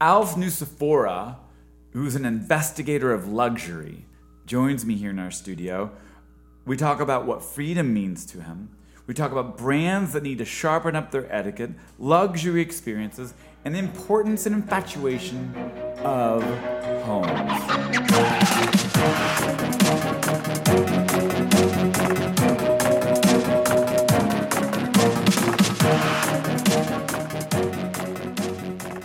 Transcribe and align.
Alf 0.00 0.36
Nucifora, 0.36 1.38
who's 1.90 2.14
an 2.14 2.24
investigator 2.24 3.12
of 3.12 3.26
luxury, 3.26 4.04
joins 4.46 4.86
me 4.86 4.94
here 4.94 5.10
in 5.10 5.18
our 5.18 5.32
studio. 5.32 5.90
We 6.64 6.76
talk 6.76 7.00
about 7.00 7.26
what 7.26 7.42
freedom 7.42 7.92
means 7.92 8.24
to 8.26 8.40
him. 8.40 8.76
We 9.08 9.14
talk 9.14 9.32
about 9.32 9.58
brands 9.58 10.12
that 10.12 10.22
need 10.22 10.38
to 10.38 10.44
sharpen 10.44 10.94
up 10.94 11.10
their 11.10 11.26
etiquette, 11.34 11.72
luxury 11.98 12.60
experiences, 12.60 13.34
and 13.64 13.74
the 13.74 13.80
importance 13.80 14.46
and 14.46 14.54
infatuation 14.54 15.52
of 16.04 16.44
homes. 17.02 17.50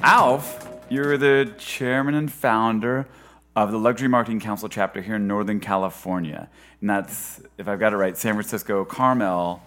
Alf, 0.03 0.62
you're 0.93 1.17
the 1.17 1.51
chairman 1.57 2.13
and 2.13 2.31
founder 2.31 3.07
of 3.55 3.71
the 3.71 3.77
Luxury 3.77 4.07
Marketing 4.07 4.39
Council 4.39 4.69
chapter 4.69 5.01
here 5.01 5.15
in 5.15 5.27
Northern 5.27 5.59
California. 5.59 6.47
And 6.81 6.89
that's, 6.89 7.41
if 7.57 7.67
I've 7.67 7.79
got 7.79 7.93
it 7.93 7.97
right, 7.97 8.15
San 8.15 8.33
Francisco, 8.35 8.85
Carmel, 8.85 9.61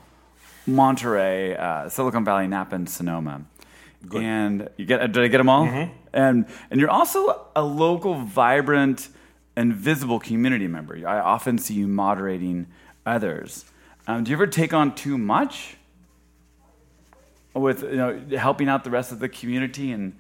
Monterey, 0.67 1.57
uh, 1.57 1.89
Silicon 1.89 2.25
Valley, 2.25 2.47
Napa, 2.47 2.77
and 2.77 2.89
Sonoma. 2.89 3.43
Good. 4.09 4.23
And 4.23 4.69
you 4.77 4.87
get, 4.87 5.01
did 5.13 5.25
I 5.25 5.27
get 5.27 5.39
them 5.39 5.49
all? 5.49 5.65
And, 6.13 6.47
and 6.71 6.81
you're 6.81 6.91
also 6.91 7.47
a 7.57 7.63
local, 7.63 8.15
vibrant, 8.15 9.09
and 9.57 9.75
visible 9.75 10.21
community 10.21 10.69
member. 10.69 10.97
I 11.07 11.19
often 11.19 11.59
see 11.59 11.75
you 11.75 11.89
moderating 11.89 12.69
others. 13.05 13.65
Um, 14.07 14.23
do 14.23 14.31
you 14.31 14.37
ever 14.37 14.47
take 14.47 14.73
on 14.73 14.95
too 14.95 15.19
much? 15.19 15.77
with 17.55 17.83
you 17.83 17.97
know 17.97 18.21
helping 18.37 18.69
out 18.69 18.85
the 18.85 18.91
rest 18.91 19.13
of 19.13 19.19
the 19.19 19.29
community 19.31 19.91
and 19.91 20.15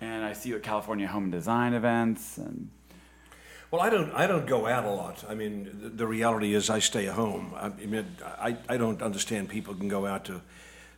and 0.00 0.24
I 0.24 0.32
see 0.32 0.50
you 0.50 0.56
at 0.56 0.62
California 0.62 1.06
Home 1.06 1.30
Design 1.30 1.74
events 1.74 2.38
and 2.38 2.68
Well, 3.70 3.80
I 3.80 3.90
don't. 3.90 4.12
I 4.12 4.26
don't 4.26 4.46
go 4.46 4.66
out 4.66 4.84
a 4.84 4.90
lot. 4.90 5.24
I 5.28 5.34
mean, 5.34 5.70
the, 5.82 5.88
the 5.88 6.06
reality 6.06 6.54
is, 6.54 6.70
I 6.70 6.78
stay 6.80 7.08
at 7.08 7.14
home. 7.14 7.52
I, 7.56 7.68
mean, 7.68 8.06
I, 8.24 8.56
I 8.68 8.76
don't 8.76 9.02
understand 9.02 9.48
people 9.48 9.74
can 9.74 9.88
go 9.88 10.06
out 10.06 10.24
to 10.26 10.40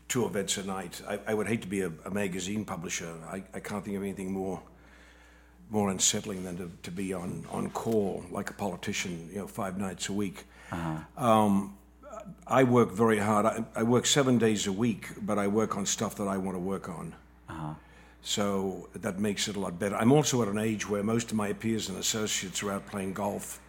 two 0.08 0.26
events 0.26 0.56
a 0.58 0.64
night. 0.64 1.00
I, 1.08 1.18
I 1.26 1.34
would 1.34 1.46
hate 1.46 1.62
to 1.62 1.68
be 1.68 1.80
a, 1.82 1.92
a 2.04 2.10
magazine 2.10 2.64
publisher. 2.64 3.12
I, 3.30 3.42
I 3.54 3.60
can't 3.60 3.84
think 3.84 3.96
of 3.96 4.02
anything 4.02 4.32
more 4.32 4.60
more 5.70 5.90
unsettling 5.90 6.44
than 6.44 6.56
to, 6.56 6.70
to 6.82 6.90
be 6.90 7.12
on, 7.12 7.44
on 7.50 7.68
call 7.70 8.24
like 8.30 8.48
a 8.48 8.54
politician, 8.54 9.28
you 9.30 9.38
know, 9.38 9.46
five 9.46 9.76
nights 9.78 10.08
a 10.08 10.12
week. 10.14 10.44
Um, 11.16 11.76
I 12.46 12.64
work 12.64 12.90
very 12.92 13.18
hard. 13.18 13.44
I, 13.46 13.64
I 13.74 13.82
work 13.82 14.06
seven 14.06 14.38
days 14.38 14.66
a 14.66 14.72
week, 14.72 15.08
but 15.20 15.38
I 15.38 15.46
work 15.46 15.76
on 15.76 15.84
stuff 15.86 16.14
that 16.16 16.28
I 16.28 16.38
want 16.38 16.54
to 16.54 16.58
work 16.60 16.88
on. 16.88 17.14
So 18.22 18.88
that 18.94 19.18
makes 19.18 19.48
it 19.48 19.56
a 19.56 19.60
lot 19.60 19.78
better. 19.78 19.96
I'm 19.96 20.12
also 20.12 20.42
at 20.42 20.48
an 20.48 20.58
age 20.58 20.88
where 20.88 21.02
most 21.02 21.30
of 21.30 21.36
my 21.36 21.52
peers 21.52 21.88
and 21.88 21.98
associates 21.98 22.62
are 22.62 22.72
out 22.72 22.86
playing 22.86 23.14
golf, 23.14 23.60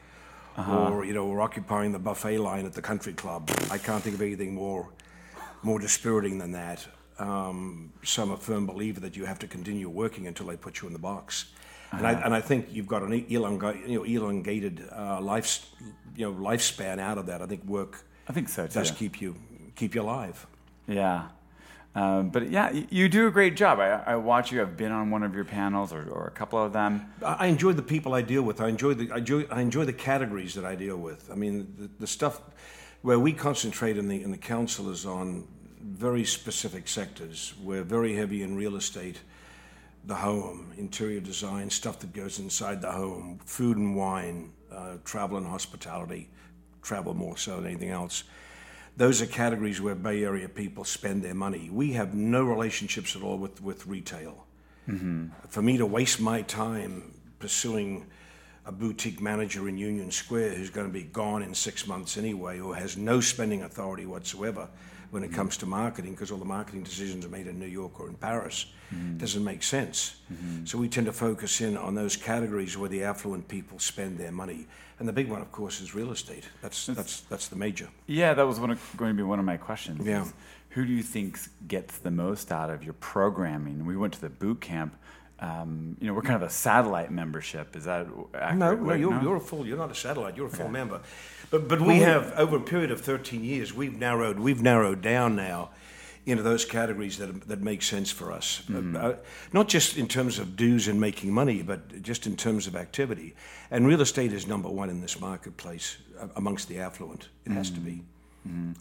or 0.58 1.06
you 1.06 1.14
know, 1.14 1.26
or 1.26 1.40
occupying 1.42 1.94
the 1.94 2.00
buffet 2.00 2.40
line 2.40 2.66
at 2.66 2.74
the 2.74 2.82
country 2.82 3.14
club. 3.14 3.50
I 3.72 3.78
can't 3.78 4.04
think 4.04 4.16
of 4.16 4.22
anything 4.22 4.54
more, 4.54 4.90
more 5.64 5.80
dispiriting 5.80 6.38
than 6.38 6.52
that. 6.52 6.86
Um, 7.20 7.94
so 8.04 8.24
I'm 8.24 8.32
a 8.32 8.38
firm 8.38 8.66
believer 8.66 9.00
that 9.02 9.16
you 9.16 9.26
have 9.26 9.40
to 9.40 9.48
continue 9.48 9.90
working 9.90 10.28
until 10.28 10.48
they 10.48 10.58
put 10.58 10.82
you 10.82 10.88
in 10.88 10.94
the 10.94 11.00
box. 11.00 11.46
And, 11.92 12.06
I, 12.06 12.14
and 12.14 12.34
I 12.36 12.42
think 12.42 12.68
you've 12.72 12.88
got 12.88 13.02
an 13.02 13.26
elongated, 13.30 13.90
you 13.90 13.98
know, 13.98 14.04
elongated 14.04 14.88
uh, 14.96 15.20
life, 15.22 15.66
you 16.16 16.26
know, 16.26 16.34
lifespan 16.34 17.00
out 17.00 17.18
of 17.18 17.26
that. 17.28 17.42
I 17.42 17.46
think 17.46 17.64
work 17.66 18.06
I 18.28 18.34
think 18.34 18.48
so 18.48 18.68
too. 18.68 18.74
does 18.74 18.92
keep 18.92 19.22
you 19.22 19.36
keep 19.76 19.96
you 19.96 20.02
alive. 20.02 20.46
Yeah. 20.88 21.30
Um, 21.96 22.30
but 22.30 22.50
yeah, 22.50 22.72
you 22.90 23.10
do 23.10 23.28
a 23.28 23.32
great 23.32 23.56
job. 23.56 23.80
I, 23.80 24.04
I 24.06 24.16
watch 24.16 24.52
you. 24.52 24.62
I've 24.62 24.78
been 24.78 24.92
on 24.92 25.10
one 25.10 25.24
of 25.24 25.34
your 25.34 25.44
panels 25.46 25.92
or, 25.92 26.08
or 26.10 26.28
a 26.28 26.32
couple 26.32 26.64
of 26.64 26.72
them. 26.72 27.12
I 27.26 27.48
enjoy 27.48 27.74
the 27.74 27.82
people 27.82 28.14
I 28.14 28.22
deal 28.22 28.44
with. 28.44 28.62
I 28.62 28.68
enjoy 28.68 28.94
the 28.94 29.12
I 29.12 29.18
enjoy, 29.18 29.46
I 29.50 29.62
enjoy 29.62 29.86
the 29.86 29.94
categories 29.94 30.54
that 30.54 30.66
I 30.66 30.76
deal 30.76 30.98
with. 30.98 31.30
I 31.32 31.36
mean, 31.36 31.74
the, 31.78 31.90
the 32.02 32.08
stuff 32.08 32.42
where 33.02 33.18
we 33.18 33.34
concentrate 33.34 33.98
in 33.98 34.08
the 34.08 34.22
in 34.22 34.32
the 34.32 34.38
council 34.38 34.92
is 34.92 35.06
on 35.06 35.48
very 35.82 36.24
specific 36.24 36.88
sectors. 36.88 37.54
We're 37.62 37.84
very 37.84 38.16
heavy 38.16 38.44
in 38.44 38.56
real 38.56 38.76
estate, 38.76 39.20
the 40.06 40.16
home, 40.16 40.72
interior 40.78 41.20
design, 41.22 41.70
stuff 41.70 42.00
that 42.00 42.14
goes 42.14 42.40
inside 42.40 42.82
the 42.82 42.92
home, 42.92 43.40
food 43.46 43.78
and 43.78 43.96
wine, 43.96 44.52
uh, 44.72 44.98
travel 45.06 45.38
and 45.38 45.48
hospitality, 45.48 46.30
travel 46.82 47.14
more 47.14 47.38
so 47.38 47.56
than 47.58 47.66
anything 47.66 47.90
else. 47.90 48.26
Those 49.00 49.22
are 49.22 49.28
categories 49.28 49.80
where 49.80 49.96
Bay 49.96 50.26
Area 50.26 50.50
people 50.50 50.84
spend 50.84 51.24
their 51.24 51.34
money. 51.34 51.70
We 51.72 51.94
have 51.94 52.14
no 52.14 52.44
relationships 52.44 53.16
at 53.16 53.22
all 53.22 53.38
with, 53.38 53.62
with 53.64 53.88
retail. 53.88 54.46
Mm-hmm. 54.90 55.28
For 55.48 55.62
me 55.62 55.78
to 55.78 55.86
waste 55.86 56.20
my 56.20 56.42
time 56.42 57.14
pursuing 57.40 58.06
a 58.66 58.74
boutique 58.74 59.22
manager 59.22 59.70
in 59.70 59.78
Union 59.78 60.12
Square 60.12 60.50
who's 60.56 60.70
going 60.70 60.86
to 60.86 60.92
be 60.92 61.04
gone 61.04 61.44
in 61.44 61.54
six 61.54 61.88
months 61.88 62.18
anyway, 62.18 62.58
who 62.58 62.74
has 62.74 62.98
no 62.98 63.22
spending 63.22 63.64
authority 63.64 64.06
whatsoever 64.06 64.68
when 65.12 65.24
it 65.24 65.28
mm-hmm. 65.28 65.36
comes 65.38 65.56
to 65.56 65.66
marketing, 65.66 66.12
because 66.12 66.30
all 66.30 66.38
the 66.38 66.44
marketing 66.44 66.84
decisions 66.84 67.24
are 67.24 67.30
made 67.30 67.48
in 67.48 67.58
New 67.58 67.68
York 67.68 68.02
or 68.02 68.10
in 68.10 68.16
Paris, 68.16 68.66
mm-hmm. 68.94 69.18
doesn't 69.18 69.46
make 69.46 69.64
sense. 69.64 70.18
So 70.66 70.78
we 70.78 70.90
tend 70.90 71.08
to 71.08 71.14
focus 71.14 71.62
in 71.62 71.78
on 71.78 71.96
those 71.96 72.18
categories 72.18 72.78
where 72.78 72.90
the 72.90 73.04
affluent 73.04 73.48
people 73.48 73.80
spend 73.80 74.18
their 74.18 74.34
money. 74.34 74.68
And 75.00 75.08
the 75.08 75.14
big 75.14 75.30
one, 75.30 75.42
of 75.42 75.52
course, 75.52 75.80
is 75.80 75.96
real 75.96 76.12
estate. 76.12 76.44
That's, 76.62 76.88
that's, 76.88 77.22
that's 77.22 77.48
the 77.48 77.56
major. 77.56 77.88
Yeah, 78.06 78.34
that 78.34 78.46
was 78.46 78.60
one 78.60 78.70
of, 78.70 78.94
going 78.98 79.12
to 79.12 79.18
be 79.18 79.24
one 79.24 79.40
of 79.40 79.46
my 79.46 79.58
questions. 79.58 80.06
Yeah. 80.06 80.26
Who 80.72 80.86
do 80.86 80.92
you 80.92 81.02
think 81.02 81.40
gets 81.68 81.98
the 82.00 82.12
most 82.12 82.52
out 82.52 82.70
of 82.70 82.84
your 82.84 82.94
programming? 82.94 83.86
We 83.86 83.96
went 83.96 84.14
to 84.16 84.22
the 84.22 84.30
boot 84.30 84.62
camp. 84.62 84.96
Um, 85.40 85.96
you 86.02 86.08
know, 86.08 86.14
we're 86.14 86.22
kind 86.22 86.36
of 86.36 86.48
a 86.48 86.52
satellite 86.52 87.12
membership. 87.12 87.78
Is 87.78 87.86
that 87.86 88.08
accurate? 88.34 88.58
No, 88.58 88.76
no, 88.76 88.94
you're, 88.94 89.22
you're 89.22 89.38
a 89.38 89.40
full. 89.40 89.66
You're 89.66 89.78
not 89.78 89.90
a 89.90 89.96
satellite. 89.96 90.36
You're 90.36 90.48
a 90.48 90.52
full 90.52 90.68
member. 90.68 91.00
But 91.50 91.70
but 91.70 91.82
we 91.82 92.00
have 92.00 92.34
over 92.38 92.58
a 92.58 92.62
period 92.62 92.92
of 92.92 93.02
13 93.02 93.44
years, 93.44 93.74
we've 93.74 93.98
narrowed 93.98 94.38
we've 94.38 94.62
narrowed 94.62 95.02
down 95.02 95.36
now 95.36 95.70
into 96.30 96.44
those 96.44 96.66
categories 96.66 97.18
that 97.18 97.48
that 97.48 97.62
make 97.62 97.82
sense 97.82 98.12
for 98.12 98.32
us. 98.32 98.64
Uh, 98.96 99.16
not 99.54 99.68
just 99.68 99.98
in 99.98 100.08
terms 100.08 100.40
of 100.40 100.56
dues 100.56 100.88
and 100.88 101.00
making 101.00 101.32
money, 101.32 101.62
but 101.62 102.02
just 102.02 102.26
in 102.26 102.36
terms 102.36 102.68
of 102.68 102.76
activity. 102.76 103.36
And 103.72 103.88
real 103.88 104.02
estate 104.02 104.34
is 104.34 104.48
number 104.48 104.70
one 104.70 104.90
in 104.90 105.02
this 105.02 105.20
marketplace 105.20 105.98
uh, 106.20 106.28
amongst 106.36 106.68
the 106.68 106.80
affluent. 106.80 107.30
It 107.46 107.52
has 107.52 107.70
to 107.72 107.80
be. 107.80 108.04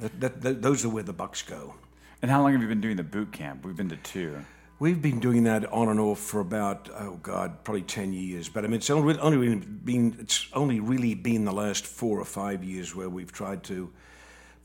That, 0.01 0.21
that, 0.21 0.43
that, 0.43 0.63
those 0.63 0.85
are 0.85 0.89
where 0.89 1.03
the 1.03 1.13
bucks 1.13 1.43
go. 1.43 1.75
And 2.23 2.31
how 2.31 2.43
long 2.43 2.53
have 2.53 2.63
you 2.63 2.69
been 2.69 2.81
doing 2.81 2.97
the 2.97 3.03
boot 3.03 3.33
camp? 3.33 3.65
We've 3.65 3.77
been 3.77 3.89
to 3.91 3.97
two. 3.97 4.45
We've 4.81 5.03
been 5.03 5.21
doing 5.21 5.45
that 5.45 5.71
on 5.73 5.89
and 5.89 5.99
off 5.99 6.21
for 6.21 6.41
about 6.41 6.89
oh 6.97 7.19
god, 7.23 7.65
probably 7.65 7.83
ten 7.83 8.13
years. 8.13 8.49
But 8.49 8.65
I 8.65 8.69
mean, 8.69 8.77
it's 8.77 8.91
only, 8.91 9.19
only 9.19 9.57
been 9.57 10.17
it's 10.21 10.49
only 10.53 10.79
really 10.81 11.15
been 11.15 11.45
the 11.45 11.53
last 11.53 11.85
four 11.85 12.21
or 12.21 12.25
five 12.25 12.63
years 12.63 12.95
where 12.95 13.09
we've 13.09 13.33
tried 13.33 13.65
to 13.65 13.91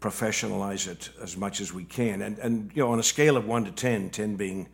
professionalize 0.03 0.86
it 0.88 1.09
as 1.22 1.38
much 1.38 1.62
as 1.62 1.74
we 1.74 1.86
can. 1.86 2.22
And 2.22 2.38
and 2.40 2.72
you 2.75 2.84
know, 2.84 2.91
on 2.91 3.00
a 3.00 3.03
scale 3.03 3.38
of 3.38 3.47
one 3.47 3.64
to 3.64 3.72
10, 3.72 4.09
10 4.09 4.36
being, 4.36 4.68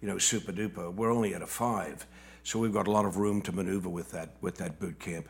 you 0.00 0.06
know, 0.06 0.16
super 0.18 0.52
duper, 0.52 0.94
we're 0.94 1.12
only 1.12 1.34
at 1.34 1.42
a 1.42 1.46
five. 1.46 2.06
So 2.44 2.60
we've 2.60 2.72
got 2.72 2.86
a 2.86 2.92
lot 2.92 3.04
of 3.04 3.16
room 3.16 3.42
to 3.42 3.52
maneuver 3.52 3.88
with 3.88 4.12
that 4.12 4.36
with 4.40 4.58
that 4.58 4.78
boot 4.78 5.00
camp. 5.00 5.28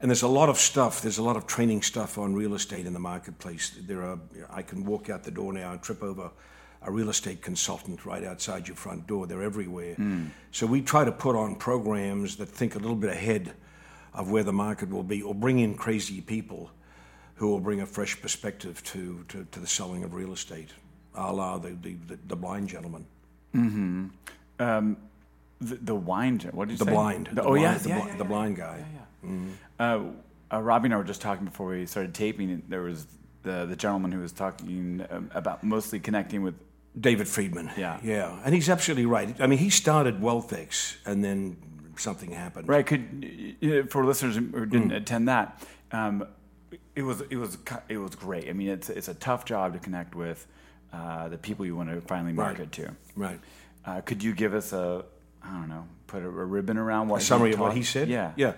And 0.00 0.10
there's 0.10 0.22
a 0.22 0.28
lot 0.28 0.48
of 0.48 0.58
stuff. 0.58 1.02
There's 1.02 1.18
a 1.18 1.22
lot 1.22 1.36
of 1.36 1.46
training 1.46 1.82
stuff 1.82 2.18
on 2.18 2.34
real 2.34 2.54
estate 2.54 2.86
in 2.86 2.92
the 2.92 3.00
marketplace. 3.00 3.78
There 3.80 4.02
are. 4.02 4.18
I 4.50 4.62
can 4.62 4.84
walk 4.84 5.08
out 5.08 5.22
the 5.22 5.30
door 5.30 5.52
now 5.52 5.70
and 5.72 5.80
trip 5.80 6.02
over 6.02 6.32
a 6.82 6.90
real 6.90 7.10
estate 7.10 7.42
consultant 7.42 8.04
right 8.04 8.24
outside 8.24 8.66
your 8.66 8.76
front 8.76 9.06
door. 9.06 9.26
They're 9.28 9.42
everywhere. 9.42 9.94
Hmm. 9.94 10.28
So 10.50 10.66
we 10.66 10.80
try 10.82 11.04
to 11.04 11.12
put 11.12 11.36
on 11.36 11.54
programs 11.54 12.36
that 12.36 12.46
think 12.46 12.74
a 12.74 12.78
little 12.78 12.96
bit 12.96 13.10
ahead 13.10 13.52
of 14.14 14.32
where 14.32 14.42
the 14.42 14.52
market 14.52 14.88
will 14.88 15.04
be, 15.04 15.22
or 15.22 15.34
bring 15.34 15.60
in 15.60 15.76
crazy 15.76 16.20
people 16.20 16.70
who 17.40 17.48
will 17.48 17.58
bring 17.60 17.80
a 17.80 17.86
fresh 17.86 18.20
perspective 18.20 18.82
to, 18.84 19.24
to, 19.28 19.46
to 19.50 19.60
the 19.60 19.66
selling 19.66 20.04
of 20.04 20.12
real 20.12 20.30
estate, 20.34 20.68
a 21.14 21.32
la 21.32 21.56
the, 21.56 21.70
the, 21.70 21.94
the, 22.06 22.18
the 22.28 22.36
blind 22.36 22.68
gentleman. 22.68 23.06
Um, 23.54 24.96
the, 25.60 25.74
the 25.76 25.94
wine. 25.94 26.38
What 26.52 26.68
did 26.68 26.74
you 26.74 26.78
The 26.78 26.84
say? 26.84 26.90
blind. 26.92 27.26
The- 27.28 27.34
the 27.36 27.42
oh 27.42 27.54
blind, 27.54 27.62
yeah, 27.62 27.78
the, 27.78 27.88
yeah, 27.88 27.98
bli- 28.00 28.06
yeah, 28.10 28.16
the 28.16 28.24
yeah. 28.24 28.28
blind 28.28 28.56
guy. 28.56 28.84
Uh, 29.78 30.00
uh, 30.52 30.60
Robbie 30.60 30.86
and 30.86 30.94
I 30.94 30.96
were 30.98 31.04
just 31.04 31.22
talking 31.22 31.46
before 31.46 31.68
we 31.68 31.86
started 31.86 32.14
taping. 32.14 32.62
There 32.68 32.82
was 32.82 33.06
the 33.42 33.64
the 33.66 33.76
gentleman 33.76 34.12
who 34.12 34.20
was 34.20 34.32
talking 34.32 35.04
um, 35.10 35.30
about 35.34 35.64
mostly 35.64 35.98
connecting 36.00 36.42
with. 36.42 36.54
David 36.98 37.28
Friedman. 37.28 37.70
Yeah. 37.78 38.00
Yeah. 38.02 38.36
And 38.44 38.52
he's 38.52 38.68
absolutely 38.68 39.06
right. 39.06 39.34
I 39.40 39.46
mean, 39.46 39.60
he 39.60 39.70
started 39.70 40.20
WealthX 40.20 40.96
and 41.06 41.22
then 41.24 41.56
something 41.96 42.32
happened. 42.32 42.68
Right. 42.68 42.84
Could 42.84 43.56
y- 43.62 43.82
for 43.88 44.04
listeners 44.04 44.34
who 44.34 44.42
Mm. 44.42 44.70
didn't 44.70 44.92
attend 44.92 45.28
that, 45.28 45.62
um, 45.92 46.26
it 46.94 47.02
was 47.02 47.20
it 47.22 47.36
was 47.36 47.58
it 47.88 47.98
was 47.98 48.14
great. 48.14 48.48
I 48.48 48.52
mean, 48.52 48.68
it's 48.68 48.88
it's 48.90 49.08
a 49.08 49.14
tough 49.14 49.44
job 49.44 49.72
to 49.72 49.78
connect 49.78 50.14
with 50.14 50.46
uh, 50.92 51.28
the 51.28 51.38
people 51.38 51.64
you 51.66 51.76
want 51.76 51.90
to 51.90 52.00
finally 52.02 52.32
market 52.32 52.72
to. 52.72 52.90
Right. 53.16 53.40
Uh, 53.84 54.00
could 54.02 54.22
you 54.22 54.34
give 54.34 54.54
us 54.54 54.72
a 54.72 55.04
I 55.42 55.48
don't 55.52 55.68
know, 55.68 55.86
put 56.06 56.22
a, 56.22 56.26
a 56.26 56.30
ribbon 56.30 56.76
around 56.76 57.08
what 57.08 57.22
a 57.22 57.24
summary 57.24 57.52
of 57.54 57.60
what 57.60 57.74
he 57.74 57.82
said? 57.82 58.08
Yeah. 58.08 58.32
Yeah. 58.36 58.52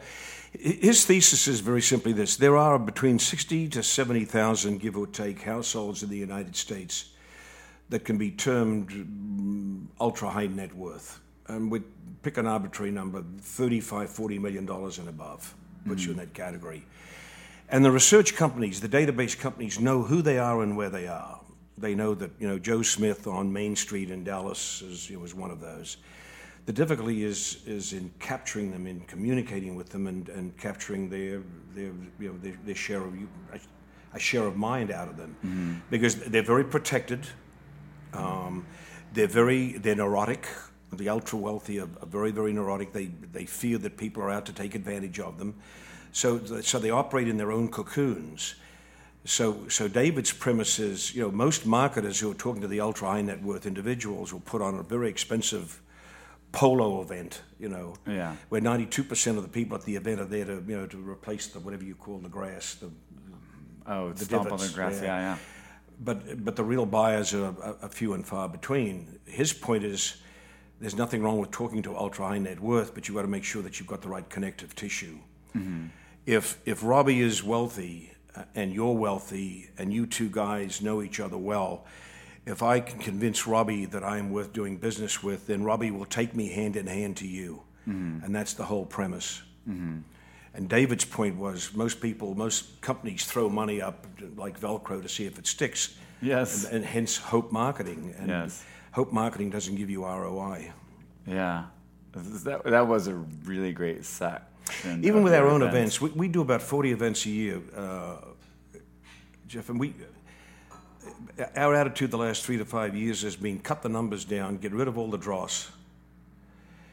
His 0.59 1.07
thesis 1.07 1.49
is 1.49 1.61
very 1.61 1.81
simply 1.81 2.13
this 2.13 2.37
there 2.37 2.57
are 2.57 2.79
between 2.79 3.19
60 3.19 3.69
to 3.71 3.83
70,000, 3.83 4.79
give 4.81 4.99
or 4.99 5.07
take, 5.07 5.43
households 5.43 6.03
in 6.03 6.11
the 6.11 6.19
United 6.19 6.57
States 6.57 7.11
that 7.89 8.05
can 8.05 8.19
be 8.19 8.31
termed 8.31 9.93
ultra 10.01 10.29
high 10.31 10.47
net 10.47 10.75
worth. 10.75 11.21
and 11.49 11.71
we 11.71 11.81
pick 12.23 12.37
an 12.39 12.47
arbitrary 12.47 12.91
number, 12.91 13.25
35, 13.41 14.11
40 14.11 14.39
million 14.39 14.67
dollars 14.67 14.99
and 14.99 15.09
above, 15.09 15.55
puts 15.87 16.05
you 16.05 16.13
in 16.13 16.17
that 16.19 16.35
category. 16.35 16.85
And 17.73 17.83
the 17.83 17.91
research 17.91 18.37
companies, 18.37 18.83
the 18.83 18.89
database 18.89 19.37
companies, 19.37 19.81
know 19.81 20.03
who 20.03 20.21
they 20.21 20.39
are 20.39 20.63
and 20.63 20.77
where 20.77 20.91
they 20.91 21.09
are. 21.09 21.41
They 21.79 21.95
know 21.95 22.15
that 22.15 22.31
you 22.39 22.47
know 22.47 22.59
Joe 22.59 22.83
Smith 22.83 23.27
on 23.27 23.51
Main 23.51 23.75
Street 23.77 24.11
in 24.11 24.25
Dallas 24.25 24.83
is, 24.83 25.09
you 25.09 25.17
know, 25.17 25.23
was 25.23 25.35
one 25.35 25.51
of 25.51 25.59
those. 25.59 25.97
The 26.67 26.73
difficulty 26.73 27.25
is 27.25 27.63
is 27.67 27.95
in 27.95 28.13
capturing 28.21 28.71
them, 28.71 28.87
in 28.87 29.01
communicating 29.01 29.75
with 29.75 29.89
them, 29.89 30.07
and, 30.07 30.29
and 30.29 30.57
capturing 30.59 31.09
their 31.09 31.43
their 31.75 31.93
you 32.21 32.29
know 32.29 32.39
their, 32.43 32.59
their 32.67 32.75
share 32.75 33.03
of 33.03 33.15
a, 33.15 33.61
a 34.13 34.19
share 34.19 34.47
of 34.47 34.55
mind 34.55 34.91
out 34.91 35.09
of 35.09 35.17
them, 35.17 35.83
because 35.91 36.17
they're 36.17 36.43
very 36.43 36.65
protected. 36.65 37.27
Um, 38.13 38.67
they're 39.15 39.27
very 39.27 39.79
they're 39.79 39.97
neurotic. 39.97 40.47
The 40.93 41.09
ultra 41.09 41.39
wealthy 41.39 41.81
are, 41.81 41.89
are 42.03 42.07
very 42.07 42.33
very 42.33 42.53
neurotic. 42.53 42.93
They 42.93 43.07
they 43.07 43.47
fear 43.47 43.79
that 43.79 43.97
people 43.97 44.23
are 44.23 44.31
out 44.31 44.45
to 44.45 44.53
take 44.53 44.75
advantage 44.75 45.19
of 45.19 45.39
them, 45.39 45.55
so 46.13 46.61
so 46.61 46.79
they 46.79 46.91
operate 46.91 47.29
in 47.29 47.37
their 47.37 47.51
own 47.53 47.69
cocoons. 47.69 48.55
So 49.25 49.69
so 49.69 49.89
David's 49.89 50.33
premise 50.33 50.79
is 50.79 51.15
you 51.15 51.23
know 51.23 51.31
most 51.31 51.67
marketers 51.67 52.21
who 52.21 52.31
are 52.31 52.35
talking 52.35 52.63
to 52.63 52.69
the 52.69 52.81
ultra 52.81 53.09
high 53.09 53.23
net 53.23 53.43
worth 53.43 53.67
individuals 53.67 54.33
will 54.33 54.41
put 54.41 54.63
on 54.63 54.79
a 54.79 54.83
very 54.83 55.09
expensive 55.09 55.81
polo 56.53 57.01
event, 57.01 57.41
you 57.59 57.69
know, 57.69 57.95
Yeah. 58.07 58.37
where 58.51 58.61
ninety 58.61 58.87
two 58.87 59.05
percent 59.05 59.39
of 59.39 59.43
the 59.43 59.49
people 59.49 59.77
at 59.77 59.85
the 59.85 59.97
event 59.97 60.21
are 60.21 60.27
there 60.27 60.45
to 60.45 60.63
you 60.67 60.77
know 60.77 60.87
to 60.87 60.99
replace 61.11 61.47
the 61.49 61.61
whatever 61.61 61.85
you 61.85 61.95
call 61.95 62.19
the 62.19 62.29
grass, 62.29 62.75
the 62.75 62.91
Oh, 63.87 64.13
the 64.13 64.25
stomp 64.25 64.53
on 64.53 64.59
the 64.59 64.69
grass. 64.69 64.97
yeah. 65.01 65.05
Yeah, 65.05 65.21
yeah. 65.21 65.37
but 66.05 66.45
but 66.45 66.57
the 66.57 66.65
real 66.65 66.87
buyers 66.87 67.33
are 67.35 67.55
a, 67.83 67.89
few 67.89 68.13
and 68.15 68.25
far 68.27 68.49
between. 68.49 69.19
His 69.25 69.53
point 69.53 69.83
is, 69.85 70.17
there's 70.81 70.95
nothing 70.97 71.23
wrong 71.23 71.39
with 71.39 71.51
talking 71.51 71.83
to 71.83 71.97
ultra 71.97 72.27
high 72.29 72.39
net 72.39 72.61
worth, 72.61 72.95
but 72.95 73.09
you've 73.09 73.17
got 73.17 73.23
to 73.23 73.29
make 73.29 73.45
sure 73.45 73.63
that 73.63 73.79
you've 73.79 73.89
got 73.89 74.03
the 74.03 74.09
right 74.09 74.29
connective 74.29 74.75
tissue. 74.77 75.19
Mm-hmm. 75.57 75.87
If 76.27 76.59
if 76.65 76.83
Robbie 76.85 77.21
is 77.21 77.43
wealthy 77.43 78.13
uh, 78.37 78.45
and 78.55 78.73
you're 78.73 78.95
wealthy 78.95 79.71
and 79.79 79.93
you 79.93 80.07
two 80.07 80.29
guys 80.31 80.81
know 80.81 81.03
each 81.03 81.19
other 81.21 81.37
well, 81.39 81.85
if 82.47 82.63
I 82.63 82.81
can 82.81 82.99
convince 82.99 83.47
Robbie 83.47 83.87
that 83.87 84.03
I 84.05 84.19
am 84.19 84.31
worth 84.31 84.53
doing 84.53 84.77
business 84.77 85.23
with, 85.23 85.47
then 85.47 85.63
Robbie 85.65 85.91
will 85.91 86.07
take 86.07 86.35
me 86.35 86.49
hand 86.49 86.77
in 86.77 86.87
hand 86.87 87.17
to 87.19 87.27
you, 87.27 87.63
and 87.87 88.35
that's 88.35 88.55
the 88.55 88.65
whole 88.65 88.87
premise. 88.87 89.43
And 90.55 90.69
David's 90.69 91.05
point 91.07 91.37
was 91.39 91.73
most 91.75 92.01
people, 92.03 92.35
most 92.35 92.81
companies 92.83 93.25
throw 93.25 93.49
money 93.49 93.81
up 93.81 94.07
like 94.37 94.61
Velcro 94.61 95.01
to 95.03 95.09
see 95.09 95.25
if 95.25 95.39
it 95.39 95.47
sticks. 95.47 95.97
Yes. 96.21 96.65
And, 96.65 96.75
and 96.77 96.85
hence 96.85 97.17
hope 97.17 97.51
marketing. 97.53 98.15
And 98.19 98.29
Yes. 98.29 98.63
hope 98.93 99.13
marketing 99.13 99.49
doesn't 99.51 99.77
give 99.77 99.89
you 99.89 100.05
ROI. 100.05 100.71
Yeah. 101.27 101.65
That, 102.13 102.63
that 102.65 102.87
was 102.87 103.07
a 103.09 103.15
really 103.45 103.73
great 103.73 104.05
section. 104.67 105.05
Even 105.05 105.23
with 105.23 105.35
our 105.35 105.47
own 105.47 105.63
events, 105.63 106.01
we, 106.01 106.11
we 106.11 106.29
do 106.29 106.41
about 106.43 106.63
40 106.63 106.93
events 106.93 107.27
a 107.27 107.31
year, 107.31 107.61
uh, 107.77 108.17
Jeff, 109.49 109.69
and 109.69 109.79
we. 109.79 109.95
Our 111.57 111.75
attitude 111.75 112.11
the 112.11 112.19
last 112.19 112.45
three 112.45 112.59
to 112.59 112.65
five 112.65 112.95
years 112.95 113.23
has 113.23 113.37
been 113.37 113.59
cut 113.59 113.83
the 113.83 113.89
numbers 113.89 114.25
down, 114.25 114.59
get 114.59 114.73
rid 114.73 114.87
of 114.89 114.99
all 114.99 115.11
the 115.11 115.19
dross. 115.19 115.71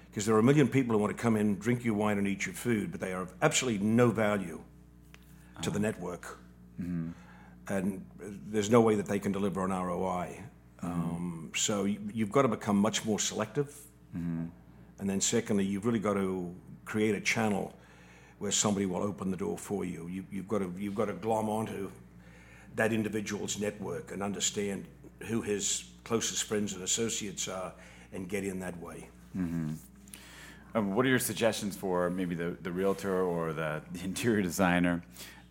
Because 0.10 0.26
there 0.26 0.36
are 0.36 0.40
a 0.40 0.44
million 0.44 0.68
people 0.68 0.94
who 0.96 1.02
want 1.02 1.16
to 1.16 1.22
come 1.22 1.36
in, 1.36 1.58
drink 1.60 1.84
your 1.84 1.94
wine, 1.94 2.18
and 2.18 2.28
eat 2.28 2.46
your 2.46 2.56
food, 2.56 2.92
but 2.92 3.00
they 3.00 3.14
are 3.14 3.22
of 3.22 3.34
absolutely 3.42 3.86
no 3.86 4.10
value 4.10 4.60
to 5.62 5.70
the 5.70 5.80
network. 5.80 6.38
And 7.68 8.04
there's 8.20 8.70
no 8.72 8.82
way 8.82 8.96
that 8.96 9.06
they 9.06 9.20
can 9.20 9.32
deliver 9.32 9.64
an 9.64 9.72
ROI. 9.72 10.42
Um, 10.82 11.52
so 11.56 11.84
you, 11.84 12.00
you've 12.14 12.32
got 12.32 12.42
to 12.44 12.48
become 12.48 12.78
much 12.78 13.06
more 13.06 13.20
selective. 13.20 13.76
And 15.00 15.10
then, 15.10 15.22
secondly, 15.22 15.66
you've 15.66 15.86
really 15.86 16.00
got 16.00 16.16
to 16.16 16.54
create 16.90 17.14
a 17.14 17.22
channel 17.22 17.72
where 18.40 18.52
somebody 18.52 18.88
will 18.88 19.04
open 19.04 19.30
the 19.30 19.38
door 19.38 19.58
for 19.58 19.86
you. 19.86 20.08
you 20.08 20.26
you've, 20.32 20.48
got 20.48 20.60
to, 20.60 20.74
you've 20.78 20.96
got 20.96 21.06
to 21.06 21.14
glom 21.14 21.48
onto 21.48 21.92
that 22.76 22.92
individual's 22.92 23.60
network 23.60 24.12
and 24.12 24.24
understand 24.24 24.86
who 25.28 25.42
his 25.42 25.84
closest 26.04 26.44
friends 26.46 26.74
and 26.74 26.82
associates 26.84 27.48
are 27.48 27.74
and 28.12 28.28
get 28.28 28.44
in 28.44 28.60
that 28.60 28.76
way. 28.82 29.08
Um, 30.74 30.96
what 30.96 31.06
are 31.06 31.10
your 31.10 31.20
suggestions 31.20 31.76
for 31.76 32.10
maybe 32.10 32.34
the, 32.34 32.58
the 32.62 32.72
realtor 32.72 33.22
or 33.22 33.54
the, 33.54 33.82
the 33.92 34.04
interior 34.04 34.42
designer 34.42 35.04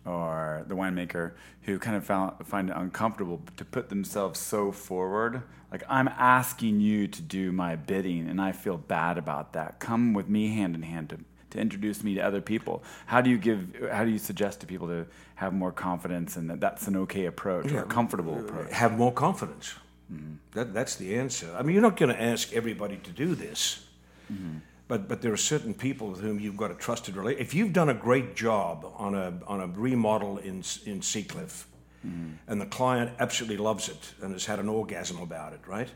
or 0.05 0.65
the 0.67 0.75
winemaker 0.75 1.33
who 1.63 1.79
kind 1.79 1.95
of 1.95 2.03
found, 2.03 2.45
find 2.45 2.69
it 2.69 2.75
uncomfortable 2.75 3.41
to 3.55 3.63
put 3.63 3.89
themselves 3.89 4.39
so 4.39 4.71
forward? 4.71 5.43
Like, 5.71 5.83
I'm 5.87 6.07
asking 6.07 6.79
you 6.79 7.07
to 7.07 7.21
do 7.21 7.51
my 7.51 7.75
bidding 7.75 8.27
and 8.27 8.41
I 8.41 8.51
feel 8.51 8.77
bad 8.77 9.17
about 9.17 9.53
that. 9.53 9.79
Come 9.79 10.13
with 10.13 10.27
me 10.27 10.47
hand 10.55 10.73
in 10.73 10.81
hand 10.81 11.09
to, 11.09 11.19
to 11.51 11.59
introduce 11.59 12.03
me 12.03 12.15
to 12.15 12.21
other 12.21 12.41
people. 12.41 12.83
How 13.05 13.21
do 13.21 13.29
you 13.29 13.37
give, 13.37 13.75
how 13.91 14.03
do 14.03 14.11
you 14.11 14.19
suggest 14.19 14.61
to 14.61 14.67
people 14.67 14.87
to 14.87 15.05
have 15.35 15.53
more 15.53 15.71
confidence 15.71 16.35
and 16.35 16.49
that 16.49 16.59
that's 16.59 16.87
an 16.87 16.95
okay 16.97 17.25
approach 17.25 17.71
or 17.71 17.83
a 17.83 17.85
comfortable 17.85 18.39
approach? 18.39 18.71
Have 18.71 18.97
more 18.97 19.11
confidence. 19.11 19.73
Mm-hmm. 20.11 20.33
That, 20.53 20.73
that's 20.73 20.95
the 20.95 21.15
answer. 21.17 21.53
I 21.57 21.61
mean, 21.61 21.73
you're 21.73 21.81
not 21.81 21.97
going 21.97 22.13
to 22.13 22.21
ask 22.21 22.53
everybody 22.53 22.97
to 22.97 23.11
do 23.11 23.35
this, 23.35 23.85
mm-hmm. 24.31 24.57
but, 24.87 25.07
but 25.07 25.21
there 25.21 25.31
are 25.31 25.37
certain 25.37 25.73
people 25.73 26.09
with 26.09 26.21
whom 26.21 26.39
you've 26.39 26.57
got 26.57 26.71
a 26.71 26.75
trusted 26.75 27.15
relationship. 27.15 27.47
If 27.47 27.53
you've 27.53 27.73
done 27.73 27.89
a 27.89 27.93
great 27.93 28.35
job 28.35 28.91
on 28.97 29.15
a, 29.15 29.33
on 29.47 29.61
a 29.61 29.67
remodel 29.67 30.37
in, 30.39 30.63
in 30.85 31.01
Seacliff, 31.01 31.65
mm-hmm. 32.05 32.31
and 32.47 32.59
the 32.59 32.65
client 32.65 33.11
absolutely 33.19 33.57
loves 33.57 33.87
it 33.87 34.13
and 34.21 34.33
has 34.33 34.45
had 34.45 34.59
an 34.59 34.67
orgasm 34.67 35.19
about 35.19 35.53
it, 35.53 35.59
right? 35.67 35.89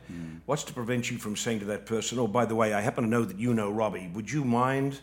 What's 0.45 0.63
to 0.65 0.73
prevent 0.73 1.09
you 1.09 1.17
from 1.17 1.35
saying 1.35 1.59
to 1.59 1.65
that 1.65 1.85
person, 1.85 2.19
oh, 2.19 2.27
by 2.27 2.45
the 2.45 2.55
way, 2.55 2.73
I 2.73 2.81
happen 2.81 3.03
to 3.03 3.09
know 3.09 3.25
that 3.25 3.39
you 3.39 3.53
know 3.53 3.71
Robbie. 3.71 4.11
Would 4.13 4.31
you 4.31 4.43
mind 4.45 4.99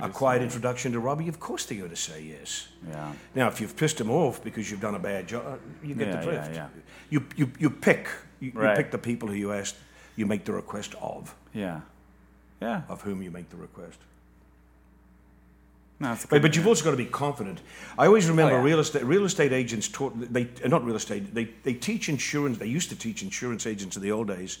a 0.00 0.08
quiet 0.08 0.42
introduction 0.42 0.92
to 0.92 1.00
Robbie? 1.00 1.28
Of 1.28 1.38
course 1.40 1.64
they're 1.66 1.78
going 1.78 1.90
to 1.90 1.96
say 1.96 2.22
yes. 2.22 2.68
Yeah. 2.88 3.12
Now, 3.34 3.48
if 3.48 3.60
you've 3.60 3.76
pissed 3.76 4.00
him 4.00 4.10
off 4.10 4.42
because 4.42 4.70
you've 4.70 4.80
done 4.80 4.94
a 4.94 4.98
bad 4.98 5.26
job, 5.28 5.60
you 5.82 5.94
get 5.94 6.08
Yeah, 6.08 6.16
the 6.16 6.22
drift. 6.22 6.48
yeah, 6.50 6.54
yeah. 6.54 6.68
You, 7.10 7.24
you, 7.36 7.50
you 7.58 7.70
pick. 7.70 8.08
You, 8.40 8.52
you 8.54 8.72
pick 8.76 8.90
the 8.90 8.98
people 8.98 9.28
who 9.28 9.34
you 9.34 9.52
ask, 9.52 9.74
you 10.16 10.26
make 10.26 10.44
the 10.44 10.52
request 10.52 10.94
of, 11.00 11.34
Yeah. 11.54 11.80
Yeah. 12.60 12.82
of 12.88 13.02
whom 13.02 13.22
you 13.22 13.30
make 13.30 13.48
the 13.50 13.56
request. 13.56 13.98
No, 15.98 16.14
But, 16.28 16.42
but 16.42 16.54
you've 16.56 16.66
also 16.66 16.84
got 16.84 16.90
to 16.90 16.96
be 16.98 17.06
confident. 17.06 17.60
I 17.96 18.06
always 18.06 18.28
remember 18.28 18.54
Oh, 18.54 18.58
yeah. 18.58 18.64
real 18.64 18.80
estate 18.80 19.04
real 19.04 19.24
estate 19.24 19.52
agents 19.52 19.88
taught 19.88 20.12
they 20.30 20.46
uh, 20.62 20.68
not 20.68 20.84
real 20.84 20.96
estate 20.96 21.34
they 21.34 21.44
they 21.62 21.72
teach 21.72 22.10
insurance. 22.10 22.58
They 22.58 22.66
used 22.66 22.90
to 22.90 22.96
teach 22.96 23.22
insurance 23.22 23.66
agents 23.66 23.96
in 23.96 24.02
the 24.02 24.12
old 24.12 24.28
days 24.28 24.58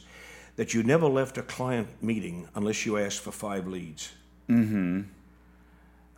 that 0.56 0.72
you 0.72 0.82
never 0.82 1.06
left 1.06 1.36
a 1.36 1.42
client 1.42 1.88
meeting 2.00 2.48
unless 2.54 2.86
you 2.86 2.96
asked 2.96 3.20
for 3.20 3.32
five 3.32 3.66
leads. 3.66 4.12
Mm-hmm. 4.48 5.02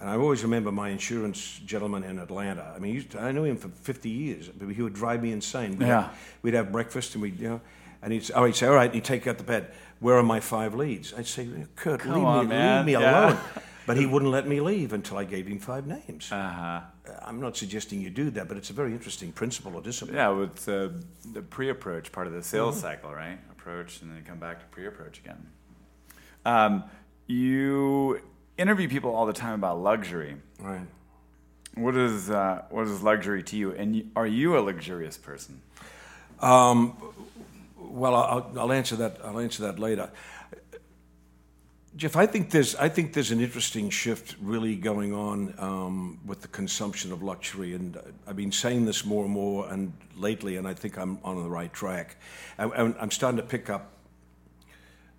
And 0.01 0.09
I 0.09 0.15
always 0.17 0.43
remember 0.45 0.71
my 0.71 0.91
insurance 0.91 1.61
gentleman 1.67 2.05
in 2.05 2.19
Atlanta. 2.21 2.73
I 2.75 2.79
mean, 2.79 3.03
to- 3.09 3.21
I 3.21 3.33
knew 3.33 3.45
him 3.45 3.57
for 3.57 3.69
50 3.69 4.09
years. 4.09 4.49
but 4.49 4.69
He 4.69 4.81
would 4.83 4.95
drive 4.95 5.23
me 5.23 5.33
insane. 5.33 5.77
We'd 5.77 5.87
Yeah. 5.89 6.03
Have, 6.03 6.19
we'd 6.43 6.55
have 6.55 6.71
breakfast 6.71 7.15
and 7.15 7.23
we'd, 7.23 7.41
you 7.41 7.49
know, 7.49 7.61
and 8.01 8.13
he'd 8.13 8.25
say, 8.25 8.35
oh, 8.35 8.45
he'd 8.45 8.55
say, 8.55 8.67
all 8.69 8.75
right, 8.75 8.85
and 8.87 8.95
he'd 8.95 9.05
take 9.05 9.27
out 9.27 9.39
the 9.39 9.45
pad. 9.45 9.67
Where 9.99 10.17
are 10.17 10.23
my 10.23 10.39
five 10.39 10.75
leads? 10.75 11.13
I'd 11.15 11.27
say, 11.27 11.49
Kurt, 11.75 12.05
leave, 12.07 12.23
on, 12.25 12.45
me, 12.45 12.51
man. 12.51 12.87
leave 12.87 12.87
me 12.87 12.93
Yeah. 13.03 13.27
alone. 13.31 13.39
But 13.89 13.97
he 13.97 14.07
wouldn't 14.13 14.31
let 14.31 14.47
me 14.47 14.61
leave 14.61 14.93
until 14.93 15.17
I 15.19 15.25
gave 15.25 15.49
him 15.49 15.59
five 15.59 15.85
names. 15.89 16.31
Uh-huh. 16.31 16.81
I'm 17.23 17.41
not 17.41 17.57
suggesting 17.57 18.01
you 18.01 18.11
do 18.11 18.31
that, 18.31 18.47
but 18.47 18.57
it's 18.57 18.71
a 18.71 18.75
very 18.75 18.93
interesting 18.93 19.33
principle 19.33 19.75
or 19.75 19.83
discipline. 19.83 20.17
Yeah, 20.17 20.29
well, 20.29 20.45
it's 20.45 20.69
uh, 20.69 20.91
the 21.33 21.43
pre-approach 21.43 22.13
part 22.13 22.29
of 22.29 22.35
the 22.35 22.43
sales 22.45 22.79
cycle, 22.79 23.13
right? 23.13 23.39
Approach, 23.51 24.01
and 24.03 24.13
then 24.13 24.23
come 24.25 24.39
back 24.39 24.61
to 24.61 24.67
pre-approach 24.67 25.19
again. 25.19 25.45
Um, 26.45 26.85
you 27.29 28.21
interview 28.57 28.89
people 28.89 29.15
all 29.15 29.27
the 29.27 29.33
time 29.33 29.55
about 29.55 29.81
luxury. 29.81 30.37
Right. 30.59 30.87
What 31.75 31.97
is 31.97 32.29
uh, 32.29 32.63
what 32.71 32.89
is 32.89 33.03
luxury 33.03 33.43
to 33.45 33.57
you? 33.57 33.73
And 33.73 34.11
are 34.17 34.27
you 34.27 34.59
a 34.59 34.61
luxurious 34.61 35.17
person? 35.17 35.63
Well, 37.79 38.15
I'll, 38.15 38.53
I'll 38.59 38.73
answer 38.73 38.97
that. 38.97 39.19
I'll 39.25 39.39
answer 39.39 39.63
that 39.63 39.79
later. 39.79 40.11
Jeff, 41.97 42.17
I 42.17 42.27
think 42.27 42.51
there's 42.51 42.77
I 42.77 42.89
think 42.89 43.13
there's 43.13 43.31
an 43.31 43.41
interesting 43.41 43.91
shift 43.91 44.37
really 44.41 44.77
going 44.77 45.13
on 45.13 45.55
um, 45.59 46.21
with 46.25 46.43
the 46.43 46.49
consumption 46.49 47.13
of 47.13 47.23
luxury, 47.23 47.75
and 47.75 47.99
I've 48.27 48.37
been 48.37 48.53
saying 48.53 48.85
this 48.87 49.05
more 49.05 49.25
and 49.25 49.33
more, 49.33 49.69
and 49.73 49.93
lately, 50.17 50.57
and 50.57 50.67
I 50.67 50.75
think 50.75 50.97
I'm 50.97 51.19
on 51.25 51.43
the 51.43 51.49
right 51.49 51.73
track. 51.73 52.17
I, 52.59 52.65
I'm 52.65 53.11
starting 53.11 53.39
to 53.39 53.47
pick 53.47 53.69
up 53.69 53.93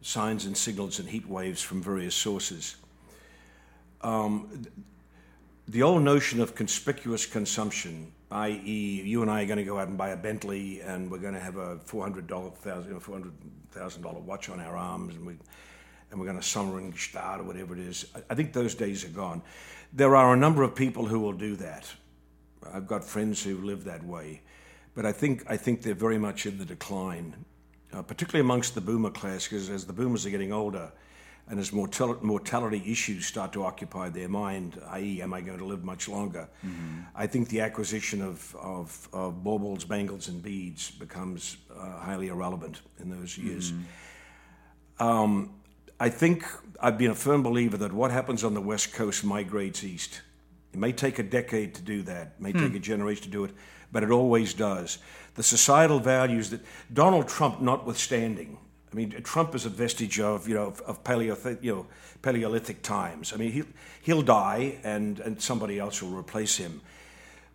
signs 0.10 0.46
and 0.46 0.58
signals 0.58 0.98
and 0.98 1.08
heat 1.08 1.28
waves 1.28 1.62
from 1.62 1.84
various 1.84 2.16
sources. 2.16 2.78
Um, 4.01 4.66
the 5.68 5.84
old 5.84 6.01
notion 6.01 6.42
of 6.42 6.56
conspicuous 6.56 7.28
consumption, 7.28 8.12
i.e., 8.32 9.01
you 9.06 9.22
and 9.22 9.30
I 9.30 9.44
are 9.44 9.46
going 9.46 9.60
to 9.60 9.63
go 9.63 9.78
out 9.78 9.88
and 9.88 9.98
buy 10.00 10.10
a 10.10 10.18
Bentley, 10.18 10.82
and 10.82 11.12
we're 11.12 11.20
going 11.20 11.36
to 11.36 11.39
have 11.39 11.58
a 11.58 11.78
four 11.86 12.01
hundred 12.01 12.25
dollar 12.25 12.50
thousand, 12.50 13.00
four 13.01 13.13
hundred 13.13 13.34
thousand 13.72 14.01
dollar 14.01 14.20
watch 14.20 14.50
on 14.50 14.60
our 14.60 14.75
arms, 14.75 15.13
and 15.13 15.25
we 15.28 15.34
and 16.10 16.20
we're 16.20 16.25
going 16.25 16.39
to 16.39 16.48
summer 16.48 16.80
in 16.80 16.92
Gstaad 16.92 17.42
or 17.42 17.44
whatever 17.44 17.75
it 17.75 17.82
is. 17.82 18.06
I- 18.16 18.24
I 18.32 18.36
think 18.36 18.51
those 18.51 18.74
days 18.74 19.06
are 19.06 19.10
gone. 19.10 19.44
There 19.94 20.16
are 20.16 20.34
a 20.34 20.38
number 20.38 20.63
of 20.63 20.74
people 20.74 21.06
who 21.06 21.20
will 21.20 21.34
do 21.34 21.56
that. 21.58 21.86
I've 22.74 22.88
got 22.88 23.04
friends 23.04 23.44
who 23.44 23.58
live 23.58 23.84
that 23.84 24.04
way, 24.04 24.42
but 24.96 25.06
I 25.06 25.12
think 25.12 25.44
I 25.48 25.56
think 25.58 25.84
they're 25.84 25.94
very 25.94 26.18
much 26.18 26.48
in 26.48 26.58
the 26.58 26.66
decline, 26.66 27.46
uh, 27.93 28.01
particularly 28.01 28.41
amongst 28.41 28.75
the 28.75 28.81
boomer 28.81 29.10
class, 29.10 29.43
because 29.43 29.69
as 29.69 29.86
the 29.86 29.93
boomers 29.93 30.25
are 30.25 30.29
getting 30.29 30.53
older, 30.53 30.91
and 31.50 31.60
as 31.60 31.74
mortal- 31.74 32.19
mortality 32.22 32.84
issues 32.86 33.25
start 33.25 33.51
to 33.53 33.63
occupy 33.63 34.10
their 34.10 34.29
mind, 34.29 34.79
i.e., 34.89 35.22
am 35.22 35.34
I 35.34 35.41
going 35.41 35.58
to 35.58 35.65
live 35.65 35.84
much 35.84 36.08
longer? 36.08 36.48
Mm-hmm. 36.65 37.00
I 37.15 37.25
think 37.25 37.50
the 37.50 37.62
acquisition 37.62 38.22
of, 38.22 38.55
of, 38.62 39.10
of, 39.12 39.43
baubles, 39.43 39.84
bangles, 39.84 40.27
and 40.27 40.43
beads 40.43 40.91
becomes 40.91 41.58
uh, 41.75 42.00
highly 42.00 42.27
irrelevant 42.27 42.81
in 43.00 43.10
those 43.10 43.38
years. 43.38 43.72
Mm-hmm. 43.72 45.03
Um, 45.03 45.53
I 46.00 46.10
think 46.10 46.46
I've 46.79 46.98
been 46.98 47.12
a 47.12 47.15
firm 47.15 47.41
believer 47.41 47.77
that 47.77 47.91
what 47.91 48.12
happens 48.12 48.43
on 48.43 48.53
the 48.53 48.62
West 48.62 48.93
Coast 48.93 49.24
migrates 49.25 49.84
east. 49.84 50.22
It 50.72 50.79
may 50.79 50.91
take 50.91 51.17
a 51.17 51.24
decade 51.24 51.74
to 51.75 51.81
do 51.81 52.03
that, 52.03 52.36
it 52.38 52.41
may 52.41 52.51
hmm. 52.51 52.60
take 52.60 52.75
a 52.75 52.79
generation 52.79 53.24
to 53.24 53.29
do 53.29 53.43
it, 53.43 53.51
but 53.91 54.03
it 54.03 54.12
always 54.12 54.53
does. 54.53 55.00
The 55.39 55.43
societal 55.43 56.01
values 56.01 56.50
that 56.50 56.60
Donald 56.93 57.29
Trump, 57.29 57.62
notwithstanding, 57.62 58.58
I 58.91 58.96
mean, 58.98 59.12
Trump 59.24 59.55
is 59.55 59.65
a 59.65 59.69
vestige 59.69 60.19
of 60.19 60.50
you 60.50 60.55
know 60.55 60.65
of, 60.65 60.81
of 60.81 61.01
Paleolithic, 61.05 61.60
you 61.62 61.74
know, 61.74 61.88
Paleolithic 62.22 62.81
times. 62.81 63.31
I 63.31 63.38
mean, 63.38 63.53
he 63.53 63.63
he'll 64.01 64.22
die, 64.22 64.79
and 64.84 65.22
and 65.22 65.41
somebody 65.41 65.79
else 65.79 66.03
will 66.03 66.10
replace 66.10 66.58
him. 66.58 66.81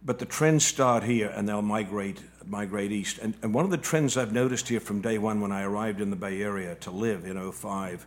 But 0.03 0.19
the 0.19 0.25
trends 0.25 0.65
start 0.65 1.03
here, 1.03 1.29
and 1.37 1.47
they'll 1.47 1.61
migrate 1.61 2.23
migrate 2.47 2.91
east. 2.91 3.19
And 3.19 3.35
and 3.43 3.53
one 3.53 3.67
of 3.67 3.71
the 3.71 3.77
trends 3.77 4.17
I've 4.17 4.33
noticed 4.33 4.67
here 4.67 4.81
from 4.81 5.03
day 5.03 5.19
one 5.19 5.43
when 5.43 5.53
I 5.53 5.63
arrived 5.65 6.01
in 6.01 6.09
the 6.09 6.17
Bay 6.17 6.41
Area 6.41 6.77
to 6.77 6.91
live 6.91 7.27
in 7.27 7.53
05 7.53 8.07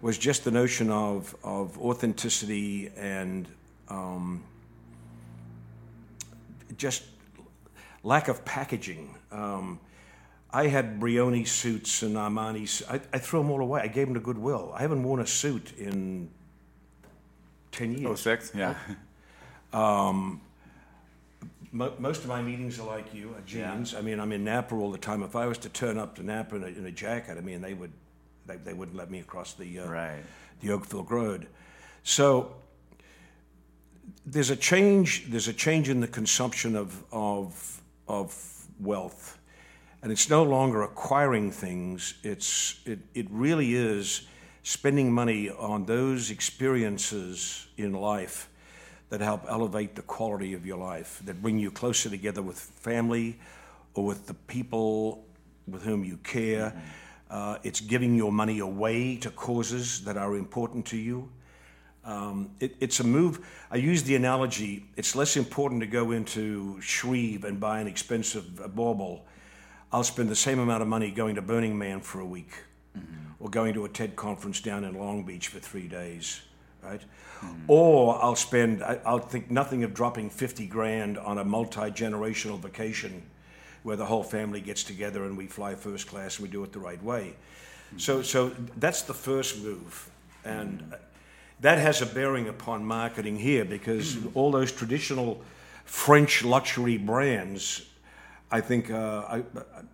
was 0.00 0.16
just 0.16 0.42
the 0.44 0.50
notion 0.50 0.90
of 0.90 1.36
of 1.44 1.78
authenticity 1.78 2.90
and 2.96 3.46
um, 3.90 4.42
just 6.78 7.02
lack 8.06 8.28
of 8.28 8.44
packaging. 8.44 9.14
Um, 9.32 9.80
I 10.50 10.68
had 10.68 11.00
Brioni 11.00 11.46
suits 11.46 12.02
and 12.02 12.14
Armani. 12.14 12.82
I, 12.88 13.00
I 13.12 13.18
threw 13.18 13.40
them 13.40 13.50
all 13.50 13.60
away. 13.60 13.80
I 13.82 13.88
gave 13.88 14.06
them 14.06 14.14
to 14.14 14.20
Goodwill. 14.20 14.72
I 14.74 14.80
haven't 14.80 15.02
worn 15.02 15.20
a 15.20 15.26
suit 15.26 15.72
in 15.76 16.30
ten 17.72 17.92
years. 17.92 18.06
Oh 18.06 18.14
six, 18.14 18.52
yeah. 18.54 18.74
Um, 19.72 20.40
mo- 21.70 21.92
most 21.98 22.22
of 22.22 22.28
my 22.28 22.40
meetings 22.40 22.78
are 22.78 22.86
like 22.86 23.12
you, 23.12 23.30
are 23.30 23.42
jeans. 23.44 23.92
Yeah. 23.92 23.98
I 23.98 24.02
mean, 24.02 24.20
I'm 24.20 24.32
in 24.32 24.44
Napa 24.44 24.74
all 24.74 24.90
the 24.90 24.96
time. 24.96 25.22
If 25.22 25.36
I 25.36 25.44
was 25.44 25.58
to 25.58 25.68
turn 25.68 25.98
up 25.98 26.14
to 26.14 26.22
Napa 26.22 26.56
in 26.56 26.62
a, 26.62 26.66
in 26.68 26.86
a 26.86 26.90
jacket, 26.90 27.36
I 27.36 27.42
mean, 27.42 27.60
they 27.60 27.74
would, 27.74 27.90
they, 28.46 28.56
they 28.56 28.72
wouldn't 28.72 28.96
let 28.96 29.10
me 29.10 29.18
across 29.18 29.52
the 29.52 29.80
uh, 29.80 29.88
right. 29.88 30.22
the 30.62 30.70
Oakville 30.70 31.02
Road. 31.02 31.48
So 32.04 32.54
there's 34.24 34.50
a 34.50 34.56
change. 34.56 35.26
There's 35.28 35.48
a 35.48 35.52
change 35.52 35.90
in 35.90 36.00
the 36.00 36.08
consumption 36.08 36.76
of 36.76 37.02
of 37.12 37.82
of 38.08 38.66
wealth 38.80 39.38
and 40.06 40.12
it's 40.12 40.30
no 40.30 40.44
longer 40.44 40.82
acquiring 40.82 41.50
things. 41.50 42.14
It's 42.22 42.80
it, 42.84 43.00
it 43.12 43.26
really 43.28 43.74
is 43.74 44.28
spending 44.62 45.12
money 45.12 45.50
on 45.50 45.84
those 45.86 46.30
experiences 46.30 47.66
in 47.76 47.92
life 47.92 48.48
that 49.08 49.20
help 49.20 49.44
elevate 49.48 49.96
the 49.96 50.02
quality 50.02 50.54
of 50.54 50.64
your 50.64 50.78
life, 50.78 51.20
that 51.24 51.42
bring 51.42 51.58
you 51.58 51.72
closer 51.72 52.08
together 52.08 52.40
with 52.40 52.56
family 52.56 53.38
or 53.94 54.04
with 54.04 54.28
the 54.28 54.34
people 54.34 55.24
with 55.66 55.82
whom 55.82 56.04
you 56.04 56.18
care. 56.18 56.70
Mm-hmm. 56.70 56.78
Uh, 57.28 57.58
it's 57.64 57.80
giving 57.80 58.14
your 58.14 58.30
money 58.30 58.60
away 58.60 59.16
to 59.16 59.30
causes 59.30 60.04
that 60.04 60.16
are 60.16 60.36
important 60.36 60.86
to 60.86 60.96
you. 60.96 61.28
Um, 62.06 62.50
it, 62.60 62.76
it's 62.80 63.00
a 63.00 63.04
move. 63.04 63.44
I 63.70 63.76
use 63.76 64.04
the 64.04 64.16
analogy 64.16 64.86
it's 64.96 65.14
less 65.14 65.36
important 65.36 65.80
to 65.82 65.86
go 65.86 66.12
into 66.12 66.80
Shreve 66.80 67.44
and 67.44 67.60
buy 67.60 67.80
an 67.80 67.86
expensive 67.86 68.74
bauble 68.74 69.26
I'll 69.92 70.04
spend 70.04 70.28
the 70.28 70.36
same 70.36 70.58
amount 70.58 70.82
of 70.82 70.88
money 70.88 71.10
going 71.10 71.36
to 71.36 71.42
Burning 71.42 71.78
Man 71.78 72.00
for 72.00 72.20
a 72.20 72.26
week 72.26 72.50
mm-hmm. 72.96 73.32
or 73.40 73.48
going 73.48 73.74
to 73.74 73.84
a 73.84 73.88
TED 73.88 74.16
conference 74.16 74.60
down 74.60 74.84
in 74.84 74.98
Long 74.98 75.24
Beach 75.24 75.48
for 75.48 75.60
three 75.60 75.86
days, 75.86 76.42
right? 76.82 77.00
Mm-hmm. 77.00 77.62
Or 77.68 78.22
I'll 78.22 78.36
spend, 78.36 78.82
I'll 78.82 79.18
think 79.18 79.50
nothing 79.50 79.84
of 79.84 79.94
dropping 79.94 80.30
50 80.30 80.66
grand 80.66 81.18
on 81.18 81.38
a 81.38 81.44
multi 81.44 81.90
generational 81.90 82.58
vacation 82.58 83.22
where 83.84 83.96
the 83.96 84.04
whole 84.04 84.24
family 84.24 84.60
gets 84.60 84.82
together 84.82 85.24
and 85.24 85.36
we 85.36 85.46
fly 85.46 85.74
first 85.76 86.08
class 86.08 86.38
and 86.38 86.46
we 86.46 86.52
do 86.52 86.64
it 86.64 86.72
the 86.72 86.80
right 86.80 87.02
way. 87.02 87.34
Mm-hmm. 87.88 87.98
So, 87.98 88.22
so 88.22 88.48
that's 88.78 89.02
the 89.02 89.14
first 89.14 89.62
move. 89.62 90.10
And 90.44 90.80
mm-hmm. 90.80 90.94
That 91.60 91.78
has 91.78 92.02
a 92.02 92.06
bearing 92.06 92.48
upon 92.48 92.84
marketing 92.84 93.38
here 93.38 93.64
because 93.64 94.18
all 94.34 94.50
those 94.50 94.72
traditional 94.72 95.42
French 95.84 96.44
luxury 96.44 96.98
brands 96.98 97.86
I 98.50 98.60
think 98.60 98.90
uh, 98.90 99.42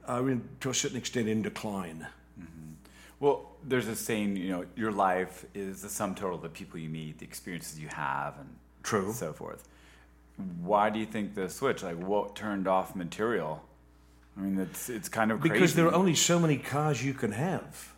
I, 0.07 0.19
am 0.19 0.49
to 0.61 0.71
a 0.71 0.75
certain 0.75 0.99
extent 0.99 1.29
in 1.29 1.43
decline. 1.43 2.07
Mm-hmm. 2.39 2.73
Well, 3.19 3.51
there's 3.67 3.89
a 3.89 3.97
saying, 3.97 4.37
you 4.37 4.51
know, 4.51 4.67
your 4.77 4.93
life 4.93 5.47
is 5.55 5.83
the 5.83 5.89
sum 5.89 6.15
total 6.15 6.37
of 6.37 6.43
the 6.43 6.49
people 6.49 6.79
you 6.79 6.89
meet, 6.89 7.19
the 7.19 7.25
experiences 7.25 7.79
you 7.79 7.89
have, 7.89 8.39
and 8.39 8.49
True. 8.83 9.13
so 9.13 9.33
forth. 9.33 9.69
Why 10.61 10.91
do 10.91 10.99
you 10.99 11.07
think 11.07 11.35
the 11.35 11.49
switch? 11.49 11.83
Like, 11.83 11.97
what 11.97 12.35
turned 12.35 12.67
off 12.67 12.95
material? 12.97 13.63
I 14.37 14.41
mean, 14.41 14.59
it's 14.59 14.89
it's 14.89 15.09
kind 15.09 15.31
of 15.31 15.41
because 15.41 15.75
there 15.75 15.87
are 15.87 15.95
only 15.95 16.15
so 16.15 16.39
many 16.39 16.57
cars 16.57 17.05
you 17.05 17.15
can 17.15 17.33
have 17.33 17.95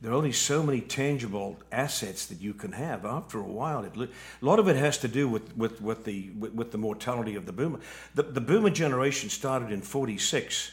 there 0.00 0.12
are 0.12 0.14
only 0.14 0.32
so 0.32 0.62
many 0.62 0.80
tangible 0.80 1.56
assets 1.72 2.26
that 2.26 2.40
you 2.40 2.54
can 2.54 2.70
have. 2.72 3.04
After 3.04 3.38
a 3.38 3.42
while, 3.42 3.82
it, 3.82 3.96
a 3.96 4.08
lot 4.40 4.60
of 4.60 4.68
it 4.68 4.76
has 4.76 4.98
to 4.98 5.08
do 5.08 5.28
with, 5.28 5.56
with, 5.56 5.80
with 5.80 6.04
the, 6.04 6.30
with, 6.38 6.52
with, 6.52 6.70
the 6.70 6.78
mortality 6.78 7.34
of 7.34 7.46
the 7.46 7.52
boomer. 7.52 7.80
The, 8.14 8.22
the 8.22 8.40
boomer 8.40 8.70
generation 8.70 9.28
started 9.28 9.72
in 9.72 9.82
46. 9.82 10.72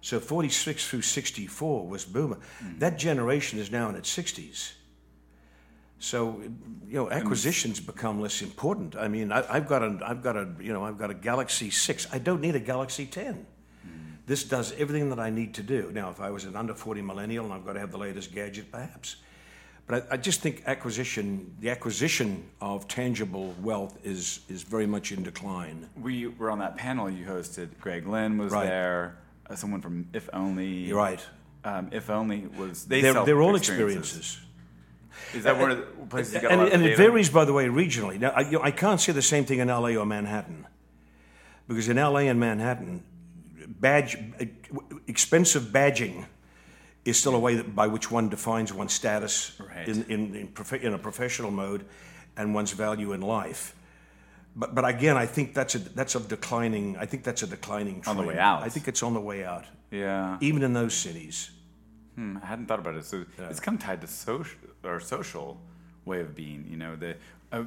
So 0.00 0.18
46 0.18 0.88
through 0.88 1.02
64 1.02 1.86
was 1.86 2.04
boomer. 2.04 2.36
Mm-hmm. 2.36 2.78
That 2.80 2.98
generation 2.98 3.60
is 3.60 3.70
now 3.70 3.88
in 3.88 3.94
its 3.94 4.14
60s. 4.14 4.72
So, 6.00 6.42
you 6.86 6.94
know, 6.94 7.10
acquisitions 7.10 7.78
become 7.78 8.20
less 8.20 8.42
important. 8.42 8.96
I 8.96 9.06
mean, 9.06 9.30
I, 9.30 9.54
have 9.54 9.68
got 9.68 9.82
a, 9.82 9.98
I've 10.04 10.22
got 10.22 10.36
a, 10.36 10.48
you 10.60 10.72
know, 10.72 10.84
I've 10.84 10.98
got 10.98 11.10
a 11.10 11.14
Galaxy 11.14 11.70
6. 11.70 12.08
I 12.12 12.18
don't 12.18 12.40
need 12.40 12.56
a 12.56 12.60
Galaxy 12.60 13.06
10. 13.06 13.46
This 14.26 14.44
does 14.44 14.72
everything 14.72 15.10
that 15.10 15.18
I 15.18 15.30
need 15.30 15.54
to 15.54 15.62
do. 15.62 15.90
Now, 15.92 16.10
if 16.10 16.20
I 16.20 16.30
was 16.30 16.44
an 16.44 16.56
under 16.56 16.74
40 16.74 17.02
millennial 17.02 17.44
and 17.44 17.54
I've 17.54 17.66
got 17.66 17.74
to 17.74 17.80
have 17.80 17.90
the 17.90 17.98
latest 17.98 18.34
gadget, 18.34 18.72
perhaps. 18.72 19.16
But 19.86 20.06
I, 20.10 20.14
I, 20.14 20.16
just 20.16 20.40
think 20.40 20.62
acquisition, 20.64 21.54
the 21.60 21.68
acquisition 21.68 22.44
of 22.60 22.88
tangible 22.88 23.54
wealth 23.60 23.98
is, 24.02 24.40
is 24.48 24.62
very 24.62 24.86
much 24.86 25.12
in 25.12 25.22
decline. 25.22 25.90
We 26.00 26.26
were 26.26 26.50
on 26.50 26.58
that 26.60 26.76
panel 26.76 27.10
you 27.10 27.26
hosted. 27.26 27.68
Greg 27.80 28.06
Lynn 28.06 28.38
was 28.38 28.50
right. 28.50 28.64
there, 28.64 29.18
uh, 29.50 29.56
someone 29.56 29.82
from 29.82 30.08
If 30.14 30.30
Only. 30.32 30.68
You're 30.68 30.96
right. 30.96 31.20
Um, 31.64 31.90
if 31.92 32.08
Only 32.08 32.46
was, 32.58 32.86
they 32.86 33.02
They're, 33.02 33.24
they're 33.24 33.42
all 33.42 33.56
experiences. 33.56 34.16
experiences. 34.16 34.40
Is 35.34 35.44
that 35.44 35.58
one 35.58 35.70
of 35.70 35.78
the 35.78 35.84
places 36.06 36.34
you 36.34 36.40
got 36.40 36.52
and, 36.52 36.60
a 36.60 36.64
lot 36.64 36.72
and 36.72 36.82
of 36.84 36.90
it 36.90 36.96
varies, 36.96 37.28
by 37.28 37.44
the 37.44 37.52
way, 37.52 37.66
regionally. 37.66 38.18
Now, 38.18 38.30
I, 38.30 38.40
you 38.40 38.52
know, 38.52 38.62
I 38.62 38.70
can't 38.70 39.00
say 39.00 39.12
the 39.12 39.22
same 39.22 39.44
thing 39.44 39.58
in 39.58 39.68
LA 39.68 39.90
or 39.90 40.06
Manhattan. 40.06 40.66
Because 41.68 41.88
in 41.88 41.96
LA 41.96 42.20
and 42.20 42.38
Manhattan, 42.40 43.04
badge, 43.66 44.16
expensive 45.06 45.64
badging 45.64 46.26
is 47.04 47.18
still 47.18 47.34
a 47.34 47.38
way 47.38 47.56
that, 47.56 47.74
by 47.74 47.86
which 47.86 48.10
one 48.10 48.28
defines 48.28 48.72
one's 48.72 48.92
status 48.92 49.60
right. 49.60 49.88
in, 49.88 50.04
in, 50.04 50.34
in, 50.34 50.48
prof- 50.48 50.82
in, 50.82 50.94
a 50.94 50.98
professional 50.98 51.50
mode 51.50 51.84
and 52.36 52.54
one's 52.54 52.72
value 52.72 53.12
in 53.12 53.20
life. 53.20 53.74
But, 54.56 54.74
but 54.74 54.84
again, 54.84 55.16
I 55.16 55.26
think 55.26 55.54
that's 55.54 55.74
a, 55.74 55.78
that's 55.78 56.14
a 56.14 56.20
declining. 56.20 56.96
I 56.96 57.06
think 57.06 57.24
that's 57.24 57.42
a 57.42 57.46
declining 57.46 58.00
trend. 58.00 58.18
On 58.18 58.24
the 58.24 58.28
way 58.32 58.38
out. 58.38 58.62
I 58.62 58.68
think 58.68 58.88
it's 58.88 59.02
on 59.02 59.14
the 59.14 59.20
way 59.20 59.44
out. 59.44 59.64
Yeah. 59.90 60.38
Even 60.40 60.62
in 60.62 60.72
those 60.72 60.94
cities. 60.94 61.50
Hmm, 62.14 62.38
I 62.42 62.46
hadn't 62.46 62.66
thought 62.66 62.78
about 62.78 62.94
it. 62.94 63.04
So 63.04 63.24
yeah. 63.38 63.48
it's 63.48 63.60
kind 63.60 63.76
of 63.76 63.84
tied 63.84 64.00
to 64.00 64.06
social 64.06 64.58
or 64.84 65.00
social 65.00 65.60
way 66.04 66.20
of 66.20 66.34
being. 66.34 66.66
You 66.68 66.76
know, 66.76 66.96
the 66.96 67.16
uh, 67.52 67.64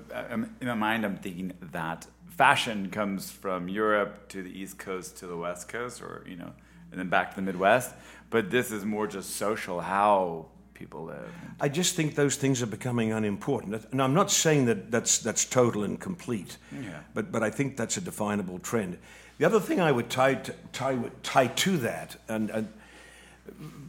in 0.61 0.67
my 0.67 0.73
mind, 0.73 1.05
I'm 1.05 1.17
thinking 1.17 1.53
that 1.71 2.07
fashion 2.29 2.89
comes 2.89 3.31
from 3.31 3.67
Europe 3.67 4.29
to 4.29 4.43
the 4.43 4.59
East 4.59 4.77
Coast 4.77 5.17
to 5.17 5.27
the 5.27 5.37
West 5.37 5.67
Coast, 5.67 6.01
or 6.01 6.23
you 6.27 6.35
know, 6.35 6.51
and 6.91 6.99
then 6.99 7.09
back 7.09 7.31
to 7.31 7.35
the 7.35 7.41
Midwest. 7.41 7.93
But 8.29 8.49
this 8.51 8.71
is 8.71 8.83
more 8.85 9.07
just 9.07 9.35
social, 9.35 9.79
how 9.79 10.47
people 10.73 11.05
live. 11.05 11.29
I 11.59 11.69
just 11.69 11.95
think 11.95 12.15
those 12.15 12.35
things 12.35 12.61
are 12.61 12.67
becoming 12.67 13.11
unimportant. 13.11 13.85
And 13.91 14.01
I'm 14.01 14.13
not 14.13 14.31
saying 14.31 14.65
that 14.65 14.91
that's 14.91 15.19
that's 15.19 15.45
total 15.45 15.83
and 15.83 15.99
complete. 15.99 16.57
Yeah. 16.71 16.99
But 17.13 17.31
but 17.31 17.43
I 17.43 17.49
think 17.49 17.77
that's 17.77 17.97
a 17.97 18.01
definable 18.01 18.59
trend. 18.59 18.97
The 19.37 19.45
other 19.45 19.59
thing 19.59 19.79
I 19.79 19.91
would 19.91 20.09
tie 20.09 20.35
to, 20.35 20.53
tie, 20.73 20.97
tie 21.21 21.47
to 21.47 21.77
that, 21.77 22.15
and, 22.27 22.49
and 22.49 22.67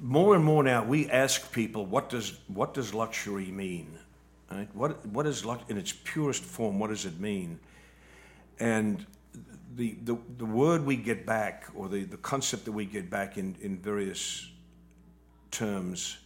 more 0.02 0.34
and 0.34 0.44
more 0.44 0.62
now, 0.62 0.84
we 0.84 1.08
ask 1.10 1.52
people, 1.52 1.86
what 1.86 2.10
does 2.10 2.38
what 2.48 2.74
does 2.74 2.92
luxury 2.94 3.46
mean? 3.46 3.98
Right? 4.50 4.68
What 4.74 5.04
what 5.06 5.26
is 5.26 5.44
luck 5.44 5.70
in 5.70 5.78
its 5.78 5.92
purest 5.92 6.42
form? 6.42 6.78
What 6.78 6.90
does 6.90 7.06
it 7.06 7.18
mean? 7.18 7.58
And 8.60 9.06
the, 9.76 9.96
the, 10.04 10.18
the 10.38 10.44
word 10.44 10.84
we 10.84 10.96
get 10.96 11.24
back, 11.24 11.66
or 11.74 11.88
the, 11.88 12.04
the 12.04 12.16
concept 12.16 12.64
that 12.64 12.72
we 12.72 12.84
get 12.84 13.10
back 13.10 13.38
in, 13.38 13.56
in 13.60 13.78
various 13.78 14.50
terms 15.50 16.18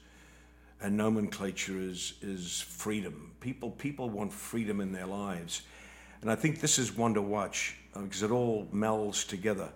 and 0.81 0.97
nomenclature 0.97 1.79
is, 1.79 2.15
is 2.23 2.61
freedom. 2.61 3.31
People, 3.41 3.71
people 3.71 4.11
want 4.11 4.33
freedom 4.33 4.81
in 4.81 4.93
their 4.93 5.07
lives. 5.07 5.63
And 6.23 6.31
I 6.31 6.35
think 6.35 6.61
this 6.61 6.79
is 6.79 6.97
one 6.97 7.15
to 7.15 7.23
watch 7.23 7.77
because 7.95 8.23
uh, 8.23 8.27
it 8.27 8.33
all 8.33 8.67
melds 8.75 9.27
together. 9.27 9.69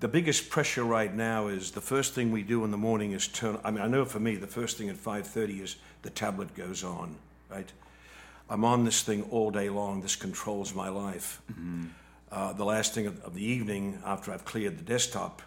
the 0.00 0.08
biggest 0.08 0.50
pressure 0.50 0.84
right 0.84 1.14
now 1.14 1.48
is 1.48 1.70
the 1.70 1.80
first 1.80 2.14
thing 2.14 2.32
we 2.32 2.42
do 2.42 2.64
in 2.64 2.70
the 2.70 2.76
morning 2.76 3.12
is 3.12 3.28
turn. 3.28 3.58
I 3.64 3.70
mean, 3.70 3.82
I 3.82 3.88
know 3.88 4.04
for 4.04 4.20
me, 4.20 4.36
the 4.36 4.46
first 4.46 4.78
thing 4.78 4.88
at 4.88 4.96
5:30 4.96 5.60
is 5.60 5.76
the 6.02 6.10
tablet 6.10 6.54
goes 6.54 6.84
on. 6.84 7.16
Right, 7.50 7.72
I'm 8.50 8.64
on 8.64 8.84
this 8.84 9.02
thing 9.02 9.22
all 9.30 9.52
day 9.52 9.70
long. 9.70 10.02
This 10.02 10.16
controls 10.16 10.74
my 10.74 10.88
life. 10.88 11.40
Mm-hmm. 11.52 11.84
Uh, 12.32 12.52
the 12.52 12.64
last 12.64 12.94
thing 12.94 13.06
of, 13.06 13.22
of, 13.24 13.34
the 13.34 13.44
evening, 13.44 14.02
after 14.04 14.32
I've 14.32 14.44
cleared 14.44 14.76
the 14.76 14.82
desktop 14.82 15.40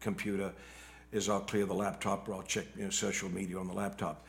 computer, 0.00 0.52
is 1.12 1.28
I'll 1.28 1.40
clear 1.40 1.66
the 1.66 1.74
laptop 1.74 2.28
or 2.28 2.34
I'll 2.34 2.42
check 2.42 2.66
you 2.76 2.84
know, 2.84 2.90
social 2.90 3.28
media 3.28 3.58
on 3.58 3.66
the 3.66 3.74
laptop. 3.74 4.24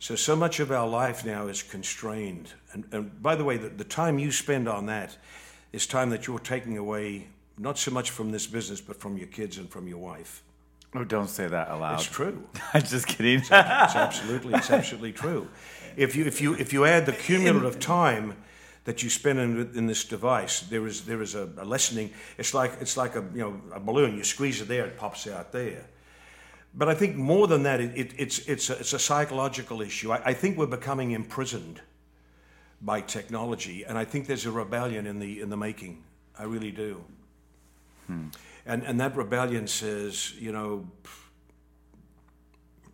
So, 0.00 0.16
so 0.16 0.36
much 0.36 0.60
of 0.60 0.70
our 0.70 0.88
life 0.88 1.24
now 1.24 1.46
is 1.46 1.62
constrained. 1.62 2.52
And, 2.72 2.84
and 2.92 3.22
by 3.22 3.36
the 3.36 3.44
way, 3.44 3.56
the, 3.56 3.68
the 3.68 3.84
time 3.84 4.18
you 4.18 4.32
spend 4.32 4.68
on 4.68 4.86
that 4.86 5.16
is 5.72 5.86
time 5.86 6.10
that 6.10 6.26
you're 6.26 6.38
taking 6.38 6.78
away 6.78 7.28
not 7.58 7.78
so 7.78 7.90
much 7.90 8.10
from 8.10 8.30
this 8.30 8.46
business, 8.46 8.80
but 8.80 9.00
from 9.00 9.16
your 9.16 9.26
kids 9.28 9.58
and 9.58 9.68
from 9.68 9.88
your 9.88 9.98
wife. 9.98 10.42
Oh, 10.94 11.04
don't 11.04 11.28
say 11.28 11.46
that 11.46 11.70
aloud. 11.70 12.00
It's 12.00 12.04
true. 12.04 12.42
I'm 12.74 12.82
just 12.82 13.06
kidding. 13.06 13.38
it's, 13.38 13.46
it's 13.46 13.52
absolutely, 13.52 14.54
it's 14.54 14.70
absolutely 14.70 15.12
true. 15.12 15.48
If 15.96 16.16
you, 16.16 16.24
if 16.24 16.40
you, 16.40 16.54
if 16.54 16.72
you 16.72 16.84
add 16.84 17.06
the 17.06 17.12
cumulative 17.12 17.78
time 17.78 18.36
that 18.84 19.02
you 19.02 19.10
spend 19.10 19.38
in, 19.38 19.70
in 19.74 19.86
this 19.86 20.04
device, 20.04 20.60
there 20.60 20.86
is, 20.86 21.04
there 21.04 21.20
is 21.20 21.34
a, 21.34 21.48
a 21.58 21.64
lessening. 21.64 22.10
It's 22.38 22.54
like, 22.54 22.72
it's 22.80 22.96
like 22.96 23.16
a, 23.16 23.24
you 23.34 23.40
know, 23.40 23.60
a 23.72 23.80
balloon. 23.80 24.16
You 24.16 24.24
squeeze 24.24 24.62
it 24.62 24.68
there, 24.68 24.86
it 24.86 24.96
pops 24.96 25.26
out 25.26 25.52
there. 25.52 25.84
But 26.74 26.88
I 26.88 26.94
think 26.94 27.16
more 27.16 27.46
than 27.46 27.64
that, 27.64 27.80
it, 27.80 27.92
it, 27.96 28.14
it's, 28.16 28.38
it's, 28.46 28.70
a, 28.70 28.78
it's 28.78 28.92
a 28.92 28.98
psychological 28.98 29.82
issue. 29.82 30.12
I, 30.12 30.22
I, 30.26 30.34
think 30.34 30.56
we're 30.56 30.66
becoming 30.66 31.10
imprisoned 31.10 31.80
by 32.80 33.00
technology, 33.00 33.84
and 33.84 33.98
I 33.98 34.04
think 34.04 34.26
there's 34.26 34.46
a 34.46 34.52
rebellion 34.52 35.06
in 35.06 35.18
the, 35.18 35.40
in 35.40 35.50
the 35.50 35.56
making. 35.56 36.04
I 36.38 36.44
really 36.44 36.70
do. 36.70 37.04
Hmm. 38.06 38.28
And, 38.68 38.84
and 38.84 39.00
that 39.00 39.16
rebellion 39.16 39.66
says, 39.66 40.34
you 40.38 40.52
know, 40.52 40.86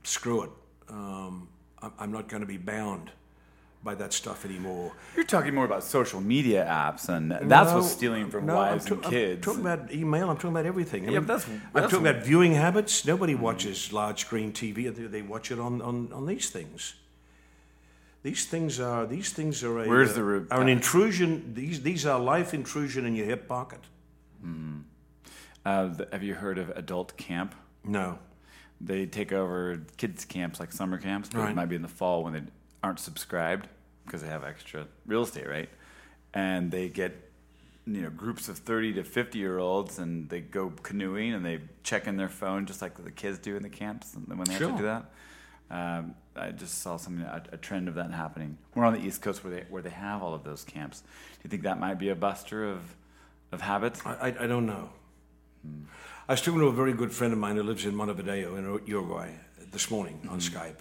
screw 0.04 0.44
it. 0.44 0.50
Um, 0.88 1.48
I'm 1.98 2.12
not 2.12 2.28
going 2.28 2.42
to 2.42 2.46
be 2.46 2.58
bound 2.58 3.10
by 3.82 3.94
that 3.96 4.12
stuff 4.12 4.44
anymore. 4.44 4.92
You're 5.16 5.24
talking 5.24 5.54
more 5.54 5.64
about 5.64 5.82
social 5.84 6.20
media 6.20 6.64
apps, 6.64 7.08
and 7.08 7.30
that's 7.30 7.70
no, 7.70 7.76
what's 7.76 7.90
stealing 7.90 8.30
from 8.30 8.46
no, 8.46 8.54
wives 8.54 8.86
ta- 8.86 8.94
and 8.94 9.04
kids. 9.04 9.46
I'm 9.46 9.54
talking 9.54 9.60
about 9.60 9.92
email. 9.92 10.30
I'm 10.30 10.36
talking 10.36 10.50
about 10.50 10.64
everything. 10.64 11.08
I 11.08 11.12
yeah, 11.12 11.18
mean, 11.18 11.26
that's, 11.26 11.44
that's, 11.44 11.60
I'm 11.74 11.82
talking 11.90 12.06
about 12.06 12.22
viewing 12.22 12.54
habits. 12.54 13.04
Nobody 13.04 13.34
watches 13.34 13.92
large 13.92 14.20
screen 14.20 14.52
TV. 14.52 14.94
They 15.10 15.22
watch 15.22 15.50
it 15.50 15.58
on, 15.58 15.82
on, 15.82 16.12
on 16.12 16.24
these 16.24 16.48
things. 16.50 16.94
These 18.22 18.46
things 18.46 18.80
are 18.80 19.04
these 19.04 19.34
things 19.34 19.62
are 19.62 19.80
a 19.80 19.86
Where's 19.86 20.14
the 20.14 20.24
root? 20.24 20.48
are 20.50 20.62
an 20.62 20.68
intrusion. 20.68 21.52
These 21.52 21.82
these 21.82 22.06
are 22.06 22.18
life 22.18 22.54
intrusion 22.54 23.04
in 23.04 23.14
your 23.14 23.26
hip 23.26 23.46
pocket. 23.46 23.80
Mm. 24.42 24.84
Uh, 25.64 25.90
have 26.12 26.22
you 26.22 26.34
heard 26.34 26.58
of 26.58 26.70
adult 26.70 27.16
camp? 27.16 27.54
No. 27.84 28.18
They 28.80 29.06
take 29.06 29.32
over 29.32 29.80
kids 29.96 30.24
camps 30.24 30.60
like 30.60 30.72
summer 30.72 30.98
camps, 30.98 31.30
but 31.32 31.40
right. 31.40 31.50
it 31.50 31.56
might 31.56 31.68
be 31.68 31.76
in 31.76 31.82
the 31.82 31.88
fall 31.88 32.24
when 32.24 32.32
they 32.32 32.42
aren't 32.82 33.00
subscribed 33.00 33.68
because 34.04 34.20
they 34.20 34.28
have 34.28 34.44
extra 34.44 34.86
real 35.06 35.22
estate, 35.22 35.48
right? 35.48 35.70
And 36.34 36.70
they 36.70 36.88
get 36.88 37.24
you 37.86 38.02
know 38.02 38.10
groups 38.10 38.48
of 38.48 38.58
30 38.58 38.94
to 38.94 39.04
50 39.04 39.38
year 39.38 39.58
olds 39.58 39.98
and 39.98 40.28
they 40.28 40.40
go 40.40 40.72
canoeing 40.82 41.34
and 41.34 41.44
they 41.44 41.60
check 41.82 42.06
in 42.06 42.16
their 42.16 42.28
phone 42.28 42.66
just 42.66 42.80
like 42.80 43.02
the 43.02 43.10
kids 43.10 43.38
do 43.38 43.56
in 43.56 43.62
the 43.62 43.68
camps 43.68 44.16
when 44.26 44.38
they 44.38 44.56
sure. 44.56 44.68
have 44.68 44.76
to 44.76 44.82
do 44.82 44.84
that 44.84 45.10
um, 45.70 46.14
i 46.34 46.50
just 46.50 46.80
saw 46.80 46.96
something 46.96 47.24
a, 47.24 47.42
a, 47.52 47.56
trend 47.56 47.88
of 47.88 47.94
that 47.94 48.10
happening 48.10 48.56
we're 48.74 48.84
on 48.84 48.94
the 48.94 49.00
east 49.00 49.20
coast 49.20 49.44
where 49.44 49.54
they 49.54 49.64
where 49.68 49.82
they 49.82 49.90
have 49.90 50.22
all 50.22 50.34
of 50.34 50.44
those 50.44 50.64
camps 50.64 51.00
do 51.00 51.40
you 51.44 51.50
think 51.50 51.62
that 51.62 51.78
might 51.78 51.98
be 51.98 52.08
a 52.08 52.14
buster 52.14 52.64
of 52.64 52.96
of 53.52 53.60
habits 53.60 54.00
i, 54.06 54.14
I, 54.14 54.44
I 54.44 54.46
don't 54.46 54.66
know 54.66 54.88
hmm. 55.64 55.82
i 56.28 56.32
was 56.32 56.40
talking 56.40 56.60
to 56.60 56.66
a 56.66 56.72
very 56.72 56.92
good 56.92 57.12
friend 57.12 57.32
of 57.32 57.38
mine 57.38 57.56
who 57.56 57.62
lives 57.62 57.84
in 57.84 57.94
montevideo 57.94 58.56
in 58.56 58.64
uruguay 58.86 59.30
this 59.72 59.90
morning 59.90 60.18
mm-hmm. 60.18 60.34
on 60.34 60.40
skype 60.40 60.80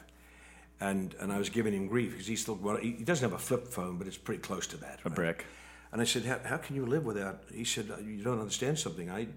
and 0.83 1.15
and 1.19 1.31
I 1.31 1.37
was 1.37 1.49
giving 1.49 1.73
him 1.73 1.87
grief 1.87 2.11
because 2.11 2.27
he 2.27 2.35
still 2.35 2.55
well, 2.55 2.77
he 2.77 2.91
doesn't 2.91 3.27
have 3.27 3.37
a 3.37 3.41
flip 3.41 3.67
phone, 3.67 3.97
but 3.97 4.07
it's 4.07 4.17
pretty 4.17 4.41
close 4.41 4.67
to 4.67 4.77
that. 4.77 4.99
A 5.05 5.09
right? 5.09 5.15
brick. 5.15 5.45
And 5.91 6.01
I 6.01 6.05
said, 6.05 6.25
how, 6.25 6.39
how, 6.43 6.57
can 6.57 6.75
you 6.75 6.87
live 6.87 7.05
without? 7.05 7.43
He 7.53 7.65
said, 7.65 7.85
you 8.03 8.24
don't 8.24 8.39
understand 8.39 8.79
something. 8.79 9.11
I 9.11 9.27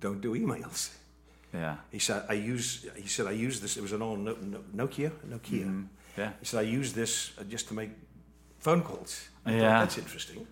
don't 0.00 0.20
do 0.20 0.34
emails. 0.34 0.90
Yeah. 1.54 1.76
He 1.92 2.00
said, 2.00 2.24
I 2.28 2.32
use. 2.32 2.86
He 2.96 3.08
said, 3.08 3.26
I 3.26 3.32
use 3.32 3.60
this. 3.60 3.76
It 3.76 3.82
was 3.82 3.92
an 3.92 4.02
old 4.02 4.18
Nokia. 4.18 5.12
Nokia. 5.28 5.64
Mm-hmm. 5.64 5.82
Yeah. 6.16 6.32
He 6.40 6.46
said, 6.46 6.58
I 6.58 6.62
use 6.62 6.92
this 6.92 7.32
uh, 7.38 7.44
just 7.44 7.68
to 7.68 7.74
make 7.74 7.90
phone 8.58 8.82
calls. 8.82 9.28
Yeah. 9.46 9.52
Thought, 9.52 9.80
that's 9.80 9.98
interesting 9.98 10.46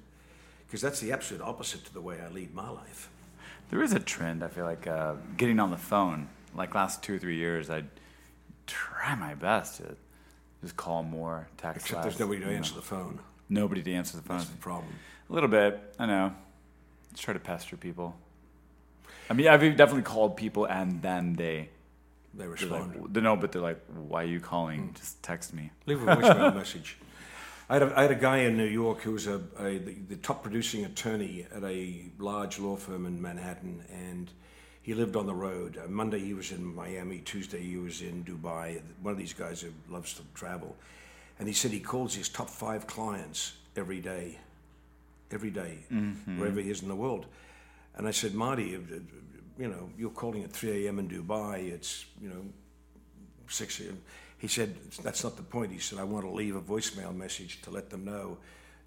because 0.66 0.80
that's 0.80 1.00
the 1.00 1.10
absolute 1.10 1.42
opposite 1.42 1.84
to 1.84 1.92
the 1.92 2.00
way 2.00 2.20
I 2.20 2.28
lead 2.28 2.54
my 2.54 2.70
life. 2.70 3.10
There 3.70 3.82
is 3.82 3.92
a 3.92 4.00
trend. 4.00 4.42
I 4.42 4.48
feel 4.48 4.64
like 4.64 4.86
uh, 4.86 5.14
getting 5.36 5.60
on 5.60 5.70
the 5.70 5.76
phone. 5.76 6.28
Like 6.54 6.74
last 6.74 7.02
two 7.02 7.14
or 7.14 7.18
three 7.18 7.36
years, 7.36 7.70
I'd 7.70 7.88
try 8.66 9.14
my 9.14 9.34
best 9.34 9.76
to 9.78 9.96
just 10.62 10.76
call 10.76 11.02
more, 11.02 11.48
text 11.56 11.86
Except 11.86 12.04
less. 12.04 12.04
there's 12.04 12.20
nobody 12.20 12.40
to 12.40 12.50
answer 12.50 12.74
the 12.74 12.82
phone. 12.82 13.20
Nobody 13.48 13.82
to 13.82 13.92
answer 13.92 14.16
the 14.16 14.22
phone. 14.22 14.38
That's 14.38 14.50
the 14.50 14.56
problem. 14.56 14.92
A 15.28 15.32
little 15.32 15.48
bit, 15.48 15.80
I 15.98 16.06
know. 16.06 16.34
Let's 17.10 17.20
try 17.20 17.34
to 17.34 17.40
pester 17.40 17.76
people. 17.76 18.16
I 19.28 19.32
mean, 19.32 19.46
I've 19.46 19.60
definitely 19.76 20.02
called 20.02 20.36
people 20.36 20.64
and 20.66 21.00
then 21.02 21.34
they 21.34 21.68
they 22.34 22.46
respond. 22.46 22.94
Like, 22.96 23.12
they 23.12 23.20
know, 23.20 23.36
but 23.36 23.52
they're 23.52 23.62
like, 23.62 23.80
"Why 23.88 24.22
are 24.22 24.26
you 24.26 24.40
calling? 24.40 24.90
Mm. 24.90 24.96
Just 24.96 25.22
text 25.22 25.52
me." 25.52 25.70
Leave 25.86 26.02
a 26.02 26.16
voicemail 26.16 26.54
message. 26.62 26.96
I 27.70 27.74
had, 27.74 27.82
a, 27.84 27.98
I 27.98 28.02
had 28.02 28.10
a 28.10 28.16
guy 28.16 28.38
in 28.38 28.56
New 28.56 28.64
York 28.64 29.02
who 29.02 29.12
was 29.12 29.28
a, 29.28 29.40
a 29.60 29.78
the, 29.78 29.94
the, 30.08 30.16
top 30.16 30.42
producing 30.42 30.84
attorney 30.84 31.46
at 31.54 31.62
a 31.62 32.02
large 32.18 32.58
law 32.58 32.74
firm 32.74 33.06
in 33.06 33.22
Manhattan, 33.22 33.84
and 33.88 34.28
he 34.82 34.92
lived 34.92 35.14
on 35.14 35.26
the 35.26 35.34
road. 35.34 35.78
Uh, 35.78 35.86
Monday 35.86 36.18
he 36.18 36.34
was 36.34 36.50
in 36.50 36.64
Miami. 36.74 37.18
Tuesday 37.18 37.60
he 37.60 37.76
was 37.76 38.02
in 38.02 38.24
Dubai. 38.24 38.82
One 39.02 39.12
of 39.12 39.18
these 39.18 39.32
guys 39.32 39.60
who 39.60 39.68
loves 39.88 40.14
to 40.14 40.22
travel, 40.34 40.74
and 41.38 41.46
he 41.46 41.54
said 41.54 41.70
he 41.70 41.78
calls 41.78 42.12
his 42.12 42.28
top 42.28 42.50
five 42.50 42.88
clients 42.88 43.52
every 43.76 44.00
day, 44.00 44.40
every 45.30 45.50
day, 45.50 45.78
mm-hmm. 45.92 46.40
wherever 46.40 46.60
he 46.60 46.70
is 46.70 46.82
in 46.82 46.88
the 46.88 46.96
world. 46.96 47.26
And 47.94 48.08
I 48.08 48.10
said, 48.10 48.34
Marty, 48.34 48.70
you 49.58 49.68
know, 49.68 49.90
you're 49.96 50.10
calling 50.10 50.42
at 50.42 50.50
3 50.50 50.86
a.m. 50.86 50.98
in 50.98 51.08
Dubai. 51.08 51.72
It's 51.72 52.04
you 52.20 52.30
know, 52.30 52.42
6 53.46 53.80
a.m. 53.82 54.00
He 54.40 54.48
said, 54.48 54.74
that's 55.04 55.22
not 55.22 55.36
the 55.36 55.42
point. 55.42 55.70
He 55.70 55.78
said, 55.78 55.98
I 55.98 56.04
want 56.04 56.24
to 56.24 56.30
leave 56.30 56.56
a 56.56 56.62
voicemail 56.62 57.14
message 57.14 57.60
to 57.62 57.70
let 57.70 57.90
them 57.90 58.04
know 58.04 58.38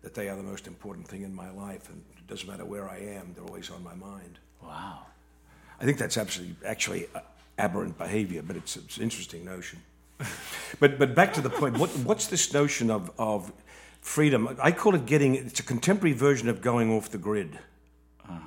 that 0.01 0.15
they 0.15 0.27
are 0.27 0.35
the 0.35 0.43
most 0.43 0.67
important 0.67 1.07
thing 1.07 1.21
in 1.21 1.33
my 1.33 1.49
life, 1.51 1.89
and 1.89 2.03
it 2.17 2.27
doesn't 2.27 2.49
matter 2.49 2.65
where 2.65 2.89
I 2.89 2.97
am, 2.97 3.33
they're 3.35 3.45
always 3.45 3.69
on 3.69 3.83
my 3.83 3.93
mind. 3.93 4.39
Wow. 4.61 5.05
I 5.79 5.85
think 5.85 5.97
that's 5.97 6.17
absolutely 6.17 6.55
actually 6.65 7.07
aberrant 7.57 7.97
behavior, 7.97 8.41
but 8.41 8.55
it's, 8.55 8.75
it's 8.75 8.97
an 8.97 9.03
interesting 9.03 9.45
notion. 9.45 9.79
but 10.79 10.97
but 10.99 11.15
back 11.15 11.33
to 11.33 11.41
the 11.41 11.49
point. 11.49 11.77
What, 11.77 11.89
what's 11.89 12.27
this 12.27 12.53
notion 12.53 12.89
of 12.89 13.11
of 13.17 13.51
freedom? 14.01 14.57
I 14.61 14.71
call 14.71 14.95
it 14.95 15.05
getting. 15.05 15.35
It's 15.35 15.59
a 15.59 15.63
contemporary 15.63 16.15
version 16.15 16.49
of 16.49 16.61
going 16.61 16.91
off 16.91 17.09
the 17.09 17.17
grid. 17.17 17.59
Uh-huh. 18.27 18.39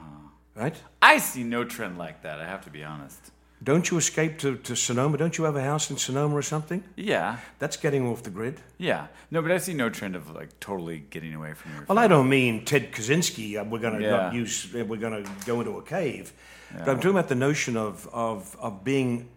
Right. 0.54 0.76
I 1.02 1.18
see 1.18 1.42
no 1.42 1.64
trend 1.64 1.98
like 1.98 2.22
that. 2.22 2.40
I 2.40 2.46
have 2.46 2.64
to 2.64 2.70
be 2.70 2.84
honest. 2.84 3.32
Don't 3.62 3.90
you 3.90 3.96
escape 3.96 4.38
to, 4.40 4.56
to 4.56 4.76
Sonoma? 4.76 5.16
Don't 5.16 5.38
you 5.38 5.44
have 5.44 5.56
a 5.56 5.62
house 5.62 5.90
in 5.90 5.96
Sonoma 5.96 6.34
or 6.34 6.42
something? 6.42 6.84
Yeah. 6.94 7.38
That's 7.58 7.76
getting 7.76 8.06
off 8.06 8.22
the 8.22 8.30
grid. 8.30 8.60
Yeah. 8.76 9.06
No, 9.30 9.40
but 9.40 9.50
I 9.50 9.58
see 9.58 9.72
no 9.72 9.88
trend 9.88 10.14
of 10.14 10.30
like 10.30 10.60
totally 10.60 10.98
getting 10.98 11.34
away 11.34 11.54
from 11.54 11.72
your. 11.72 11.80
Well, 11.80 11.96
family. 11.96 12.04
I 12.04 12.08
don't 12.08 12.28
mean 12.28 12.64
Ted 12.64 12.92
Kaczynski. 12.92 13.58
Uh, 13.58 13.64
we're 13.64 13.78
going 13.78 13.98
to 13.98 14.04
yeah. 14.04 14.32
use. 14.32 14.74
Uh, 14.74 14.84
we're 14.84 14.98
going 14.98 15.24
to 15.24 15.30
go 15.46 15.60
into 15.60 15.78
a 15.78 15.82
cave. 15.82 16.32
But 16.70 16.88
I'm 16.88 16.96
talking 16.96 17.10
about 17.10 17.28
the 17.28 17.34
notion 17.34 17.76
of 17.76 18.08
of, 18.12 18.56
of 18.60 18.84
being 18.84 19.28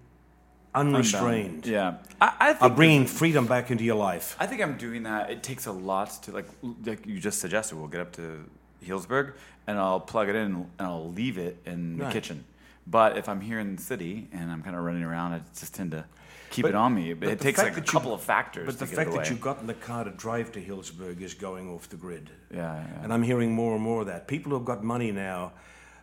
unrestrained. 0.76 1.66
Yeah, 1.66 1.98
I, 2.20 2.36
I 2.40 2.54
think 2.54 2.72
of 2.72 2.76
bringing 2.76 3.06
freedom 3.06 3.46
back 3.46 3.72
into 3.72 3.84
your 3.84 3.96
life. 3.96 4.36
I 4.40 4.48
think 4.48 4.62
I'm 4.62 4.78
doing 4.78 5.04
that. 5.04 5.30
It 5.30 5.44
takes 5.44 5.66
a 5.68 5.72
lot 5.72 6.24
to 6.24 6.32
like 6.32 6.48
like 6.86 7.06
you 7.06 7.20
just 7.20 7.40
suggested. 7.40 7.78
We'll 7.78 7.88
get 7.88 8.02
up 8.02 8.12
to 8.14 8.44
Healdsburg 8.84 9.34
and 9.68 9.78
I'll 9.78 10.00
plug 10.00 10.30
it 10.30 10.36
in 10.36 10.46
and 10.56 10.68
I'll 10.80 11.12
leave 11.12 11.38
it 11.38 11.58
in 11.66 11.98
the 11.98 12.06
right. 12.06 12.14
kitchen. 12.14 12.44
But 12.88 13.18
if 13.18 13.30
I'm 13.30 13.42
here 13.42 13.60
in 13.60 13.76
the 13.76 13.82
city 13.82 14.28
and 14.32 14.52
I'm 14.52 14.62
kind 14.64 14.76
of 14.76 14.84
running 14.84 15.04
around, 15.04 15.34
I 15.34 15.42
just 15.58 15.76
tend 15.76 15.92
to 15.92 16.06
keep 16.50 16.64
but, 16.64 16.70
it 16.70 16.76
on 16.76 16.94
me. 16.94 17.14
But 17.14 17.30
it 17.30 17.40
takes 17.40 17.60
like 17.60 17.78
a 17.78 17.82
couple 17.82 18.14
of 18.14 18.22
factors. 18.22 18.66
But 18.66 18.80
the 18.80 18.88
fact 18.88 19.12
that 19.12 19.30
you 19.30 19.36
got 19.36 19.60
in 19.62 19.68
the 19.68 19.74
car 19.74 20.04
to 20.04 20.12
drive 20.12 20.52
to 20.54 20.62
Healdsburg 20.62 21.22
is 21.22 21.34
going 21.34 21.70
off 21.70 21.90
the 21.90 21.98
grid. 21.98 22.30
Yeah, 22.52 22.60
yeah. 22.60 23.04
And 23.04 23.14
I'm 23.14 23.24
hearing 23.24 23.54
more 23.54 23.76
and 23.76 23.84
more 23.84 24.02
of 24.02 24.08
that. 24.08 24.28
People 24.28 24.52
who've 24.52 24.66
got 24.66 24.84
money 24.84 25.12
now 25.12 25.54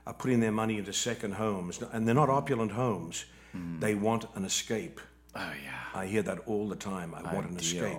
are 0.07 0.15
putting 0.15 0.41
their 0.41 0.53
money 0.53 0.79
into 0.79 0.93
second 0.93 1.35
homes, 1.35 1.83
and 1.93 2.07
they're 2.07 2.15
not 2.15 2.31
opulent 2.31 2.73
homes. 2.73 3.25
Mm. 3.57 3.81
They 3.81 3.95
want 3.95 4.27
an 4.35 4.45
escape. 4.45 5.01
Oh 5.35 5.53
yeah. 5.65 6.01
I 6.01 6.07
hear 6.07 6.23
that 6.23 6.41
all 6.47 6.69
the 6.69 6.77
time. 6.77 7.15
I 7.15 7.19
Ideal. 7.19 7.33
want 7.33 7.51
an 7.51 7.57
escape. 7.57 7.99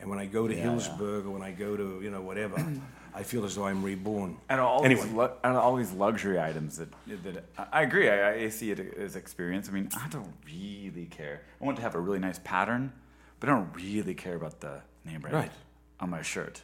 And 0.00 0.10
when 0.10 0.18
I 0.18 0.26
go 0.26 0.48
to 0.48 0.54
yeah, 0.54 0.64
Healdsburg 0.64 1.22
yeah. 1.22 1.28
or 1.28 1.30
when 1.30 1.42
I 1.42 1.52
go 1.52 1.76
to 1.76 2.00
you 2.02 2.10
know 2.10 2.22
whatever. 2.22 2.56
I 3.14 3.22
feel 3.22 3.44
as 3.44 3.56
though 3.56 3.66
I'm 3.66 3.82
reborn. 3.82 4.38
And 4.48 4.60
all 4.60 4.84
anyway. 4.84 5.02
these, 5.02 5.12
lu- 5.12 5.30
and 5.44 5.56
all 5.56 5.76
these 5.76 5.92
luxury 5.92 6.40
items 6.40 6.78
that, 6.78 6.88
that 7.24 7.44
I 7.72 7.82
agree. 7.82 8.08
I, 8.08 8.34
I 8.34 8.48
see 8.48 8.70
it 8.70 8.80
as 8.98 9.16
experience. 9.16 9.68
I 9.68 9.72
mean, 9.72 9.90
I 9.96 10.08
don't 10.08 10.32
really 10.46 11.06
care. 11.06 11.42
I 11.60 11.64
want 11.64 11.76
to 11.76 11.82
have 11.82 11.94
a 11.94 12.00
really 12.00 12.18
nice 12.18 12.40
pattern, 12.42 12.92
but 13.38 13.48
I 13.48 13.52
don't 13.52 13.74
really 13.74 14.14
care 14.14 14.34
about 14.34 14.60
the 14.60 14.80
name 15.04 15.20
brand 15.20 15.34
right. 15.34 15.52
on 16.00 16.10
my 16.10 16.22
shirt. 16.22 16.62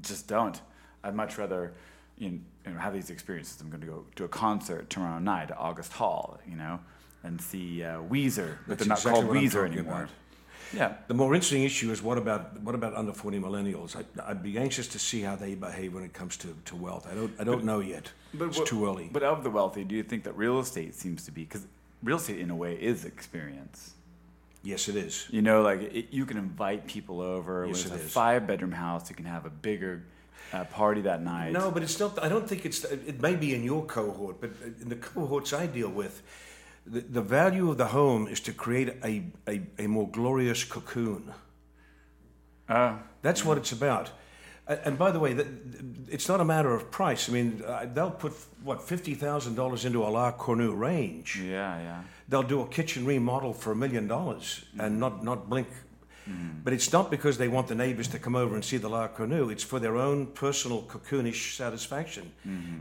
Just 0.00 0.28
don't. 0.28 0.60
I'd 1.02 1.14
much 1.14 1.38
rather 1.38 1.72
you 2.18 2.30
know, 2.30 2.38
you 2.66 2.72
know, 2.72 2.78
have 2.78 2.92
these 2.92 3.10
experiences. 3.10 3.60
I'm 3.60 3.70
going 3.70 3.80
to 3.80 3.86
go 3.86 4.04
to 4.16 4.24
a 4.24 4.28
concert 4.28 4.90
tomorrow 4.90 5.18
night 5.18 5.50
at 5.50 5.58
August 5.58 5.92
Hall, 5.94 6.38
you 6.46 6.56
know, 6.56 6.80
and 7.22 7.40
see 7.40 7.82
uh, 7.82 8.00
Weezer, 8.00 8.58
but 8.66 8.78
That's 8.78 8.80
they're 8.80 8.88
not 8.88 8.98
exactly 8.98 9.22
called 9.22 9.36
Weezer 9.36 9.66
anymore. 9.66 9.94
about. 9.94 10.10
Yeah. 10.72 10.94
The 11.06 11.14
more 11.14 11.34
interesting 11.34 11.64
issue 11.64 11.90
is 11.90 12.02
what 12.02 12.18
about 12.18 12.60
what 12.60 12.74
about 12.74 12.94
under 12.94 13.12
forty 13.12 13.38
millennials? 13.38 13.96
I, 13.96 14.04
I'd 14.30 14.42
be 14.42 14.58
anxious 14.58 14.88
to 14.88 14.98
see 14.98 15.22
how 15.22 15.36
they 15.36 15.54
behave 15.54 15.94
when 15.94 16.04
it 16.04 16.12
comes 16.12 16.36
to, 16.38 16.54
to 16.66 16.76
wealth. 16.76 17.06
I 17.10 17.14
don't 17.14 17.32
I 17.40 17.44
don't 17.44 17.64
know 17.64 17.80
yet. 17.80 18.12
it's 18.34 18.58
what- 18.58 18.66
too 18.68 18.84
early. 18.86 19.08
But 19.12 19.22
of 19.22 19.42
the 19.44 19.50
wealthy, 19.50 19.84
do 19.84 19.94
you 19.94 20.02
think 20.02 20.24
that 20.24 20.36
real 20.36 20.58
estate 20.60 20.94
seems 20.94 21.24
to 21.24 21.30
be 21.30 21.44
because 21.44 21.66
real 22.02 22.16
estate 22.18 22.38
in 22.38 22.50
a 22.50 22.56
way 22.56 22.74
is 22.74 23.04
experience? 23.04 23.94
yes, 24.62 24.88
it 24.88 24.96
is. 24.96 25.26
You 25.30 25.40
know, 25.40 25.62
like 25.62 25.80
it, 25.80 26.06
you 26.10 26.26
can 26.26 26.36
invite 26.36 26.86
people 26.86 27.20
over. 27.20 27.66
Yes, 27.66 27.84
with 27.84 27.92
a 27.94 28.04
is. 28.04 28.12
five 28.12 28.46
bedroom 28.46 28.72
house, 28.72 29.08
you 29.08 29.16
can 29.16 29.24
have 29.24 29.46
a 29.46 29.50
bigger 29.50 30.02
uh, 30.52 30.64
party 30.64 31.00
that 31.02 31.22
night. 31.22 31.52
No, 31.52 31.70
but 31.70 31.82
it's 31.82 31.98
not. 31.98 32.22
I 32.22 32.28
don't 32.28 32.46
think 32.48 32.66
it's. 32.66 32.84
It 32.84 33.20
may 33.22 33.36
be 33.36 33.54
in 33.54 33.62
your 33.64 33.84
cohort, 33.84 34.40
but 34.40 34.50
in 34.82 34.88
the 34.88 34.96
cohorts 34.96 35.52
I 35.52 35.66
deal 35.66 35.88
with, 35.88 36.22
the, 36.90 37.00
the 37.00 37.22
value 37.22 37.70
of 37.70 37.76
the 37.76 37.86
home 37.86 38.28
is 38.28 38.40
to 38.40 38.52
create 38.52 38.88
a, 39.04 39.22
a, 39.46 39.62
a 39.78 39.86
more 39.86 40.08
glorious 40.08 40.64
cocoon. 40.64 41.32
Uh, 42.68 42.96
That's 43.22 43.44
what 43.44 43.58
it's 43.58 43.72
about. 43.72 44.10
And 44.84 44.98
by 44.98 45.10
the 45.10 45.18
way, 45.18 45.34
it's 46.10 46.28
not 46.28 46.40
a 46.40 46.44
matter 46.44 46.74
of 46.74 46.90
price. 46.90 47.30
I 47.30 47.32
mean, 47.32 47.62
uh, 47.66 47.86
they'll 47.94 48.10
put 48.10 48.32
what 48.62 48.82
fifty 48.82 49.14
thousand 49.14 49.54
dollars 49.54 49.84
into 49.84 50.02
a 50.02 50.10
La 50.10 50.32
Cornue 50.32 50.78
range. 50.78 51.40
yeah, 51.40 51.80
yeah. 51.80 52.02
They'll 52.28 52.42
do 52.48 52.60
a 52.60 52.68
kitchen 52.68 53.06
remodel 53.06 53.54
for 53.54 53.72
a 53.72 53.74
million 53.74 54.06
dollars 54.06 54.66
and 54.78 55.00
not 55.00 55.24
not 55.24 55.48
blink. 55.48 55.68
But 56.64 56.72
it's 56.72 56.92
not 56.92 57.10
because 57.10 57.38
they 57.38 57.48
want 57.48 57.68
the 57.68 57.74
neighbors 57.74 58.08
to 58.08 58.18
come 58.18 58.36
over 58.36 58.54
and 58.54 58.64
see 58.64 58.76
the 58.76 58.88
La 58.90 59.08
Cornue. 59.08 59.50
It's 59.50 59.64
for 59.64 59.78
their 59.80 59.96
own 59.96 60.26
personal 60.26 60.82
cocoonish 60.82 61.56
satisfaction. 61.56 62.32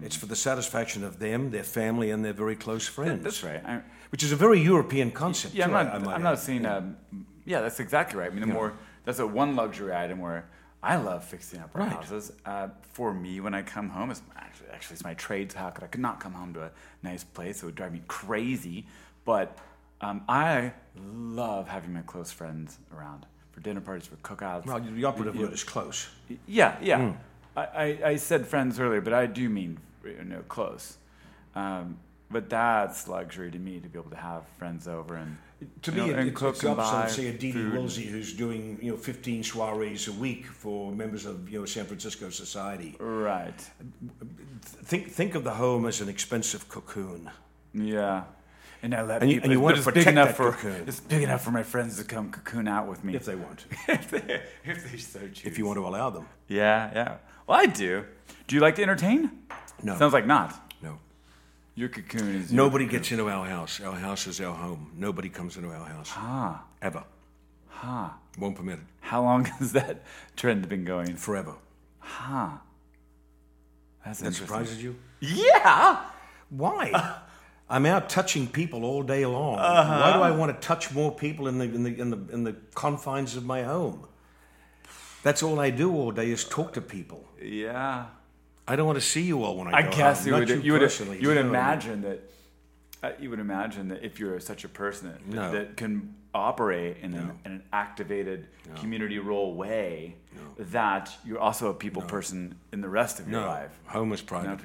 It's 0.01 0.15
for 0.15 0.25
the 0.25 0.35
satisfaction 0.35 1.03
of 1.03 1.19
them, 1.19 1.51
their 1.51 1.63
family, 1.63 2.11
and 2.11 2.23
their 2.25 2.33
very 2.33 2.55
close 2.55 2.87
friends. 2.87 3.23
That's 3.23 3.43
right. 3.43 3.63
I, 3.65 3.81
Which 4.11 4.23
is 4.23 4.31
a 4.31 4.35
very 4.35 4.59
European 4.59 5.11
concept. 5.11 5.53
yeah, 5.53 5.65
I'm 5.65 5.71
not. 5.71 5.87
I 5.87 6.13
I'm 6.15 6.23
not 6.23 6.33
add. 6.33 6.39
saying. 6.39 6.65
Um, 6.65 6.97
yeah, 7.45 7.61
that's 7.61 7.79
exactly 7.79 8.19
right. 8.19 8.29
I 8.29 8.33
mean, 8.33 8.41
the 8.41 8.53
more 8.53 8.73
that's 9.05 9.19
a 9.19 9.27
one 9.27 9.55
luxury 9.55 9.93
item 9.95 10.19
where 10.19 10.49
I 10.83 10.97
love 10.97 11.23
fixing 11.23 11.61
up 11.61 11.69
our 11.75 11.81
Right. 11.83 11.91
houses. 11.91 12.33
Uh, 12.45 12.67
for 12.91 13.13
me, 13.13 13.39
when 13.39 13.53
I 13.53 13.61
come 13.61 13.89
home, 13.89 14.11
it's 14.11 14.21
actually 14.35 14.69
actually 14.73 14.95
it's 14.95 15.03
my 15.05 15.13
trades. 15.13 15.53
How 15.55 15.69
could 15.69 15.83
I 15.85 15.87
could 15.87 16.01
not 16.01 16.19
come 16.19 16.33
home 16.33 16.53
to 16.55 16.63
a 16.63 16.71
nice 17.03 17.23
place? 17.23 17.63
It 17.63 17.65
would 17.67 17.75
drive 17.75 17.93
me 17.93 18.01
crazy. 18.07 18.85
But 19.23 19.57
um, 20.01 20.23
I 20.27 20.73
love 20.97 21.67
having 21.69 21.93
my 21.93 22.01
close 22.01 22.31
friends 22.31 22.77
around 22.93 23.25
for 23.57 23.63
dinner 23.63 23.81
parties, 23.81 24.07
for 24.07 24.15
cookouts. 24.17 24.67
Well, 24.67 24.79
the 24.79 25.03
operative 25.05 25.35
You- 25.35 25.41
word 25.41 25.53
is 25.53 25.63
close. 25.63 26.07
Yeah, 26.45 26.75
yeah. 26.79 27.09
Hmm. 27.09 27.17
I, 27.55 27.61
I, 27.65 27.99
I 28.11 28.15
said 28.17 28.45
friends 28.45 28.79
earlier, 28.79 29.01
but 29.01 29.13
I 29.13 29.25
do 29.25 29.49
mean 29.49 29.79
you 30.05 30.23
know 30.23 30.43
close. 30.47 30.97
Um, 31.55 31.97
but 32.29 32.49
that's 32.51 33.07
luxury 33.07 33.49
to 33.49 33.57
me 33.57 33.79
to 33.79 33.89
be 33.89 33.97
able 33.97 34.11
to 34.11 34.17
have 34.17 34.43
friends 34.59 34.87
over 34.87 35.15
and 35.15 35.37
To 35.81 35.91
you 35.91 35.97
me, 35.97 36.03
know, 36.03 36.13
it, 36.13 36.19
and 36.19 36.29
it's, 36.29 36.37
cook 36.39 36.53
it's 36.55 36.63
and 36.65 36.79
opposite 36.79 36.93
buy 36.93 37.07
say, 37.07 37.27
a 37.29 37.33
Dee 37.33 37.51
Dee. 37.51 37.57
Wilsey 37.59 38.05
who's 38.05 38.33
doing, 38.33 38.77
you 38.79 38.91
know, 38.91 38.97
15 38.97 39.41
soirees 39.43 40.07
a 40.07 40.11
week 40.11 40.45
for 40.45 40.91
members 40.91 41.25
of, 41.25 41.49
you 41.49 41.57
know, 41.59 41.65
San 41.65 41.85
Francisco 41.85 42.29
society. 42.29 42.95
Right. 42.99 43.59
Think, 44.61 45.09
think 45.09 45.33
of 45.33 45.43
the 45.43 45.51
home 45.55 45.87
as 45.87 45.99
an 46.01 46.09
expensive 46.09 46.69
cocoon. 46.69 47.31
Yeah. 47.73 48.25
And 48.83 48.93
I 48.93 49.01
let 49.01 49.21
And 49.23 49.31
you- 49.31 49.37
people. 49.37 49.45
and 49.51 49.53
you 49.59 49.67
it's 49.69 49.85
want 49.85 49.95
to 49.95 49.99
big 49.99 50.07
enough 50.07 50.35
for 50.35 50.51
cocoon. 50.51 50.83
it's 50.87 50.99
big 50.99 51.23
enough 51.23 51.43
for 51.43 51.51
my 51.51 51.63
friends 51.63 51.97
to 51.97 52.03
come 52.03 52.31
cocoon 52.31 52.67
out 52.67 52.87
with 52.87 53.03
me 53.03 53.15
If 53.15 53.25
they 53.25 53.35
want. 53.35 53.65
if 53.87 54.09
they 54.11 54.41
if 54.63 54.91
they 54.91 54.97
so 54.97 55.19
choose. 55.27 55.45
if 55.45 55.57
you 55.57 55.65
want 55.65 55.77
to 55.77 55.85
allow 55.87 56.09
them. 56.11 56.27
Yeah, 56.47 56.91
yeah. 56.93 57.17
Well, 57.47 57.59
I 57.59 57.65
do. 57.65 58.05
Do 58.47 58.55
you 58.55 58.61
like 58.61 58.75
to 58.75 58.83
entertain? 58.83 59.31
No. 59.83 59.97
Sounds 59.97 60.13
like 60.13 60.25
not. 60.27 60.53
No. 60.81 60.99
Your 61.75 61.89
cocoon 61.89 62.35
is 62.35 62.51
your 62.51 62.57
Nobody 62.63 62.85
gets 62.87 63.11
into 63.11 63.27
our 63.29 63.45
house. 63.45 63.79
Our 63.81 63.95
house 63.95 64.27
is 64.27 64.39
our 64.41 64.53
home. 64.55 64.91
Nobody 64.95 65.29
comes 65.29 65.57
into 65.57 65.69
our 65.69 65.85
house. 65.85 66.11
Ah, 66.15 66.63
Ever. 66.81 67.03
huh. 67.69 68.09
Won't 68.37 68.55
permit 68.55 68.79
it. 68.79 68.85
How 69.01 69.21
long 69.23 69.45
has 69.59 69.71
that 69.73 70.03
trend 70.35 70.67
been 70.69 70.83
going? 70.85 71.15
Forever. 71.15 71.55
Huh. 71.99 72.49
That's 74.05 74.19
That 74.19 74.33
surprises 74.33 74.81
you? 74.83 74.95
Yeah. 75.19 76.05
Why? 76.49 76.91
I'm 77.69 77.85
out 77.85 78.09
touching 78.09 78.47
people 78.47 78.85
all 78.85 79.03
day 79.03 79.25
long. 79.25 79.59
Uh-huh. 79.59 79.99
Why 80.01 80.13
do 80.13 80.19
I 80.21 80.31
want 80.31 80.59
to 80.59 80.67
touch 80.67 80.93
more 80.93 81.11
people 81.13 81.47
in 81.47 81.57
the, 81.57 81.65
in, 81.65 81.83
the, 81.83 82.01
in, 82.01 82.09
the, 82.09 82.33
in 82.33 82.43
the 82.43 82.55
confines 82.73 83.35
of 83.35 83.45
my 83.45 83.63
home? 83.63 84.07
That's 85.23 85.43
all 85.43 85.59
I 85.59 85.69
do 85.71 85.93
all 85.93 86.11
day 86.11 86.31
is 86.31 86.45
talk 86.45 86.73
to 86.73 86.81
people. 86.81 87.27
Yeah. 87.41 88.05
I 88.67 88.75
don't 88.75 88.85
want 88.85 88.97
to 88.99 89.05
see 89.05 89.21
you 89.23 89.43
all 89.43 89.57
when 89.57 89.67
I 89.73 89.79
I 89.79 89.81
go 89.83 89.91
guess 89.91 90.19
home. 90.19 90.27
you 90.27 90.39
would 90.39 90.49
you, 90.49 90.55
you 90.61 90.73
would 90.73 90.81
you 91.21 91.27
would 91.29 91.35
know 91.35 91.41
what 91.41 91.45
imagine 91.49 92.01
that 92.01 92.19
uh, 93.03 93.11
you 93.19 93.29
would 93.29 93.39
imagine 93.39 93.89
that 93.89 94.03
if 94.03 94.19
you're 94.19 94.39
such 94.39 94.63
a 94.63 94.69
person 94.69 95.09
that, 95.09 95.27
No. 95.27 95.51
that 95.51 95.77
can 95.77 96.15
operate 96.33 96.97
in, 97.01 97.13
an, 97.13 97.31
in 97.45 97.51
an 97.51 97.63
activated 97.73 98.47
community 98.75 99.19
role 99.19 99.53
way, 99.55 100.15
that 100.57 101.13
you're 101.25 101.39
also 101.39 101.69
a 101.69 101.73
people 101.73 102.01
person 102.01 102.55
in 102.71 102.81
the 102.81 102.89
rest 102.89 103.19
of 103.19 103.29
your 103.29 103.41
No, 103.41 103.47
life. 103.47 103.71
home 103.85 104.11
is 104.13 104.21
private. 104.21 104.59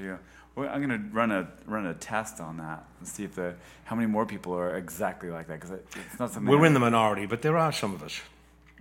Well, 0.55 0.69
I'm 0.69 0.87
going 0.87 0.91
to 1.01 1.09
run 1.15 1.31
a 1.31 1.49
run 1.67 1.87
a 1.87 1.95
test 1.95 2.41
on 2.41 2.59
that 2.59 2.85
and 2.99 3.09
see 3.09 3.25
if 3.25 3.35
the 3.35 3.55
how 3.85 3.97
many 3.97 4.07
more 4.07 4.27
people 4.27 4.53
are 4.55 4.77
exactly 4.77 5.31
like 5.31 5.47
that 5.49 5.61
because 5.61 5.71
it's 5.71 6.19
not 6.19 6.31
something. 6.31 6.51
We're 6.51 6.67
in 6.67 6.75
the 6.75 6.81
minority, 6.81 7.27
but 7.27 7.41
there 7.43 7.57
are 7.57 7.73
some 7.73 7.95
of 7.95 8.03
us. 8.03 8.21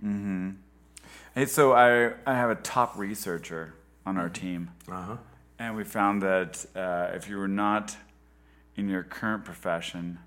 Hmm. 0.00 0.50
Hey, 1.34 1.46
so 1.46 1.72
I 1.72 2.12
I 2.26 2.34
have 2.34 2.50
a 2.50 2.56
top 2.56 2.96
researcher 2.98 3.72
on 4.04 4.18
our 4.18 4.28
team. 4.28 4.70
Uh-huh. 4.90 5.16
And 5.58 5.76
we 5.76 5.84
found 5.84 6.22
that 6.22 6.64
uh, 6.76 7.10
if 7.16 7.28
you 7.28 7.38
were 7.38 7.48
not 7.48 7.96
in 8.76 8.88
your 8.88 9.02
current 9.04 9.44
profession, 9.44 10.18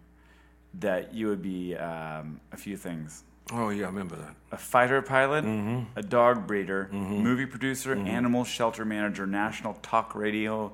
that 0.79 1.13
you 1.13 1.27
would 1.27 1.41
be 1.41 1.75
um, 1.75 2.39
a 2.51 2.57
few 2.57 2.75
things: 2.77 3.23
Oh, 3.51 3.69
yeah, 3.69 3.83
I 3.83 3.87
remember 3.89 4.15
that. 4.15 4.35
a 4.51 4.57
fighter 4.57 5.01
pilot, 5.03 5.45
Mm-hmm. 5.45 5.99
a 5.99 6.01
dog 6.01 6.47
breeder, 6.47 6.85
Hmm. 6.85 7.21
movie 7.21 7.45
producer, 7.45 7.93
animal 7.95 8.45
shelter 8.45 8.83
manager, 8.85 9.27
national 9.27 9.73
talk 9.83 10.15
radio 10.15 10.71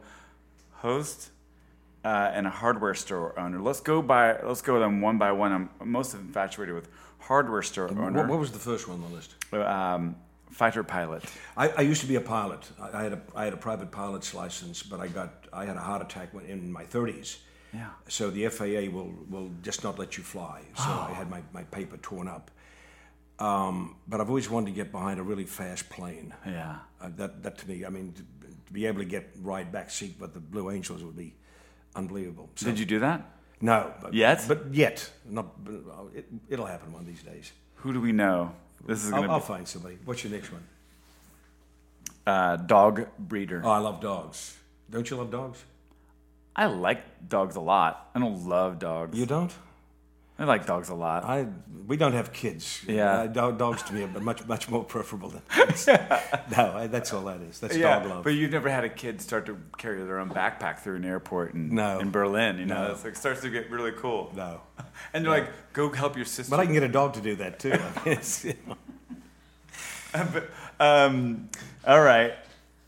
host, 0.82 1.32
uh, 2.04 2.32
and 2.34 2.48
a 2.48 2.50
hardware 2.50 2.94
store 2.94 3.38
owner. 3.40 3.62
Let's 3.62 3.80
go 3.80 4.02
by. 4.02 4.42
Let's 4.42 4.62
go 4.62 4.80
them 4.80 5.02
one 5.02 5.18
by 5.18 5.32
one. 5.32 5.52
I'm 5.82 5.92
most 5.92 6.14
infatuated 6.14 6.76
with 6.76 6.90
hardware 7.20 7.62
store 7.62 7.90
owner, 7.90 8.12
What, 8.12 8.28
what 8.30 8.40
was 8.40 8.52
the 8.52 8.60
first 8.60 8.88
one 8.88 9.02
on 9.02 9.10
the 9.10 9.16
list? 9.16 9.36
um, 9.54 10.16
fighter 10.50 10.84
pilot. 10.84 11.24
I, 11.56 11.70
I 11.70 11.82
used 11.82 12.02
to 12.02 12.08
be 12.08 12.16
a 12.16 12.22
pilot. 12.22 12.68
I, 12.82 13.00
I 13.00 13.04
had 13.04 13.14
a 13.14 13.22
I 13.36 13.44
had 13.46 13.54
a 13.54 13.58
private 13.58 13.92
pilot's 13.92 14.34
license, 14.34 14.84
but 14.84 15.00
I 15.00 15.08
got 15.08 15.30
I 15.54 15.66
had 15.66 15.78
a 15.78 15.82
heart 15.82 16.02
attack 16.02 16.34
when, 16.34 16.46
in 16.46 16.72
my 16.72 16.84
30s. 16.84 17.38
Yeah. 17.74 17.88
So 18.10 18.30
the 18.30 18.48
FAA 18.50 18.90
will 18.96 19.14
will 19.30 19.52
just 19.62 19.84
not 19.84 19.98
let 20.00 20.18
you 20.18 20.24
fly. 20.24 20.62
So 20.76 20.84
I 20.84 21.14
had 21.14 21.30
my, 21.30 21.42
my 21.54 21.64
paper 21.64 21.98
torn 21.98 22.28
up. 22.28 22.52
Um, 23.40 23.96
but 24.08 24.22
I've 24.22 24.30
always 24.30 24.50
wanted 24.50 24.68
to 24.68 24.76
get 24.76 24.92
behind 24.92 25.20
a 25.20 25.24
really 25.24 25.46
fast 25.46 25.90
plane. 25.90 26.34
Yeah. 26.46 26.76
Uh, 27.02 27.10
that 27.16 27.44
that 27.44 27.58
to 27.60 27.70
me, 27.70 27.86
I 27.86 27.90
mean, 27.90 28.14
to, 28.72 28.74
be 28.74 28.86
able 28.88 29.00
to 29.00 29.06
get 29.06 29.30
ride 29.42 29.72
back 29.72 29.90
seat 29.90 30.16
with 30.20 30.34
the 30.34 30.40
Blue 30.40 30.72
Angels 30.72 31.04
would 31.04 31.18
be 31.18 31.36
unbelievable. 31.96 32.50
So, 32.56 32.68
Did 32.68 32.80
you 32.80 32.86
do 32.86 33.00
that? 33.00 33.22
No. 33.60 33.94
But, 34.02 34.14
Yet? 34.14 34.46
But 34.48 34.74
yet, 34.74 35.10
not. 35.26 35.64
But 35.64 35.76
it, 36.16 36.26
it'll 36.50 36.66
happen 36.66 36.92
one 36.92 37.02
of 37.02 37.08
these 37.08 37.24
days. 37.24 37.52
Who 37.76 37.94
do 37.94 38.02
we 38.02 38.12
know? 38.12 38.54
This 38.86 39.04
is 39.04 39.12
going 39.12 39.24
I'll, 39.24 39.30
to 39.30 39.34
I'll 39.34 39.40
be 39.40 39.46
find 39.46 39.68
somebody. 39.68 39.98
What's 40.06 40.24
your 40.24 40.34
next 40.34 40.52
one? 40.52 40.64
uh, 42.26 42.56
dog 42.58 43.08
breeder. 43.18 43.62
Oh, 43.64 43.70
I 43.70 43.78
love 43.80 44.02
dogs. 44.02 44.58
Don't 44.90 45.10
you 45.10 45.18
love 45.18 45.32
dogs? 45.32 45.64
I 46.56 46.66
like 46.66 47.30
dogs 47.30 47.56
a 47.56 47.62
lot. 47.62 48.10
I 48.14 48.20
don't 48.20 48.48
love 48.48 48.80
dogs. 48.80 49.18
You 49.18 49.26
don't? 49.26 49.52
I 50.42 50.46
like 50.46 50.66
dogs 50.66 50.90
a 50.90 50.96
lot. 50.96 51.24
I 51.24 51.46
we 51.88 51.98
don't 51.98 52.14
have 52.14 52.34
kids. 52.34 52.82
Yeah. 52.88 53.12
Uh, 53.12 53.28
do- 53.28 53.58
dogs 53.58 53.84
to 53.84 53.94
me 53.94 54.04
are 54.04 54.20
much 54.20 54.48
much 54.48 54.70
more 54.70 54.84
preferable 54.84 55.30
than 55.30 55.42
kids. 55.56 55.86
no, 55.88 56.74
I, 56.76 56.88
that's 56.88 57.14
all 57.14 57.26
that 57.26 57.42
is. 57.42 57.60
That's 57.60 57.78
dog 57.78 58.06
love. 58.08 58.24
but 58.24 58.32
you've 58.34 58.52
never 58.52 58.70
had 58.70 58.84
a 58.84 58.90
kid 58.90 59.22
start 59.22 59.46
to 59.46 59.58
carry 59.78 60.04
their 60.04 60.18
own 60.18 60.30
backpack 60.32 60.80
through 60.80 60.96
an 60.96 61.06
airport 61.06 61.54
in, 61.54 61.76
No. 61.76 62.00
in 62.00 62.10
Berlin. 62.10 62.58
You 62.58 62.66
know, 62.66 62.88
No. 62.88 62.92
it's 62.94 63.04
like 63.04 63.16
starts 63.16 63.42
to 63.42 63.50
get 63.52 63.70
really 63.70 63.92
cool. 63.92 64.32
no, 64.36 64.62
And 65.14 65.24
you're 65.24 65.34
like, 65.38 65.50
go 65.74 65.92
help 65.92 66.16
your 66.16 66.26
sister. 66.26 66.50
but 66.50 66.60
I 66.60 66.66
can 66.66 66.74
get 66.74 66.84
a 66.84 66.88
dog 66.88 67.14
to 67.14 67.22
do 67.22 67.36
that 67.36 67.60
too. 67.60 67.74
I 68.06 68.10
mean, 68.10 68.20
you 68.44 68.54
know. 68.68 68.78
But, 70.34 70.50
um, 70.80 71.50
all 71.86 72.02
right. 72.02 72.34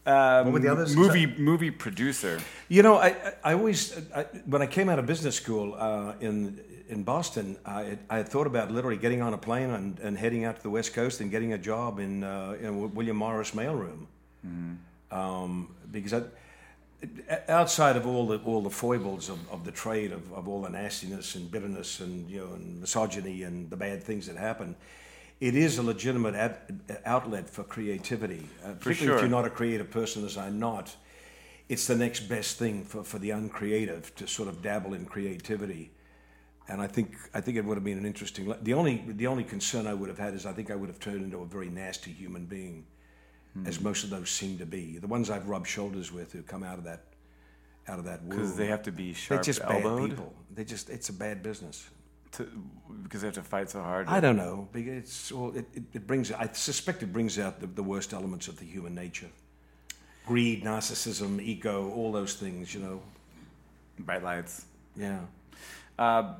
Um, 0.06 0.46
What 0.46 0.54
were 0.54 0.60
the 0.60 0.72
others? 0.72 0.96
Movie 0.96 1.28
movie 1.28 1.72
producer. 1.72 2.40
You 2.68 2.82
know, 2.84 2.96
I, 2.98 3.08
I, 3.08 3.34
I 3.44 3.54
always, 3.54 3.96
I, 4.14 4.24
when 4.46 4.62
I 4.62 4.68
came 4.68 4.90
out 4.90 5.00
of 5.00 5.06
business 5.06 5.36
school 5.36 5.76
uh, 5.78 6.14
in 6.20 6.60
in 6.90 7.04
Boston, 7.04 7.58
I, 7.66 7.98
I 8.10 8.18
had 8.18 8.30
thought 8.30 8.48
about 8.48 8.72
literally 8.72 8.98
getting 8.98 9.22
on 9.22 9.34
a 9.34 9.38
plane 9.38 9.70
and, 9.70 10.00
and 10.00 10.18
heading 10.18 10.46
out 10.46 10.58
to 10.58 10.64
the 10.64 10.70
West 10.70 10.94
Coast 10.94 11.22
and 11.22 11.32
getting 11.32 11.54
a 11.54 11.58
job 11.58 12.00
in, 12.00 12.24
uh, 12.24 12.56
in 12.60 12.94
William 12.94 13.18
Morris 13.18 13.52
mailroom. 13.52 14.08
Um, 15.12 15.76
because 15.92 16.14
I, 16.14 16.24
outside 17.48 17.96
of 17.96 18.08
all 18.08 18.28
the 18.28 18.38
all 18.40 18.62
the 18.62 18.70
foibles 18.70 19.30
of, 19.30 19.38
of 19.52 19.64
the 19.64 19.72
trade, 19.72 20.12
of, 20.12 20.34
of 20.34 20.48
all 20.48 20.62
the 20.62 20.70
nastiness 20.70 21.36
and 21.36 21.52
bitterness 21.52 22.00
and 22.00 22.30
you 22.30 22.40
know 22.40 22.54
and 22.54 22.82
misogyny 22.82 23.44
and 23.44 23.70
the 23.70 23.78
bad 23.78 24.04
things 24.04 24.28
that 24.28 24.38
happen, 24.38 24.76
it 25.40 25.56
is 25.56 25.78
a 25.78 25.84
legitimate 25.84 26.36
ad, 26.36 26.58
outlet 27.06 27.50
for 27.50 27.64
creativity. 27.64 28.48
Uh, 28.64 28.74
particularly 28.74 29.06
sure. 29.06 29.16
if 29.16 29.22
you're 29.22 29.30
not 29.30 29.46
a 29.46 29.50
creative 29.50 29.92
person, 29.92 30.26
as 30.26 30.38
I'm 30.38 30.60
not 30.60 30.96
it's 31.70 31.88
the 31.88 31.96
next 31.96 32.22
best 32.22 32.58
thing 32.58 32.84
for, 32.84 33.04
for 33.04 33.20
the 33.20 33.32
uncreative 33.32 34.14
to 34.16 34.28
sort 34.28 34.50
of 34.50 34.62
dabble 34.62 34.94
in 34.94 35.06
creativity. 35.06 35.92
And 36.70 36.82
I 36.82 36.88
think 36.88 37.18
I 37.34 37.42
think 37.42 37.58
it 37.58 37.66
would 37.66 37.76
have 37.76 37.84
been 37.84 37.98
an 37.98 38.06
interesting. 38.06 38.48
le- 38.48 38.58
The 38.62 38.74
only 38.74 39.04
the 39.08 39.28
only 39.28 39.44
concern 39.44 39.86
I 39.86 39.94
would 39.94 40.10
have 40.10 40.18
had 40.18 40.34
is 40.34 40.46
I 40.46 40.54
think 40.54 40.72
I 40.72 40.76
would 40.76 40.90
have 40.90 41.00
turned 41.00 41.22
into 41.22 41.40
a 41.40 41.46
very 41.46 41.70
nasty 41.70 42.12
human 42.12 42.46
being, 42.46 42.86
as 43.66 43.82
most 43.82 44.04
of 44.04 44.10
those 44.10 44.30
seem 44.30 44.58
to 44.60 44.66
be. 44.66 44.98
The 44.98 45.08
ones 45.08 45.30
I've 45.30 45.48
rubbed 45.50 45.68
shoulders 45.68 46.12
with 46.12 46.32
who 46.32 46.42
come 46.42 46.64
out 46.64 46.78
of 46.78 46.86
that 46.86 47.04
out 47.88 48.00
of 48.00 48.06
that. 48.06 48.28
Because 48.30 48.56
they 48.56 48.68
have 48.68 48.84
to 48.84 48.92
be 48.92 49.08
They're 49.08 49.14
sharp 49.14 49.44
just 49.44 49.62
bad 49.62 49.84
people. 49.84 50.34
They 50.56 50.64
just 50.64 50.90
it's 50.90 51.10
a 51.10 51.14
bad 51.14 51.44
business. 51.44 51.90
To, 52.34 52.48
because 53.04 53.22
they 53.22 53.28
have 53.28 53.36
to 53.36 53.44
fight 53.44 53.70
so 53.70 53.82
hard. 53.82 54.08
I 54.08 54.20
don't 54.20 54.38
know. 54.38 54.68
because 54.72 54.98
It's 54.98 55.32
well, 55.32 55.52
it, 55.56 55.66
it, 55.74 55.84
it 55.94 56.08
brings. 56.08 56.32
I 56.32 56.48
suspect 56.54 57.04
it 57.04 57.14
brings 57.14 57.38
out 57.38 57.60
the, 57.60 57.68
the 57.68 57.84
worst 57.84 58.14
elements 58.14 58.48
of 58.48 58.58
the 58.58 58.66
human 58.66 58.96
nature: 58.96 59.30
greed, 60.26 60.64
narcissism, 60.64 61.40
ego, 61.42 61.92
all 61.92 62.12
those 62.12 62.36
things. 62.36 62.74
You 62.74 62.80
know. 62.80 63.02
Bright 64.00 64.24
lights. 64.24 64.66
Yeah. 64.96 65.20
Uh, 66.00 66.34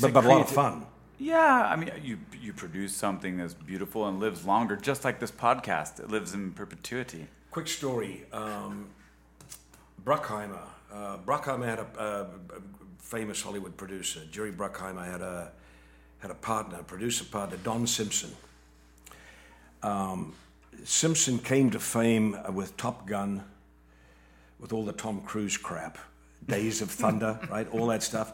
But, 0.00 0.06
said 0.06 0.14
but 0.14 0.24
a 0.24 0.28
lot 0.28 0.40
of 0.40 0.48
fun. 0.48 0.86
Yeah, 1.18 1.68
I 1.70 1.76
mean, 1.76 1.90
you 2.02 2.18
you 2.40 2.52
produce 2.52 2.94
something 2.94 3.36
that's 3.36 3.54
beautiful 3.54 4.06
and 4.08 4.18
lives 4.20 4.44
longer, 4.44 4.76
just 4.76 5.04
like 5.04 5.20
this 5.20 5.30
podcast. 5.30 6.00
It 6.00 6.10
lives 6.10 6.34
in 6.34 6.52
perpetuity. 6.52 7.28
Quick 7.50 7.68
story. 7.68 8.24
Um, 8.32 8.88
Bruckheimer. 10.04 10.66
Uh, 10.92 11.16
Bruckheimer 11.18 11.64
had 11.64 11.78
a, 11.78 11.86
a 11.98 12.26
famous 12.98 13.40
Hollywood 13.42 13.76
producer. 13.76 14.20
Jerry 14.30 14.52
Bruckheimer 14.52 15.04
had 15.04 15.20
a 15.20 15.52
had 16.18 16.30
a 16.30 16.34
partner, 16.34 16.80
a 16.80 16.84
producer 16.84 17.24
partner, 17.24 17.58
Don 17.58 17.86
Simpson. 17.86 18.30
Um, 19.82 20.34
Simpson 20.84 21.38
came 21.38 21.70
to 21.70 21.78
fame 21.78 22.34
uh, 22.34 22.50
with 22.50 22.76
Top 22.76 23.06
Gun, 23.06 23.44
with 24.58 24.72
all 24.72 24.84
the 24.84 24.92
Tom 24.92 25.20
Cruise 25.20 25.56
crap, 25.56 25.98
Days 26.46 26.82
of 26.82 26.90
Thunder, 26.90 27.38
right, 27.50 27.68
all 27.72 27.86
that 27.88 28.02
stuff. 28.02 28.32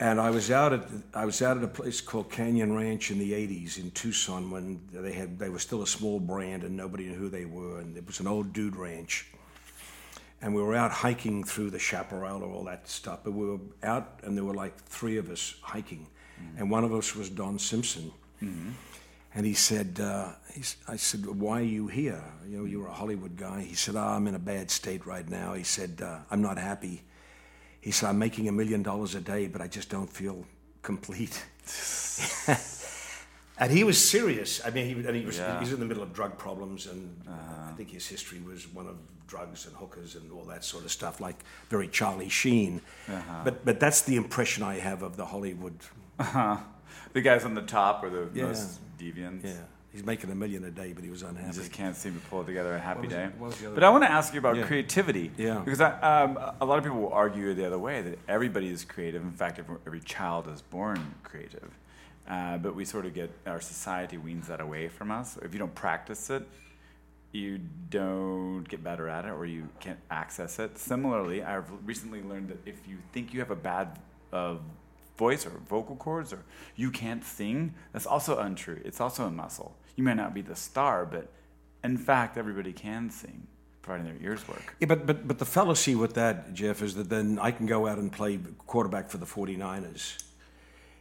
And 0.00 0.18
I 0.18 0.30
was 0.30 0.50
out 0.50 0.72
at 0.72 0.88
I 1.12 1.26
was 1.26 1.42
out 1.42 1.58
at 1.58 1.62
a 1.62 1.68
place 1.68 2.00
called 2.00 2.30
Canyon 2.30 2.74
Ranch 2.74 3.10
in 3.10 3.18
the 3.18 3.32
'80s 3.32 3.78
in 3.78 3.90
Tucson 3.90 4.50
when 4.50 4.80
they 4.92 5.12
had 5.12 5.38
they 5.38 5.50
were 5.50 5.58
still 5.58 5.82
a 5.82 5.86
small 5.86 6.18
brand 6.18 6.64
and 6.64 6.74
nobody 6.74 7.04
knew 7.04 7.14
who 7.14 7.28
they 7.28 7.44
were, 7.44 7.80
and 7.80 7.94
it 7.98 8.06
was 8.06 8.18
an 8.18 8.26
old 8.26 8.54
dude 8.54 8.76
ranch. 8.76 9.26
And 10.40 10.54
we 10.54 10.62
were 10.62 10.74
out 10.74 10.90
hiking 10.90 11.44
through 11.44 11.68
the 11.68 11.78
chaparral 11.78 12.42
or 12.42 12.50
all 12.50 12.64
that 12.64 12.88
stuff, 12.88 13.20
but 13.24 13.32
we 13.32 13.46
were 13.46 13.60
out 13.82 14.20
and 14.22 14.34
there 14.34 14.44
were 14.44 14.54
like 14.54 14.82
three 14.84 15.18
of 15.18 15.28
us 15.28 15.54
hiking, 15.60 16.06
and 16.56 16.70
one 16.70 16.82
of 16.82 16.94
us 16.94 17.14
was 17.14 17.28
Don 17.28 17.58
Simpson. 17.58 18.10
And 19.34 19.44
he 19.46 19.54
said, 19.54 20.00
uh, 20.00 20.32
he's, 20.52 20.76
I 20.88 20.96
said, 20.96 21.24
why 21.26 21.60
are 21.60 21.62
you 21.62 21.86
here? 21.86 22.24
You 22.48 22.58
know, 22.58 22.64
you're 22.64 22.88
a 22.88 22.92
Hollywood 22.92 23.36
guy. 23.36 23.60
He 23.60 23.74
said, 23.74 23.94
oh, 23.94 24.00
I'm 24.00 24.26
in 24.26 24.34
a 24.34 24.40
bad 24.40 24.72
state 24.72 25.06
right 25.06 25.28
now. 25.28 25.52
He 25.52 25.62
said, 25.62 26.00
uh, 26.02 26.18
I'm 26.32 26.42
not 26.42 26.58
happy. 26.58 27.02
He 27.80 27.90
said, 27.90 28.08
I'm 28.10 28.18
making 28.18 28.48
a 28.48 28.52
million 28.52 28.82
dollars 28.82 29.14
a 29.14 29.20
day, 29.20 29.46
but 29.46 29.60
I 29.60 29.66
just 29.68 29.88
don't 29.88 30.10
feel 30.10 30.44
complete. 30.82 31.42
and 33.58 33.70
he 33.72 33.84
was 33.84 33.98
serious. 34.02 34.60
I 34.64 34.70
mean, 34.70 34.86
he, 34.86 35.06
and 35.06 35.16
he 35.16 35.24
was, 35.24 35.38
Yeah. 35.38 35.58
he's 35.60 35.72
in 35.72 35.80
the 35.80 35.86
middle 35.86 36.02
of 36.02 36.12
drug 36.12 36.36
problems, 36.38 36.86
and 36.86 37.14
uh. 37.28 37.32
I 37.70 37.72
think 37.76 37.90
his 37.90 38.06
history 38.06 38.40
was 38.40 38.66
one 38.74 38.86
of 38.86 38.96
drugs 39.26 39.64
and 39.66 39.74
hookers 39.76 40.16
and 40.16 40.30
all 40.32 40.44
that 40.44 40.64
sort 40.64 40.84
of 40.84 40.90
stuff, 40.90 41.20
like 41.20 41.36
very 41.68 41.88
Charlie 41.88 42.28
Sheen. 42.28 42.80
Uh-huh. 43.08 43.40
But, 43.44 43.64
but 43.64 43.78
that's 43.80 44.02
the 44.02 44.16
impression 44.16 44.62
I 44.62 44.78
have 44.78 45.02
of 45.02 45.16
the 45.16 45.24
Hollywood. 45.26 45.76
Uh-huh. 46.18 46.56
The 47.12 47.20
guys 47.22 47.44
on 47.44 47.54
the 47.54 47.62
top 47.62 48.02
are 48.04 48.10
the 48.10 48.28
Yeah. 48.34 48.46
most 48.46 48.80
deviants. 48.98 49.44
Yeah. 49.44 49.52
He's 49.92 50.04
making 50.04 50.30
a 50.30 50.34
million 50.36 50.62
a 50.64 50.70
day, 50.70 50.92
but 50.92 51.02
he 51.02 51.10
was 51.10 51.22
You 51.22 51.28
unhappy. 51.28 51.56
just 51.56 51.72
can't 51.72 51.96
seem 51.96 52.14
to 52.14 52.20
pull 52.28 52.44
together 52.44 52.74
a 52.74 52.78
happy 52.78 53.08
was- 53.38 53.56
day. 53.58 53.68
But 53.74 53.82
I 53.82 53.88
want 53.90 54.04
to 54.04 54.10
ask 54.10 54.32
you 54.32 54.38
about 54.38 54.56
Yeah. 54.56 54.66
creativity. 54.66 55.32
Yeah. 55.36 55.58
Because 55.64 55.80
I, 55.80 55.90
um, 56.00 56.38
a 56.60 56.64
lot 56.64 56.78
of 56.78 56.84
people 56.84 57.00
will 57.00 57.12
argue 57.12 57.52
the 57.54 57.66
other 57.66 57.78
way 57.78 58.00
that 58.02 58.18
everybody 58.28 58.68
is 58.70 58.84
creative. 58.84 59.22
In 59.22 59.32
fact, 59.32 59.58
every, 59.58 59.76
every 59.86 60.00
child 60.00 60.46
is 60.48 60.62
born 60.62 61.14
creative. 61.24 61.70
Uh, 62.28 62.58
but 62.58 62.76
we 62.76 62.84
sort 62.84 63.04
of 63.06 63.14
get 63.14 63.30
our 63.46 63.60
society 63.60 64.16
weans 64.16 64.46
that 64.46 64.60
away 64.60 64.86
from 64.88 65.10
us. 65.10 65.36
If 65.42 65.52
you 65.52 65.58
don't 65.58 65.74
practice 65.74 66.30
it, 66.30 66.46
you 67.32 67.58
don't 67.90 68.62
get 68.68 68.84
better 68.84 69.08
at 69.08 69.24
it 69.24 69.30
or 69.30 69.46
you 69.46 69.68
can't 69.80 69.98
access 70.10 70.60
it. 70.60 70.78
Similarly, 70.78 71.42
I've 71.42 71.64
recently 71.84 72.22
learned 72.22 72.48
that 72.50 72.58
if 72.64 72.86
you 72.86 72.98
think 73.12 73.32
you 73.34 73.40
have 73.40 73.50
a 73.50 73.56
bad 73.56 73.98
uh, 74.32 74.56
voice 75.20 75.44
or 75.44 75.52
vocal 75.76 75.96
cords 75.96 76.32
or 76.32 76.42
you 76.82 76.90
can't 76.90 77.22
sing, 77.38 77.74
that's 77.92 78.06
also 78.14 78.32
untrue. 78.38 78.80
It's 78.88 79.00
also 79.04 79.26
a 79.26 79.30
muscle. 79.42 79.70
You 79.96 80.02
may 80.08 80.14
not 80.22 80.32
be 80.38 80.42
the 80.52 80.56
star, 80.56 80.96
but 81.14 81.24
in 81.84 81.96
fact, 81.98 82.38
everybody 82.42 82.72
can 82.72 83.10
sing, 83.10 83.46
providing 83.82 84.06
their 84.10 84.20
ears 84.26 84.42
work. 84.48 84.66
Yeah, 84.80 84.88
but, 84.92 85.00
but, 85.08 85.28
but 85.28 85.38
the 85.38 85.44
fallacy 85.44 85.94
with 85.94 86.14
that, 86.14 86.36
Jeff, 86.54 86.80
is 86.82 86.94
that 86.94 87.08
then 87.10 87.38
I 87.48 87.50
can 87.50 87.66
go 87.66 87.86
out 87.86 87.98
and 87.98 88.10
play 88.10 88.38
quarterback 88.66 89.10
for 89.10 89.18
the 89.18 89.26
49ers. 89.26 90.04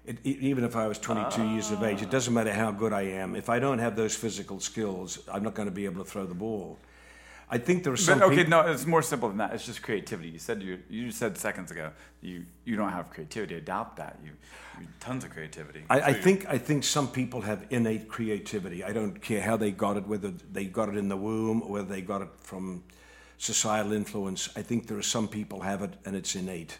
It, 0.06 0.18
e- 0.26 0.38
even 0.52 0.64
if 0.70 0.76
I 0.76 0.86
was 0.92 0.98
22 1.00 1.44
years 1.54 1.72
of 1.72 1.82
age, 1.84 2.02
it 2.02 2.10
doesn't 2.10 2.34
matter 2.34 2.54
how 2.54 2.72
good 2.72 2.94
I 2.94 3.04
am. 3.22 3.36
If 3.36 3.48
I 3.50 3.60
don't 3.60 3.80
have 3.80 3.96
those 3.96 4.16
physical 4.16 4.60
skills, 4.60 5.20
I'm 5.32 5.44
not 5.44 5.54
going 5.54 5.70
to 5.74 5.78
be 5.82 5.86
able 5.86 6.04
to 6.04 6.10
throw 6.10 6.26
the 6.26 6.40
ball. 6.48 6.78
I 7.52 7.58
think 7.58 7.84
there 7.84 7.94
are 7.94 7.98
some 7.98 8.20
But, 8.20 8.28
okay, 8.28 8.36
peop- 8.44 8.48
no, 8.50 8.62
it's 8.62 8.86
more 8.86 9.02
simple 9.02 9.28
than 9.30 9.38
that. 9.40 9.54
It's 9.54 9.66
just 9.66 9.82
creativity. 9.82 10.30
You 10.30 10.40
said 10.40 10.62
you 10.62 10.80
you 10.90 11.12
said 11.12 11.38
seconds 11.38 11.72
ago 11.72 11.92
you 12.22 12.46
you 12.66 12.76
don't 12.76 12.92
have 12.92 13.10
creativity. 13.10 13.56
I 13.56 13.60
doubt 13.62 13.96
that. 13.98 14.20
You, 14.24 14.32
you 14.80 14.88
tons 15.00 15.24
of 15.24 15.32
creativity. 15.32 15.84
I, 15.90 15.96
I 15.96 16.02
So 16.02 16.18
you- 16.18 16.24
think 16.24 16.46
I 16.48 16.58
think 16.60 16.84
some 16.84 17.08
people 17.08 17.42
have 17.42 17.66
innate 17.70 18.08
creativity. 18.08 18.84
I 18.84 18.94
don't 18.94 19.20
care 19.22 19.42
how 19.42 19.58
they 19.58 19.72
got 19.72 19.98
it, 19.98 20.06
whether 20.08 20.32
they 20.54 20.66
got 20.66 20.90
it 20.90 20.96
in 20.98 21.10
the 21.10 21.18
womb 21.18 21.62
or 21.64 21.70
whether 21.72 21.88
they 21.96 22.02
got 22.02 22.22
it 22.22 22.30
from 22.38 22.84
societal 23.38 23.94
influence. 23.94 24.50
I 24.56 24.62
think 24.64 24.86
there 24.88 24.98
are 24.98 25.02
some 25.18 25.28
people 25.28 25.62
have 25.62 25.82
it 25.82 25.94
and 26.06 26.16
it's 26.16 26.36
innate, 26.36 26.78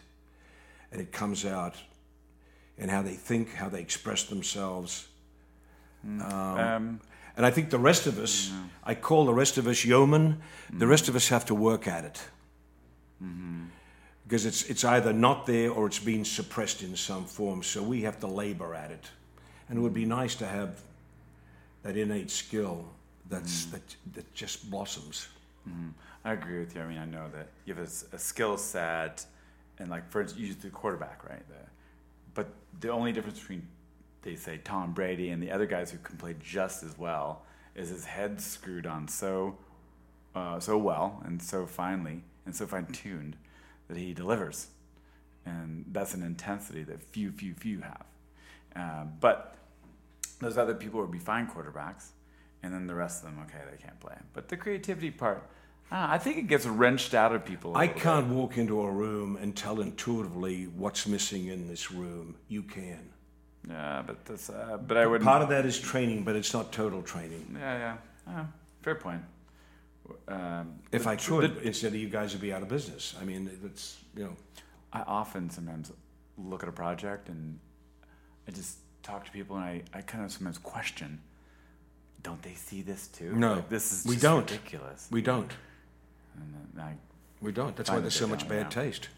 and 0.92 1.00
it 1.00 1.10
comes 1.10 1.44
out 1.44 1.74
in 2.78 2.88
how 2.88 3.02
they 3.02 3.16
think, 3.16 3.54
how 3.54 3.68
they 3.68 3.80
express 3.80 4.24
themselves. 4.24 5.08
um, 6.04 7.00
And 7.36 7.46
I 7.46 7.50
think 7.50 7.70
the 7.70 7.78
rest 7.78 8.06
of 8.06 8.18
us, 8.18 8.52
I 8.84 8.94
call 8.94 9.24
the 9.24 9.34
rest 9.34 9.58
of 9.58 9.66
us 9.66 9.84
yeomen. 9.84 10.40
The 10.72 10.86
rest 10.86 11.08
of 11.08 11.16
us 11.16 11.28
have 11.28 11.44
to 11.46 11.54
work 11.54 11.86
at 11.86 12.04
it. 12.04 12.22
Because 14.24 14.46
it's, 14.46 14.64
it's 14.70 14.84
either 14.84 15.12
not 15.12 15.46
there 15.46 15.70
or 15.70 15.86
it's 15.86 15.98
being 15.98 16.24
suppressed 16.24 16.82
in 16.82 16.96
some 16.96 17.24
form. 17.24 17.62
So 17.62 17.82
we 17.82 18.02
have 18.02 18.20
to 18.20 18.26
labor 18.26 18.74
at 18.74 18.90
it. 18.90 19.10
And 19.68 19.78
it 19.78 19.80
would 19.80 19.94
be 19.94 20.04
nice 20.04 20.34
to 20.36 20.46
have 20.46 20.80
that 21.82 21.96
innate 21.96 22.30
skill 22.30 22.84
that's, 23.28 23.66
mm. 23.66 23.72
that, 23.72 23.96
that 24.14 24.34
just 24.34 24.70
blossoms. 24.70 25.28
Mm-hmm. 25.68 25.88
I 26.24 26.32
agree 26.32 26.58
with 26.58 26.74
you. 26.74 26.82
I 26.82 26.86
mean, 26.86 26.98
I 26.98 27.06
know 27.06 27.28
that 27.32 27.48
you 27.64 27.74
have 27.74 27.88
a 28.12 28.18
skill 28.18 28.56
set, 28.58 29.24
and 29.78 29.88
like 29.88 30.10
for 30.10 30.20
instance, 30.20 30.46
you 30.46 30.54
the 30.54 30.68
quarterback, 30.68 31.28
right? 31.28 31.42
The, 31.48 31.54
but 32.34 32.48
the 32.80 32.90
only 32.90 33.12
difference 33.12 33.38
between 33.38 33.66
they 34.22 34.36
say 34.36 34.58
Tom 34.62 34.92
Brady 34.92 35.30
and 35.30 35.42
the 35.42 35.50
other 35.50 35.66
guys 35.66 35.90
who 35.90 35.98
can 35.98 36.16
play 36.16 36.34
just 36.40 36.82
as 36.82 36.98
well 36.98 37.42
is 37.74 37.88
his 37.88 38.04
head 38.04 38.40
screwed 38.40 38.86
on 38.86 39.08
so 39.08 39.56
uh, 40.34 40.60
so 40.60 40.76
well 40.78 41.22
and 41.24 41.42
so 41.42 41.66
finely 41.66 42.22
and 42.46 42.54
so 42.54 42.66
fine 42.66 42.86
tuned 42.86 43.36
that 43.88 43.96
he 43.96 44.14
delivers, 44.14 44.68
and 45.44 45.84
that's 45.90 46.14
an 46.14 46.22
intensity 46.22 46.82
that 46.84 47.02
few, 47.02 47.32
few, 47.32 47.54
few 47.54 47.80
have. 47.80 48.04
Um, 48.76 49.12
but 49.20 49.56
those 50.38 50.56
other 50.56 50.74
people 50.74 51.00
would 51.00 51.10
be 51.10 51.18
fine 51.18 51.48
quarterbacks, 51.48 52.10
and 52.62 52.72
then 52.72 52.86
the 52.86 52.94
rest 52.94 53.24
of 53.24 53.30
them, 53.30 53.44
okay, 53.46 53.62
they 53.70 53.76
can't 53.76 53.98
play. 54.00 54.14
But 54.32 54.48
the 54.48 54.56
creativity 54.56 55.10
part, 55.10 55.48
I, 55.90 56.14
I 56.14 56.18
think 56.18 56.36
it 56.36 56.46
gets 56.46 56.66
wrenched 56.66 57.14
out 57.14 57.34
of 57.34 57.44
people. 57.44 57.76
I 57.76 57.82
I 57.82 57.86
can't 57.88 58.28
walk 58.28 58.56
into 58.58 58.80
a 58.80 58.90
room 58.90 59.36
and 59.40 59.56
tell 59.56 59.80
intuitively 59.80 60.64
what's 60.64 61.06
missing 61.06 61.48
in 61.48 61.66
this 61.66 61.90
room. 61.90 62.36
You 62.48 62.62
can. 62.62 63.10
Yeah, 63.68 64.02
but 64.06 64.24
that's. 64.24 64.50
Uh, 64.50 64.78
but 64.86 64.96
I 64.96 65.06
would. 65.06 65.22
Part 65.22 65.42
of 65.42 65.48
that 65.50 65.66
is 65.66 65.78
training, 65.78 66.24
but 66.24 66.34
it's 66.36 66.52
not 66.52 66.72
total 66.72 67.02
training. 67.02 67.56
Yeah, 67.58 67.96
yeah. 68.26 68.32
Uh, 68.40 68.44
fair 68.82 68.94
point. 68.94 69.22
Um, 70.28 70.74
If 70.92 71.04
the 71.04 71.10
I 71.10 71.16
could, 71.16 71.56
the- 71.56 71.66
instead 71.66 71.88
of 71.88 72.00
you 72.00 72.08
guys 72.08 72.32
would 72.32 72.40
be 72.40 72.52
out 72.52 72.62
of 72.62 72.68
business. 72.68 73.14
I 73.20 73.24
mean, 73.24 73.50
it's, 73.64 73.98
you 74.16 74.24
know. 74.24 74.36
I 74.92 75.02
often 75.02 75.50
sometimes 75.50 75.92
look 76.36 76.62
at 76.64 76.68
a 76.68 76.72
project 76.72 77.28
and 77.28 77.60
I 78.48 78.50
just 78.50 78.78
talk 79.04 79.24
to 79.24 79.30
people 79.30 79.54
and 79.56 79.64
I, 79.64 79.82
I 79.94 80.00
kind 80.00 80.24
of 80.24 80.32
sometimes 80.32 80.58
question. 80.58 81.20
Don't 82.24 82.42
they 82.42 82.54
see 82.54 82.82
this 82.82 83.06
too? 83.08 83.32
No, 83.36 83.54
Like, 83.54 83.68
this 83.68 83.92
is 83.92 84.06
we 84.06 84.16
don't. 84.16 84.50
ridiculous. 84.50 85.06
We 85.12 85.22
don't. 85.22 85.52
And 86.36 86.54
then 86.74 86.84
I 86.84 86.94
We 87.40 87.52
don't. 87.52 87.76
That's 87.76 87.88
why 87.90 88.00
there's 88.00 88.16
so 88.16 88.26
much 88.26 88.48
bad 88.48 88.62
yeah. 88.74 88.82
taste. 88.82 89.08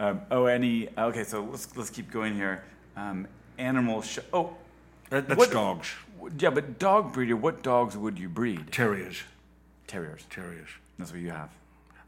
Um, 0.00 0.22
oh, 0.30 0.46
any? 0.46 0.88
Okay, 0.96 1.24
so 1.24 1.44
let's 1.44 1.76
let's 1.76 1.90
keep 1.90 2.10
going 2.10 2.34
here. 2.34 2.64
Um, 2.96 3.26
animal. 3.58 4.00
Sh- 4.02 4.20
oh, 4.32 4.56
That, 5.10 5.28
that's 5.28 5.38
What- 5.38 5.50
dogs. 5.52 5.88
yeah, 6.38 6.48
but 6.50 6.78
dog 6.78 7.12
breeder. 7.12 7.36
What 7.36 7.62
dogs 7.62 7.96
would 7.96 8.18
you 8.18 8.28
breed? 8.30 8.72
Terriers. 8.72 9.22
Terriers. 9.86 10.24
Terriers. 10.30 10.68
That's 10.98 11.12
what 11.12 11.20
you 11.20 11.30
have. 11.30 11.50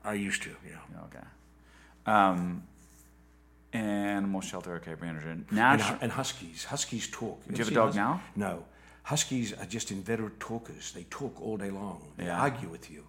I 0.05 0.15
used 0.15 0.43
to, 0.45 0.51
yeah. 0.67 0.79
Okay. 1.07 1.27
Um, 2.07 2.63
animal 3.73 4.41
shelter. 4.41 4.75
Okay, 4.77 4.95
Brandon. 4.95 5.29
And, 5.29 5.53
National. 5.53 5.97
hu- 5.99 5.99
and 6.03 6.13
huskies. 6.13 6.65
Huskies 6.65 7.09
talk. 7.11 7.45
Do 7.47 7.53
you 7.53 7.59
have 7.59 7.69
a 7.69 7.75
dog 7.75 7.87
hus- 7.89 7.97
now? 7.97 8.23
No. 8.37 8.65
Huskies 9.05 9.53
are 9.53 9.67
just 9.67 9.91
inveterate 9.91 10.39
talkers. 10.41 10.93
They 10.93 11.05
talk 11.11 11.41
all 11.43 11.57
day 11.59 11.71
long. 11.71 12.01
They 12.17 12.27
Yeah. 12.27 12.41
argue 12.41 12.69
with 12.69 12.91
you. 12.91 13.05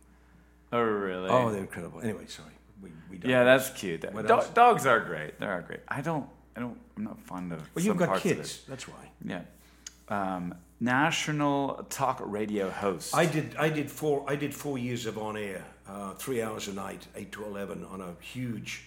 Oh, 0.73 0.81
really? 0.81 1.29
Oh, 1.29 1.51
they're 1.51 1.61
incredible. 1.61 2.01
Anyway, 2.01 2.25
sorry. 2.27 2.49
We, 2.83 2.91
we 3.09 3.17
don't. 3.17 3.31
yeah, 3.31 3.43
that's 3.43 3.69
cute. 3.71 4.03
What 4.13 4.27
Do- 4.27 4.33
else? 4.33 4.49
dogs 4.49 4.85
are 4.85 4.99
great. 4.99 5.39
They 5.39 5.45
are 5.47 5.61
great. 5.61 5.79
I 5.87 6.01
don't. 6.01 6.27
I 6.55 6.59
don't. 6.59 6.77
I'm 6.97 7.03
not 7.05 7.19
fond 7.21 7.51
of. 7.53 7.59
Well, 7.59 7.67
some 7.77 7.83
you've 7.85 7.97
got 7.97 8.09
parts 8.09 8.25
of 8.25 8.31
it. 8.31 8.35
kids. 8.37 8.61
That's 8.67 8.87
why. 8.87 9.09
Yeah. 9.25 9.41
Um, 10.09 10.53
national 10.79 11.85
talk 11.89 12.21
radio 12.23 12.69
host. 12.69 13.15
I 13.15 13.25
did. 13.25 13.55
I 13.57 13.69
did 13.69 13.89
four. 13.89 14.25
I 14.27 14.35
did 14.35 14.53
four 14.53 14.77
years 14.77 15.05
of 15.05 15.17
on 15.17 15.37
air, 15.37 15.63
uh, 15.87 16.13
three 16.13 16.41
hours 16.41 16.67
a 16.67 16.73
night, 16.73 17.07
eight 17.15 17.31
to 17.31 17.45
eleven, 17.45 17.85
on 17.85 18.01
a 18.01 18.13
huge 18.21 18.83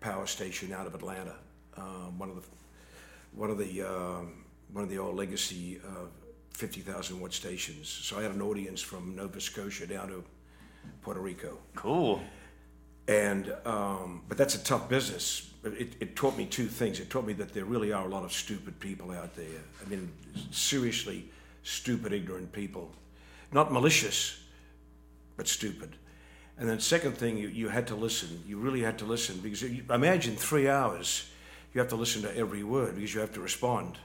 power 0.00 0.26
station 0.26 0.72
out 0.72 0.86
of 0.86 0.94
Atlanta. 0.94 1.36
Uh, 1.76 2.10
one 2.18 2.28
of 2.28 2.36
the, 2.36 2.42
one 3.34 3.50
of 3.50 3.58
the, 3.58 3.82
um, 3.82 4.44
one 4.72 4.82
of 4.84 4.90
the 4.90 4.98
old 4.98 5.14
legacy 5.16 5.80
uh, 5.86 6.06
fifty 6.52 6.80
thousand 6.80 7.20
watt 7.20 7.32
stations. 7.32 7.88
So 7.88 8.18
I 8.18 8.22
had 8.22 8.32
an 8.32 8.42
audience 8.42 8.80
from 8.82 9.14
Nova 9.14 9.40
Scotia 9.40 9.86
down 9.86 10.08
to 10.08 10.24
Puerto 11.02 11.20
Rico. 11.20 11.58
cool. 11.76 12.20
And 13.08 13.54
um, 13.64 14.20
but 14.28 14.36
that's 14.36 14.54
a 14.54 14.62
tough 14.62 14.88
business. 14.88 15.50
It, 15.64 15.94
it 15.98 16.14
taught 16.14 16.36
me 16.36 16.44
two 16.44 16.66
things. 16.66 17.00
It 17.00 17.08
taught 17.08 17.26
me 17.26 17.32
that 17.34 17.54
there 17.54 17.64
really 17.64 17.90
are 17.90 18.04
a 18.04 18.08
lot 18.08 18.22
of 18.22 18.32
stupid 18.32 18.78
people 18.78 19.10
out 19.10 19.34
there. 19.34 19.62
I 19.84 19.88
mean, 19.88 20.12
seriously, 20.50 21.24
stupid, 21.62 22.12
ignorant 22.12 22.52
people, 22.52 22.92
not 23.50 23.72
malicious, 23.72 24.38
but 25.36 25.48
stupid. 25.48 25.96
And 26.58 26.68
then 26.68 26.80
second 26.80 27.16
thing, 27.16 27.38
you, 27.38 27.48
you 27.48 27.68
had 27.68 27.86
to 27.86 27.94
listen. 27.94 28.42
You 28.46 28.58
really 28.58 28.82
had 28.82 28.98
to 28.98 29.04
listen 29.04 29.38
because 29.38 29.62
you, 29.62 29.84
imagine 29.90 30.36
three 30.36 30.68
hours. 30.68 31.30
You 31.72 31.80
have 31.80 31.88
to 31.90 31.96
listen 31.96 32.22
to 32.22 32.36
every 32.36 32.62
word 32.62 32.94
because 32.94 33.14
you 33.14 33.20
have 33.20 33.32
to 33.34 33.40
respond, 33.40 33.98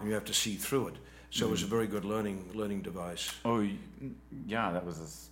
and 0.00 0.08
you 0.08 0.14
have 0.14 0.24
to 0.26 0.34
see 0.34 0.56
through 0.56 0.88
it. 0.88 0.94
So 1.30 1.46
it 1.46 1.50
was 1.50 1.62
a 1.62 1.66
very 1.66 1.86
good 1.86 2.04
learning 2.04 2.50
learning 2.54 2.82
device. 2.82 3.32
Oh, 3.44 3.66
yeah. 4.46 4.72
That 4.72 4.84
was. 4.84 5.28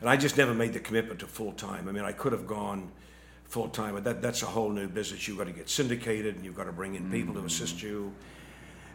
And 0.00 0.10
I 0.10 0.16
just 0.16 0.36
never 0.36 0.52
made 0.52 0.72
the 0.72 0.80
commitment 0.80 1.20
to 1.20 1.26
full 1.26 1.52
time. 1.52 1.88
I 1.88 1.92
mean, 1.92 2.04
I 2.04 2.12
could 2.12 2.32
have 2.32 2.46
gone 2.46 2.90
full 3.44 3.68
time, 3.68 3.94
but 3.94 4.04
that, 4.04 4.20
that's 4.20 4.42
a 4.42 4.46
whole 4.46 4.70
new 4.70 4.88
business. 4.88 5.28
You've 5.28 5.38
got 5.38 5.46
to 5.46 5.52
get 5.52 5.68
syndicated 5.70 6.34
and 6.36 6.44
you've 6.44 6.56
got 6.56 6.64
to 6.64 6.72
bring 6.72 6.94
in 6.94 7.10
people 7.10 7.34
to 7.34 7.44
assist 7.44 7.82
you. 7.82 8.12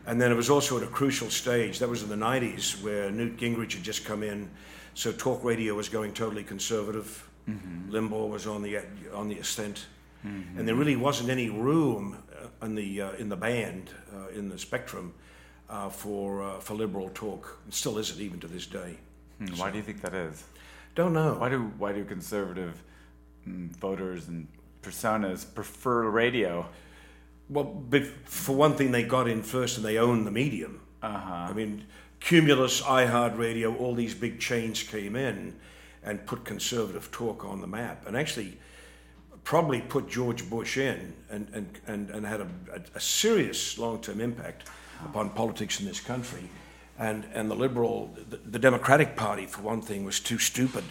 And 0.05 0.19
then 0.19 0.31
it 0.31 0.35
was 0.35 0.49
also 0.49 0.77
at 0.77 0.83
a 0.83 0.87
crucial 0.87 1.29
stage. 1.29 1.79
That 1.79 1.89
was 1.89 2.03
in 2.03 2.09
the 2.09 2.15
90s 2.15 2.81
where 2.81 3.11
Newt 3.11 3.37
Gingrich 3.37 3.73
had 3.73 3.83
just 3.83 4.03
come 4.05 4.23
in. 4.23 4.49
So 4.95 5.11
talk 5.11 5.43
radio 5.43 5.75
was 5.75 5.89
going 5.89 6.13
totally 6.13 6.43
conservative. 6.43 7.29
Limbaugh 7.89 8.29
was 8.29 8.47
on 8.47 8.61
the, 8.61 8.79
on 9.13 9.29
the 9.29 9.37
ascent. 9.39 9.85
And 10.57 10.67
there 10.67 10.75
really 10.75 10.97
wasn't 10.97 11.29
any 11.29 11.49
room 11.49 12.17
uh, 12.33 12.65
in 12.65 12.75
the, 12.75 13.01
uh, 13.01 13.11
in 13.13 13.29
the 13.29 13.37
band, 13.37 13.91
uh, 14.13 14.27
in 14.29 14.49
the 14.49 14.57
spectrum, 14.57 15.13
uh, 15.69 15.87
for, 15.89 16.43
uh, 16.43 16.59
for 16.59 16.73
liberal 16.73 17.09
talk. 17.13 17.59
It 17.67 17.73
still 17.73 17.97
isn't 17.97 18.19
even 18.19 18.39
to 18.41 18.47
this 18.47 18.65
day. 18.65 18.97
hmm, 19.39 19.55
why 19.55 19.71
do 19.71 19.77
you 19.77 19.83
think 19.83 20.01
that 20.01 20.13
is? 20.13 20.43
Don't 20.97 21.13
know. 21.13 21.35
Why 21.35 21.49
do 21.49 21.71
why 21.77 21.93
do 21.93 22.03
conservative 22.03 22.83
mm, 23.47 23.69
voters 23.75 24.29
and 24.29 24.47
personas 24.81 25.45
prefer 25.45 26.09
radio? 26.09 26.65
Well, 27.49 27.65
but 27.65 28.03
for 28.25 28.55
one 28.55 28.73
thing, 28.73 28.91
they 28.91 29.03
got 29.03 29.27
in 29.27 29.43
first 29.43 29.77
and 29.77 29.85
they 29.85 29.99
owned 29.99 30.25
the 30.25 30.31
medium. 30.31 30.81
Uh-huh. 31.03 31.33
I 31.49 31.53
mean, 31.53 31.85
Cumulus, 32.19 32.81
iHeartRadio, 32.81 33.79
all 33.79 33.93
these 33.93 34.15
big 34.15 34.39
chains 34.39 34.81
came 34.81 35.15
in 35.15 35.59
and 36.01 36.25
put 36.25 36.43
conservative 36.43 37.11
talk 37.11 37.45
on 37.45 37.61
the 37.61 37.67
map, 37.67 38.07
and 38.07 38.17
actually 38.17 38.57
probably 39.43 39.81
put 39.81 40.09
George 40.09 40.49
Bush 40.49 40.77
in 40.77 41.13
and, 41.29 41.47
and, 41.53 41.79
and, 41.85 42.09
and 42.09 42.25
had 42.25 42.41
a, 42.41 42.47
a, 42.73 42.81
a 42.95 42.99
serious 42.99 43.77
long 43.77 44.01
term 44.01 44.19
impact 44.19 44.67
upon 45.05 45.29
politics 45.29 45.79
in 45.79 45.85
this 45.85 45.99
country. 45.99 46.49
And, 46.99 47.25
and 47.33 47.49
the 47.51 47.55
liberal, 47.55 48.15
the, 48.29 48.37
the 48.37 48.59
Democratic 48.59 49.15
Party, 49.15 49.45
for 49.45 49.61
one 49.61 49.81
thing, 49.81 50.03
was 50.03 50.19
too 50.19 50.39
stupid 50.39 50.83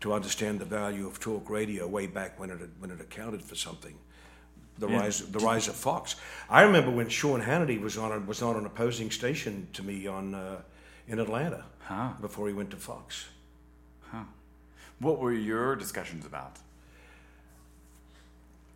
to 0.00 0.12
understand 0.12 0.60
the 0.60 0.64
value 0.66 1.06
of 1.06 1.18
talk 1.18 1.48
radio 1.50 1.86
way 1.88 2.06
back 2.06 2.38
when 2.38 2.50
it, 2.50 2.60
had- 2.60 2.70
when 2.78 2.90
it 2.90 3.00
accounted 3.00 3.42
for 3.42 3.54
something 3.54 3.94
the 4.78 4.86
rise 4.86 5.26
the 5.32 5.40
rise 5.40 5.66
of 5.66 5.74
Fox. 5.74 6.14
I 6.48 6.62
remember 6.62 6.92
when 6.92 7.08
Sean 7.08 7.40
Hannity 7.42 7.80
was 7.80 7.98
on 7.98 8.12
a, 8.12 8.20
was 8.20 8.42
on 8.42 8.54
an 8.56 8.64
opposing 8.64 9.10
station 9.10 9.66
to 9.72 9.82
me 9.82 10.06
on 10.06 10.34
uh, 10.36 10.60
in 11.08 11.18
Atlanta 11.18 11.64
Huh. 11.80 12.10
before 12.20 12.46
he 12.46 12.54
went 12.54 12.70
to 12.70 12.76
Fox. 12.76 13.26
What 15.00 15.18
were 15.18 15.32
your 15.32 15.74
discussions 15.76 16.26
about? 16.26 16.58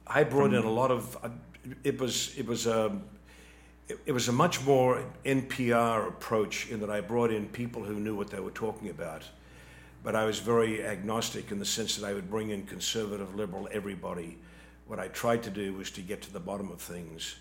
I 0.06 0.24
brought 0.24 0.52
in 0.54 0.64
a 0.64 0.70
lot 0.70 0.90
of 0.90 1.16
uh, 1.22 1.28
it 1.84 2.00
was 2.00 2.36
it 2.36 2.46
was 2.46 2.66
a 2.66 2.98
it, 3.88 3.98
it 4.06 4.12
was 4.12 4.28
a 4.28 4.32
much 4.32 4.64
more 4.64 5.04
NPR 5.24 6.08
approach 6.08 6.68
in 6.70 6.80
that 6.80 6.90
I 6.90 7.00
brought 7.00 7.30
in 7.30 7.46
people 7.48 7.82
who 7.82 7.94
knew 7.94 8.14
what 8.14 8.30
they 8.30 8.40
were 8.40 8.50
talking 8.50 8.88
about. 8.90 9.22
But 10.04 10.16
I 10.16 10.24
was 10.24 10.40
very 10.40 10.84
agnostic 10.84 11.52
in 11.52 11.58
the 11.58 11.64
sense 11.64 11.96
that 11.96 12.06
I 12.06 12.12
would 12.12 12.28
bring 12.28 12.50
in 12.50 12.66
conservative, 12.66 13.34
liberal, 13.34 13.68
everybody. 13.70 14.38
What 14.86 14.98
I 14.98 15.08
tried 15.08 15.44
to 15.44 15.50
do 15.50 15.74
was 15.74 15.90
to 15.92 16.00
get 16.00 16.22
to 16.22 16.32
the 16.32 16.40
bottom 16.40 16.70
of 16.72 16.80
things. 16.80 17.36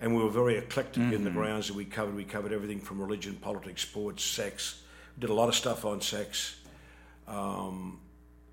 And 0.00 0.14
we 0.14 0.22
were 0.22 0.28
very 0.30 0.56
eclectic 0.56 1.02
in 1.02 1.24
the 1.24 1.30
grounds 1.30 1.68
that 1.68 1.74
we 1.74 1.84
covered. 1.84 2.14
We 2.14 2.24
covered 2.24 2.52
everything 2.52 2.80
from 2.80 3.00
religion, 3.00 3.36
politics, 3.36 3.82
sports, 3.82 4.22
sex. 4.22 4.82
We 5.16 5.22
did 5.22 5.30
a 5.30 5.34
lot 5.34 5.48
of 5.48 5.54
stuff 5.54 5.84
on 5.84 6.00
sex. 6.00 6.56
Um, 7.26 8.00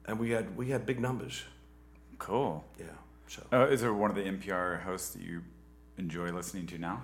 and 0.05 0.17
we 0.19 0.29
had 0.29 0.55
we 0.55 0.69
had 0.69 0.85
big 0.85 0.99
numbers. 0.99 1.43
Cool. 2.19 2.63
Yeah. 2.79 2.85
So 3.27 3.43
Uh, 3.51 3.67
is 3.67 3.81
there 3.81 3.93
one 3.93 4.09
of 4.11 4.15
the 4.15 4.23
NPR 4.23 4.81
hosts 4.83 5.09
that 5.09 5.23
you 5.23 5.41
enjoy 5.97 6.31
listening 6.31 6.67
to 6.67 6.77
now? 6.77 7.01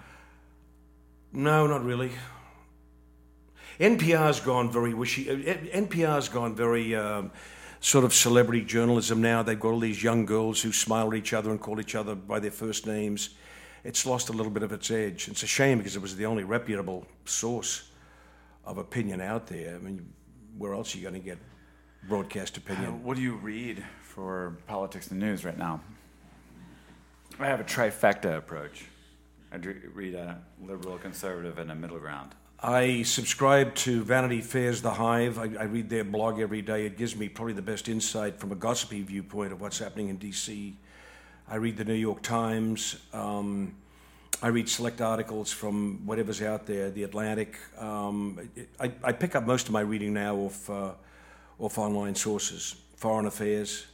No, 1.33 1.67
not 1.67 1.83
really. 1.83 2.11
NPR's 3.79 4.39
gone 4.39 4.71
very 4.71 4.93
wishy. 4.93 5.29
uh, 5.29 5.35
NPR's 5.35 6.29
gone 6.29 6.55
very 6.55 6.95
um, 6.95 7.31
sort 7.79 8.05
of 8.05 8.13
celebrity 8.13 8.63
journalism 8.63 9.21
now. 9.21 9.43
They've 9.43 9.59
got 9.59 9.69
all 9.69 9.79
these 9.79 10.01
young 10.01 10.25
girls 10.25 10.61
who 10.61 10.71
smile 10.71 11.09
at 11.11 11.17
each 11.17 11.33
other 11.33 11.51
and 11.51 11.61
call 11.61 11.79
each 11.79 11.93
other 11.95 12.15
by 12.15 12.39
their 12.39 12.51
first 12.51 12.87
names. 12.87 13.31
It's 13.83 14.05
lost 14.05 14.29
a 14.29 14.33
little 14.33 14.51
bit 14.51 14.63
of 14.63 14.71
its 14.71 14.89
edge. 14.89 15.27
It's 15.27 15.43
a 15.43 15.47
shame 15.47 15.77
because 15.77 15.95
it 15.95 16.01
was 16.01 16.15
the 16.15 16.25
only 16.25 16.43
reputable 16.43 17.05
source 17.25 17.91
of 18.65 18.79
opinion 18.79 19.21
out 19.21 19.45
there. 19.47 19.75
I 19.75 19.77
mean, 19.79 20.11
where 20.57 20.73
else 20.73 20.93
are 20.95 20.97
you 20.97 21.03
going 21.03 21.21
to 21.21 21.25
get 21.25 21.37
broadcast 22.09 22.57
Uh, 22.57 22.61
opinion? 22.65 23.03
what 23.03 23.15
do 23.15 23.21
you 23.21 23.35
read 23.35 23.83
for 24.01 24.57
politics 24.65 25.11
and 25.11 25.19
news 25.19 25.45
right 25.45 25.57
now? 25.57 25.79
I 27.39 27.45
have 27.45 27.59
a 27.59 27.63
trifecta 27.63 28.37
approach. 28.37 28.85
I 29.51 29.57
dr- 29.57 29.77
read 29.93 30.15
a 30.15 30.39
liberal, 30.61 30.97
conservative, 30.97 31.57
and 31.57 31.71
a 31.71 31.75
middle 31.75 31.99
ground. 31.99 32.31
I 32.59 33.03
subscribe 33.03 33.75
to 33.75 34.03
Vanity 34.03 34.41
Fair's 34.41 34.81
The 34.81 34.91
Hive. 34.91 35.37
I, 35.37 35.43
I 35.59 35.63
read 35.65 35.89
their 35.89 36.03
blog 36.03 36.39
every 36.39 36.61
day. 36.63 36.85
It 36.85 36.97
gives 36.97 37.15
me 37.15 37.29
probably 37.29 37.53
the 37.53 37.61
best 37.61 37.87
insight 37.87 38.39
from 38.39 38.51
a 38.51 38.55
gossipy 38.55 39.03
viewpoint 39.03 39.51
of 39.53 39.61
what's 39.61 39.77
happening 39.77 40.09
in 40.09 40.17
D.C. 40.17 40.75
I 41.47 41.55
read 41.55 41.77
the 41.77 41.85
New 41.85 41.93
York 41.93 42.23
Times. 42.23 42.97
Um, 43.13 43.75
I 44.41 44.47
read 44.47 44.67
select 44.69 45.01
articles 45.01 45.51
from 45.51 46.05
whatever's 46.05 46.41
out 46.41 46.65
there, 46.65 46.89
The 46.89 47.03
Atlantic. 47.03 47.57
Um, 47.77 48.49
it- 48.55 48.69
I, 48.79 48.91
I 49.03 49.11
pick 49.11 49.35
up 49.35 49.45
most 49.45 49.67
of 49.67 49.71
my 49.73 49.81
reading 49.81 50.13
now 50.13 50.35
off, 50.35 50.69
uh, 50.69 50.91
off 51.59 51.77
online 51.77 52.15
sources 52.15 52.75
Foreign 52.97 53.27
Affairs, 53.27 53.85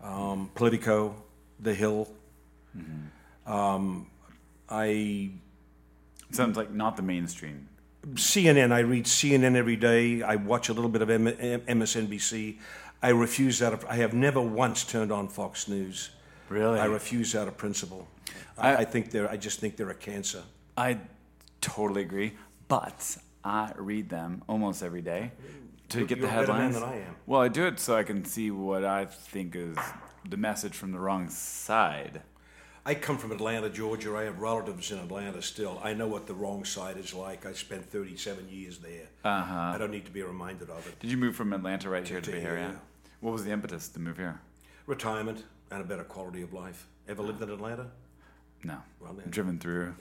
um, 0.00 0.48
Politico, 0.54 1.16
The 1.58 1.74
Hill. 1.74 2.08
Um, 3.46 4.06
I 4.74 5.30
Sounds 6.32 6.56
like 6.56 6.72
not 6.72 6.96
the 6.96 7.02
mainstream. 7.02 7.68
CNN, 8.14 8.72
I 8.72 8.80
read 8.80 9.04
CNN 9.04 9.54
every 9.56 9.76
day. 9.76 10.20
I 10.22 10.34
watch 10.36 10.68
a 10.68 10.72
little 10.72 10.90
bit 10.90 11.00
of 11.00 11.08
M- 11.10 11.28
M- 11.28 11.60
MSNBC. 11.60 12.58
I 13.02 13.10
refuse 13.10 13.60
that. 13.60 13.72
Of, 13.72 13.84
I 13.88 13.96
have 13.96 14.12
never 14.14 14.40
once 14.40 14.84
turned 14.84 15.12
on 15.12 15.28
Fox 15.28 15.68
News. 15.68 16.10
Really? 16.48 16.80
I 16.80 16.86
refuse 16.86 17.32
that 17.32 17.46
of 17.48 17.56
principle. 17.56 18.08
I, 18.58 18.76
I 18.78 18.84
think 18.84 19.10
they're. 19.10 19.30
I 19.30 19.36
just 19.36 19.60
think 19.60 19.76
they're 19.76 19.90
a 19.90 19.94
cancer. 19.94 20.42
I 20.76 20.98
totally 21.60 22.02
agree, 22.02 22.34
but 22.68 23.16
I 23.44 23.72
read 23.76 24.08
them 24.08 24.42
almost 24.48 24.82
every 24.82 25.02
day 25.02 25.30
to 25.90 25.98
You're- 25.98 26.08
get 26.08 26.18
you're 26.18 26.26
the 26.26 26.32
better 26.34 26.52
man 26.52 26.72
headlines. 26.72 26.74
than 26.74 26.84
I 26.84 26.96
am. 26.96 27.14
Well, 27.26 27.40
I 27.40 27.48
do 27.48 27.64
it 27.66 27.78
so 27.78 27.96
I 27.96 28.02
can 28.02 28.24
see 28.24 28.50
what 28.50 28.84
I 28.84 29.04
think 29.04 29.54
is 29.54 29.76
the 30.28 30.36
message 30.36 30.74
from 30.76 30.90
the 30.92 30.98
wrong 30.98 31.28
side. 31.30 32.22
I 32.86 32.94
come 32.94 33.16
from 33.16 33.32
Atlanta, 33.32 33.70
Georgia. 33.70 34.14
I 34.14 34.24
have 34.24 34.40
relatives 34.40 34.90
in 34.92 34.98
Atlanta 34.98 35.40
still. 35.40 35.80
I 35.82 35.94
know 35.94 36.06
what 36.06 36.26
the 36.26 36.34
wrong 36.34 36.64
side 36.66 36.98
is 36.98 37.14
like. 37.14 37.46
I 37.46 37.52
spent 37.54 37.90
37 37.90 38.48
years 38.50 38.78
there. 38.78 39.08
Uh-huh. 39.24 39.54
I 39.74 39.78
don't 39.78 39.90
need 39.90 40.04
to 40.04 40.10
be 40.10 40.22
reminded 40.22 40.68
of 40.68 40.86
it. 40.86 41.00
Did 41.00 41.10
you 41.10 41.16
move 41.16 41.34
from 41.34 41.52
Atlanta 41.54 41.88
right 41.88 42.06
here 42.06 42.20
to 42.20 42.30
to 42.32 42.38
here, 42.40 42.50
Area? 42.50 42.68
yeah. 42.68 42.78
What 43.20 43.32
was 43.32 43.44
the 43.44 43.52
impetus 43.52 43.88
to 43.88 44.00
move 44.00 44.18
here? 44.18 44.38
Retirement 44.86 45.44
and 45.70 45.80
a 45.80 45.84
better 45.84 46.04
quality 46.04 46.42
of 46.42 46.52
life. 46.52 46.86
Ever 47.08 47.22
lived 47.22 47.40
in 47.42 47.50
Atlanta? 47.50 47.86
No, 48.62 48.76
Well, 49.00 49.14
then- 49.14 49.30
driven 49.30 49.58
through. 49.58 49.94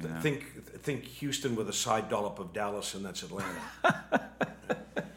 Th- 0.00 0.12
Think, 0.20 0.44
think 0.82 1.04
Houston 1.04 1.56
with 1.56 1.68
a 1.68 1.72
side 1.72 2.08
dollop 2.08 2.38
of 2.38 2.52
Dallas, 2.52 2.94
and 2.94 3.04
that's 3.04 3.24
Atlanta. 3.24 3.60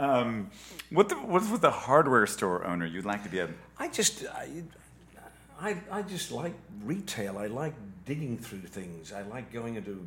Um, 0.00 0.50
what 0.90 1.10
the, 1.10 1.14
what's 1.16 1.48
with 1.50 1.60
the 1.60 1.70
hardware 1.70 2.26
store 2.26 2.64
owner? 2.66 2.86
You'd 2.86 3.04
like 3.04 3.22
to 3.24 3.28
be 3.28 3.38
a 3.38 3.48
I 3.78 3.88
just, 3.88 4.24
I, 4.26 4.48
I, 5.60 5.76
I 5.90 6.02
just 6.02 6.32
like 6.32 6.54
retail. 6.84 7.36
I 7.38 7.46
like 7.46 7.74
digging 8.06 8.38
through 8.38 8.60
things. 8.60 9.12
I 9.12 9.22
like 9.22 9.52
going 9.52 9.76
into 9.76 10.06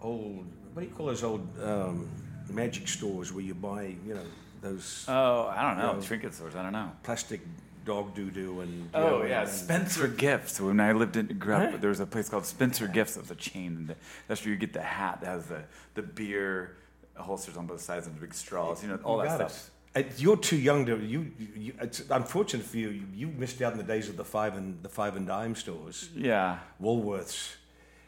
old, 0.00 0.44
what 0.72 0.82
do 0.82 0.88
you 0.88 0.94
call 0.94 1.06
those 1.06 1.22
old 1.22 1.46
um, 1.62 2.08
magic 2.50 2.88
stores 2.88 3.32
where 3.32 3.44
you 3.44 3.54
buy, 3.54 3.94
you 4.06 4.14
know, 4.14 4.24
those 4.60 5.04
Oh, 5.06 5.46
I 5.46 5.62
don't 5.62 5.78
know. 5.78 5.94
Yeah. 6.00 6.06
Trinket 6.06 6.34
stores. 6.34 6.56
I 6.56 6.62
don't 6.62 6.72
know. 6.72 6.90
plastic 7.04 7.40
dog 7.84 8.14
doo 8.14 8.30
doo 8.30 8.60
and. 8.60 8.90
Oh 8.92 9.20
know, 9.20 9.24
yeah, 9.24 9.42
and- 9.42 9.50
Spencer 9.50 10.08
Gifts. 10.08 10.60
When 10.60 10.80
I 10.80 10.92
lived 10.92 11.16
in 11.16 11.26
grew 11.38 11.54
up, 11.54 11.80
there 11.80 11.90
was 11.90 12.00
a 12.00 12.06
place 12.06 12.28
called 12.28 12.44
Spencer 12.44 12.88
Gifts. 12.88 13.16
It 13.16 13.20
was 13.20 13.30
a 13.30 13.36
chain. 13.36 13.94
That's 14.26 14.44
where 14.44 14.50
you 14.52 14.58
get 14.58 14.72
the 14.72 14.82
hat 14.82 15.20
that 15.20 15.28
has 15.28 15.46
the 15.46 15.62
the 15.94 16.02
beer 16.02 16.76
holsters 17.22 17.56
on 17.56 17.66
both 17.66 17.80
sides 17.80 18.06
and 18.06 18.18
big 18.20 18.34
straws. 18.34 18.82
You 18.82 18.88
know 18.90 18.98
all 19.04 19.22
You 19.22 19.28
that 19.28 19.50
stuff. 19.50 19.70
it. 19.94 20.12
You're 20.20 20.36
too 20.36 20.56
young 20.56 20.86
to 20.86 20.98
you. 20.98 21.30
you 21.56 21.72
it's 21.80 22.02
unfortunate 22.10 22.64
for 22.66 22.76
you. 22.76 22.90
You, 22.90 23.04
you 23.14 23.26
missed 23.28 23.60
out 23.62 23.72
in 23.72 23.78
the 23.78 23.84
days 23.84 24.08
of 24.08 24.16
the 24.16 24.24
five 24.24 24.56
and 24.56 24.82
the 24.82 24.88
five 24.88 25.16
and 25.16 25.26
dime 25.26 25.54
stores, 25.54 26.08
Yeah. 26.14 26.58
Woolworths, 26.82 27.54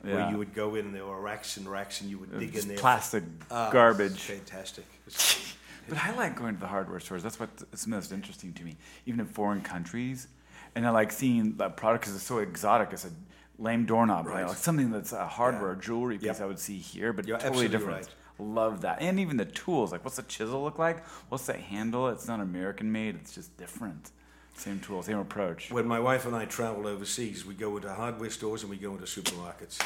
where 0.02 0.30
you 0.30 0.38
would 0.38 0.54
go 0.54 0.74
in 0.76 0.86
and 0.86 0.94
there 0.94 1.04
were 1.06 1.20
racks 1.20 1.56
and 1.56 1.68
racks, 1.68 2.00
and 2.00 2.11
you 2.11 2.18
would 2.18 2.38
dig 2.38 2.54
in 2.56 2.68
there. 2.68 2.76
plastic 2.78 3.24
Ah, 3.50 3.70
garbage. 3.70 4.18
Fantastic. 4.20 4.84
But 5.88 5.98
I 6.04 6.12
like 6.14 6.36
going 6.36 6.54
to 6.54 6.61
the 6.61 6.68
hardware 6.68 7.00
stores. 7.00 7.22
That's 7.24 7.40
what's 7.40 7.86
most 7.86 8.12
interesting 8.12 8.52
to 8.52 8.62
me, 8.62 8.76
even 9.06 9.18
in 9.18 9.26
foreign 9.26 9.61
countries. 9.61 10.28
And 10.76 10.86
I 10.86 10.90
like 10.90 11.11
seeing 11.11 11.56
that 11.56 11.76
product 11.76 12.02
because 12.04 12.14
it's 12.14 12.22
so 12.24 12.38
exotic. 12.38 12.90
It's 12.92 13.04
a 13.06 13.11
lame 13.58 13.86
doorknob, 13.86 14.26
right? 14.26 14.42
Right. 14.42 14.46
Like 14.46 14.56
something 14.56 14.92
that's 14.92 15.12
a 15.12 15.26
hardware 15.26 15.72
Yeah. 15.74 15.80
jewelry 15.80 16.18
piece 16.18 16.26
Yep. 16.26 16.40
I 16.42 16.46
would 16.46 16.61
see 16.61 16.78
here, 16.78 17.12
but 17.12 17.26
You're 17.26 17.38
totally 17.38 17.66
different. 17.66 18.06
right. 18.06 18.08
Love 18.41 18.80
that. 18.82 19.01
And 19.01 19.20
even 19.20 19.36
the 19.36 19.45
tools. 19.45 19.93
Like, 19.93 20.05
what's 20.05 20.16
the 20.16 20.22
chisel 20.22 20.62
look 20.62 20.78
like? 20.78 21.05
What's 21.28 21.47
that 21.47 21.57
handle? 21.61 22.09
It's 22.09 22.26
not 22.26 22.41
American 22.41 22.91
made. 22.91 23.14
It's 23.16 23.34
just 23.34 23.57
different. 23.57 24.11
Same 24.57 24.80
tool, 24.80 25.03
same 25.03 25.18
approach. 25.18 25.70
when 25.70 25.86
my 25.86 26.01
wife 26.01 26.26
and 26.26 26.36
I 26.36 26.45
travel 26.45 26.86
overseas, 26.86 27.47
we 27.47 27.55
go 27.55 27.76
into 27.76 27.93
hardware 27.93 28.28
stores 28.30 28.62
and 28.62 28.70
we 28.70 28.76
go 28.76 28.93
into 28.93 29.05
supermarkets. 29.05 29.80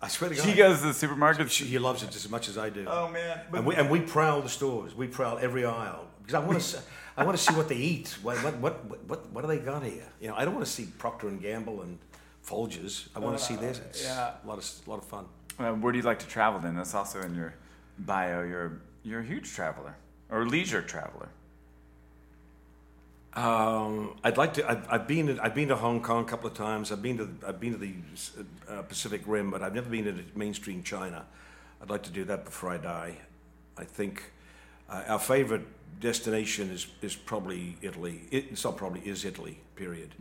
I 0.00 0.08
swear 0.08 0.30
to 0.30 0.36
God, 0.36 0.44
She 0.44 0.54
goes 0.54 0.80
to 0.80 0.86
the 0.86 0.94
supermarket. 0.94 1.50
she, 1.50 1.64
she 1.64 1.78
loves 1.78 2.02
it 2.02 2.10
just 2.10 2.24
as 2.24 2.30
much 2.30 2.48
as 2.48 2.56
I 2.56 2.68
do. 2.70 2.84
oh 2.86 3.08
man! 3.08 3.40
and 3.52 3.66
we 3.66 3.74
and 3.74 3.90
we 3.90 4.00
prowl 4.00 4.42
the 4.42 4.48
stores. 4.48 4.94
We 4.94 5.08
prowl 5.08 5.38
every 5.38 5.64
aisle 5.64 6.06
because 6.20 6.34
I 6.34 6.46
want 6.46 6.60
to. 6.60 6.78
I 7.16 7.24
want 7.24 7.38
to 7.38 7.42
see 7.42 7.54
what 7.54 7.68
they 7.68 7.76
eat. 7.76 8.16
What 8.22 8.36
what 8.38 8.56
what 8.58 9.08
what 9.08 9.30
what 9.30 9.40
do 9.42 9.48
they 9.48 9.58
got 9.58 9.82
here? 9.82 10.06
You 10.20 10.28
know, 10.28 10.34
I 10.36 10.44
don't 10.44 10.54
want 10.54 10.66
to 10.66 10.70
see 10.72 10.86
Procter 10.98 11.28
and 11.28 11.40
Gamble 11.40 11.82
and 11.82 11.98
Folgers. 12.46 13.08
I 13.16 13.18
want 13.20 13.38
to 13.38 13.42
see 13.44 13.56
this. 13.56 13.78
It's 13.78 14.04
yeah. 14.04 14.32
a 14.44 14.46
lot 14.46 14.58
of 14.58 14.70
a 14.86 14.90
lot 14.90 14.98
of 14.98 15.04
fun. 15.04 15.24
Uh, 15.58 15.72
where 15.72 15.92
do 15.92 15.98
you 15.98 16.04
like 16.04 16.18
to 16.20 16.26
travel? 16.26 16.60
Then 16.60 16.76
that's 16.76 16.94
also 16.94 17.20
in 17.22 17.34
your 17.34 17.54
bio. 17.98 18.42
You're 18.42 18.80
you're 19.02 19.20
a 19.20 19.24
huge 19.24 19.52
traveler 19.52 19.94
or 20.30 20.46
leisure 20.46 20.82
traveler. 20.82 21.28
Um, 23.34 24.16
I'd 24.22 24.36
like 24.36 24.54
to. 24.54 24.70
I've, 24.70 24.86
I've 24.88 25.08
been. 25.08 25.26
To, 25.26 25.44
I've 25.44 25.54
been 25.54 25.68
to 25.68 25.76
Hong 25.76 26.00
Kong 26.00 26.24
a 26.24 26.26
couple 26.26 26.48
of 26.48 26.54
times. 26.54 26.92
I've 26.92 27.02
been 27.02 27.18
to. 27.18 27.28
I've 27.46 27.58
been 27.58 27.72
to 27.72 27.78
the 27.78 27.94
uh, 28.68 28.82
Pacific 28.82 29.22
Rim, 29.26 29.50
but 29.50 29.62
I've 29.62 29.74
never 29.74 29.90
been 29.90 30.04
to 30.04 30.14
mainstream 30.36 30.82
China. 30.84 31.26
I'd 31.82 31.90
like 31.90 32.04
to 32.04 32.10
do 32.10 32.24
that 32.24 32.44
before 32.44 32.70
I 32.70 32.76
die. 32.76 33.16
I 33.76 33.84
think 33.84 34.30
uh, 34.88 35.02
our 35.08 35.18
favorite 35.18 35.62
destination 36.00 36.70
is 36.70 36.86
is 37.02 37.16
probably 37.16 37.76
Italy. 37.82 38.22
It, 38.30 38.46
it's 38.52 38.64
not 38.64 38.76
probably 38.76 39.00
is 39.00 39.24
Italy. 39.24 39.58
Period. 39.74 40.14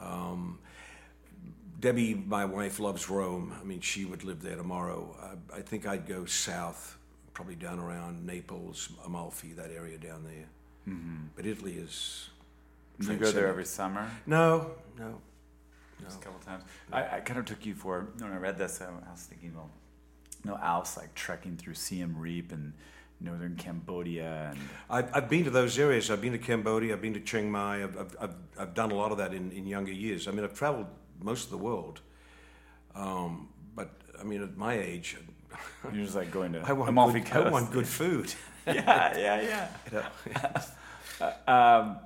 Um, 0.00 0.58
Debbie, 1.84 2.14
my 2.14 2.46
wife, 2.46 2.80
loves 2.80 3.10
Rome. 3.10 3.54
I 3.60 3.62
mean, 3.62 3.80
she 3.80 4.06
would 4.06 4.24
live 4.24 4.40
there 4.40 4.56
tomorrow. 4.56 5.14
I, 5.52 5.58
I 5.58 5.60
think 5.60 5.86
I'd 5.86 6.08
go 6.08 6.24
south, 6.24 6.96
probably 7.34 7.56
down 7.56 7.78
around 7.78 8.24
Naples, 8.24 8.88
Amalfi, 9.04 9.52
that 9.52 9.70
area 9.70 9.98
down 9.98 10.24
there. 10.24 10.46
Mm-hmm. 10.88 11.26
But 11.36 11.44
Italy 11.44 11.74
is. 11.74 12.30
You 13.00 13.16
go 13.16 13.30
there 13.30 13.48
every 13.48 13.66
summer. 13.66 14.10
No, 14.26 14.70
no. 14.98 15.20
Just 16.02 16.22
a 16.22 16.24
couple 16.24 16.40
times. 16.40 16.64
I, 16.90 17.16
I 17.16 17.20
kind 17.20 17.38
of 17.38 17.44
took 17.44 17.66
you 17.66 17.74
for 17.74 18.08
when 18.18 18.32
I 18.32 18.38
read 18.38 18.56
this. 18.56 18.80
I, 18.80 18.86
was 19.10 19.20
thinking, 19.20 19.52
well, 19.54 19.68
you 20.42 20.52
know, 20.52 20.56
Alf's 20.62 20.96
like 20.96 21.14
trekking 21.14 21.58
through 21.58 21.74
Siem 21.74 22.16
Reap 22.16 22.50
and 22.50 22.72
northern 23.20 23.56
Cambodia, 23.56 24.52
and 24.52 24.58
I've, 24.88 25.14
I've 25.14 25.28
been 25.28 25.44
to 25.44 25.50
those 25.50 25.78
areas. 25.78 26.10
I've 26.10 26.22
been 26.22 26.32
to 26.32 26.38
Cambodia. 26.38 26.94
I've 26.94 27.02
been 27.02 27.12
to 27.12 27.20
Chiang 27.20 27.50
Mai. 27.50 27.82
I've, 27.82 27.98
I've, 27.98 28.16
I've, 28.18 28.34
I've 28.58 28.74
done 28.74 28.90
a 28.90 28.94
lot 28.94 29.12
of 29.12 29.18
that 29.18 29.34
in, 29.34 29.52
in 29.52 29.66
younger 29.66 29.92
years. 29.92 30.26
I 30.26 30.30
mean, 30.30 30.44
I've 30.44 30.54
traveled 30.54 30.86
most 31.20 31.44
of 31.44 31.50
the 31.50 31.58
world. 31.58 32.00
Um, 32.94 33.48
but, 33.74 33.90
I 34.18 34.24
mean, 34.24 34.42
at 34.42 34.56
my 34.56 34.78
age, 34.78 35.16
you're 35.92 36.04
just 36.04 36.16
like 36.16 36.30
going 36.30 36.52
to 36.52 36.62
I 36.64 36.72
want, 36.72 36.88
Amalfi 36.88 37.20
good, 37.20 37.30
Coast. 37.30 37.46
I 37.46 37.50
want 37.50 37.70
good 37.70 37.86
food. 37.86 38.32
yeah, 38.66 39.16
yeah, 39.16 39.68
yeah. 39.92 40.08
You 41.20 41.26
know? 41.26 41.52
Um, 41.52 41.98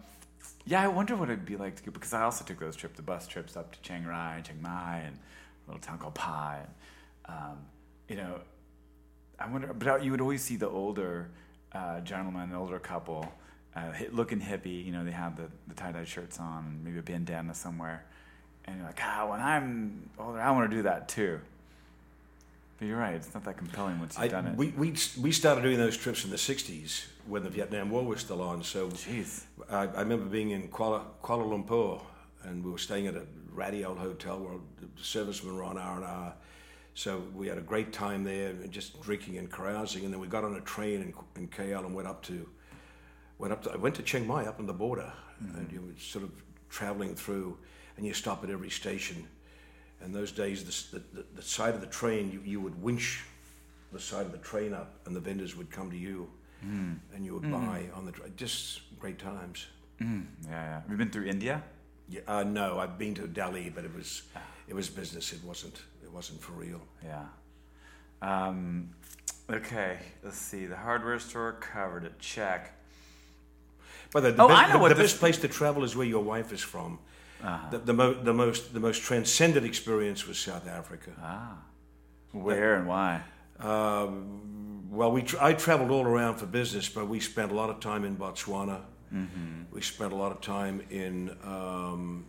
yeah, 0.69 0.83
I 0.83 0.89
wonder 0.89 1.17
what 1.17 1.31
it'd 1.31 1.47
be 1.47 1.57
like 1.57 1.77
to 1.77 1.83
go 1.83 1.91
because 1.91 2.13
I 2.13 2.23
also 2.23 2.45
took 2.45 2.61
those 2.61 2.77
trips, 2.77 2.97
the 2.97 3.03
bus 3.03 3.27
trips 3.27 3.57
up 3.57 3.73
to 3.73 3.81
Chiang 3.81 4.05
Rai, 4.05 4.43
Chiang 4.43 4.61
Mai, 4.61 4.99
and 5.07 5.17
a 5.17 5.71
little 5.71 5.81
town 5.81 5.99
called 5.99 6.15
Pai. 6.15 6.59
And, 6.59 7.35
um, 7.35 7.59
you 8.07 8.17
know, 8.17 8.41
I 9.39 9.49
wonder, 9.51 9.73
but 9.73 10.05
you 10.05 10.11
would 10.11 10.21
always 10.21 10.43
see 10.43 10.57
the 10.57 10.69
older 10.69 11.31
uh, 11.73 12.01
gentleman, 12.01 12.51
the 12.51 12.57
older 12.57 12.79
couple, 12.79 13.33
uh, 13.75 13.93
looking 14.13 14.41
hippie. 14.41 14.85
You 14.85 14.93
know, 14.93 15.05
they 15.05 15.11
have 15.13 15.37
the, 15.37 15.49
the 15.69 15.75
tie 15.75 15.93
dye 15.93 16.05
shirts 16.05 16.39
on, 16.39 16.65
and 16.67 16.85
maybe 16.85 16.99
a 16.99 17.03
bandana 17.03 17.55
somewhere, 17.55 18.05
and 18.69 18.79
you're 18.79 18.87
like, 18.87 19.01
ah, 19.03 19.29
when 19.31 19.41
I'm 19.41 20.11
older, 20.19 20.41
I 20.41 20.51
want 20.51 20.71
to 20.71 20.77
do 20.77 20.83
that 20.83 21.09
too. 21.09 21.41
But 22.79 22.87
you're 22.87 22.99
right; 22.99 23.15
it's 23.15 23.35
not 23.35 23.45
that 23.45 23.57
compelling 23.57 23.99
once 23.99 24.15
you've 24.15 24.25
I, 24.25 24.29
done 24.29 24.47
it. 24.47 24.57
we, 24.57 24.69
we, 24.69 24.95
we 25.21 25.33
started 25.33 25.63
doing 25.63 25.79
those 25.79 25.97
trips 25.97 26.25
in 26.25 26.31
the 26.31 26.37
60s 26.37 27.07
when 27.27 27.43
the 27.43 27.51
Vietnam 27.51 27.91
War 27.91 28.05
was 28.05 28.21
still 28.21 28.41
on. 28.41 28.63
So 28.63 28.89
Jeez. 28.89 29.43
I, 29.69 29.83
I 29.83 30.01
remember 30.01 30.27
being 30.27 30.51
in 30.51 30.69
Kuala, 30.69 31.03
Kuala 31.23 31.45
Lumpur 31.45 32.01
and 32.45 32.65
we 32.65 32.71
were 32.71 32.79
staying 32.79 33.07
at 33.07 33.15
a 33.15 33.23
ratty 33.53 33.85
old 33.85 33.99
hotel 33.99 34.39
where 34.39 34.55
the 34.81 35.03
servicemen 35.03 35.57
were 35.57 35.65
on 35.65 35.77
R&R. 35.77 36.35
So 36.95 37.23
we 37.35 37.47
had 37.47 37.59
a 37.59 37.63
great 37.63 37.93
time 37.93 38.25
there, 38.25 38.51
and 38.51 38.71
just 38.73 39.01
drinking 39.03 39.39
and 39.39 39.51
carousing. 39.51 40.05
And 40.05 40.13
then 40.13 40.21
we 40.21 40.27
got 40.27 40.45
on 40.45 40.57
a 40.57 40.61
train 40.61 41.01
in, 41.01 41.15
in 41.41 41.49
KL 41.49 41.85
and 41.85 41.95
went 41.95 42.09
up 42.09 42.23
to, 42.25 42.49
went 43.39 43.53
up 43.53 43.63
to, 43.65 43.73
I 43.73 43.77
went 43.77 43.95
to 43.97 44.03
Chiang 44.03 44.27
Mai 44.27 44.47
up 44.47 44.59
on 44.59 44.67
the 44.67 44.73
border, 44.73 45.13
and 45.41 45.71
you 45.71 45.81
were 45.81 46.01
sort 46.01 46.25
of 46.25 46.31
traveling 46.69 47.15
through, 47.15 47.57
and 47.99 48.07
you 48.07 48.15
stop 48.15 48.43
at 48.45 48.49
every 48.51 48.71
station. 48.71 49.27
And 50.01 50.15
those 50.15 50.31
days, 50.33 50.89
the, 50.93 51.01
the, 51.13 51.25
the 51.35 51.43
side 51.43 51.75
of 51.75 51.81
the 51.83 51.87
train, 51.89 52.31
you, 52.33 52.41
you 52.45 52.61
would 52.61 52.81
winch 52.81 53.25
the 53.93 53.99
side 54.01 54.25
of 54.25 54.33
the 54.33 54.39
train 54.39 54.73
up, 54.73 54.95
and 55.05 55.15
the 55.15 55.21
vendors 55.21 55.57
would 55.57 55.71
come 55.71 55.91
to 55.91 55.97
you, 55.97 56.29
and 56.63 57.25
you 57.25 57.35
would 57.35 57.51
buy 57.51 57.85
on 57.95 58.07
the 58.07 58.13
train. 58.13 58.33
Just 58.37 58.81
great 59.01 59.19
times. 59.19 59.67
Mm, 60.01 60.27
yeah, 60.45 60.51
yeah. 60.51 60.81
Have 60.81 60.91
you 60.91 60.97
been 60.97 61.11
through 61.11 61.27
India? 61.27 61.63
Yeah, 62.09 62.21
uh, 62.29 62.45
no, 62.45 62.79
I've 62.79 62.97
been 62.99 63.15
to 63.17 63.27
Delhi, 63.27 63.71
but 63.75 63.85
it 63.85 63.95
was 63.95 64.23
it 64.69 64.75
was 64.75 64.89
business. 64.89 65.33
It 65.33 65.43
wasn't 65.45 65.83
it 66.03 66.11
wasn't 66.13 66.41
for 66.41 66.53
real. 66.53 66.81
Yeah. 67.05 67.25
Um, 68.23 68.91
okay, 69.51 69.99
let's 70.23 70.39
see. 70.39 70.67
The 70.67 70.77
hardware 70.77 71.19
store 71.19 71.53
covered 71.61 72.05
it. 72.05 72.19
Check. 72.19 72.73
But 74.13 74.21
the, 74.21 74.33
the, 74.33 74.43
Oh, 74.45 74.49
best, 74.49 74.59
I 74.61 74.67
know 74.69 74.73
the, 74.75 74.79
what 74.79 74.89
the 74.89 74.95
best 74.95 75.19
place 75.19 75.39
to 75.39 75.49
travel 75.49 75.85
is 75.85 75.95
where 75.97 76.07
your 76.07 76.23
wife 76.23 76.53
is 76.53 76.61
from. 76.63 76.99
Uh-huh. 77.43 77.71
The, 77.71 77.79
the, 77.79 77.93
mo- 77.95 78.15
the 78.23 78.33
most 78.35 78.73
the 78.75 78.81
most 78.81 79.03
transcendent 79.03 79.65
experience 79.65 80.27
was 80.27 80.39
South 80.39 80.67
Africa. 80.69 81.11
Ah. 81.23 81.57
Where 82.33 82.75
and 82.75 82.87
why? 82.89 83.23
Um, 83.61 84.89
well, 84.91 85.13
we 85.13 85.23
tra- 85.23 85.45
I 85.45 85.53
traveled 85.55 85.91
all 85.91 86.05
around 86.07 86.37
for 86.37 86.47
business, 86.47 86.89
but 86.89 87.07
we 87.09 87.21
spent 87.21 87.53
a 87.53 87.55
lot 87.55 87.71
of 87.71 87.79
time 87.81 88.05
in 88.05 88.17
Botswana. 88.17 88.81
Mm-hmm. 89.15 89.63
We 89.71 89.81
spent 89.83 90.13
a 90.13 90.17
lot 90.17 90.33
of 90.33 90.41
time 90.41 90.83
in 90.91 91.31
um, 91.45 92.25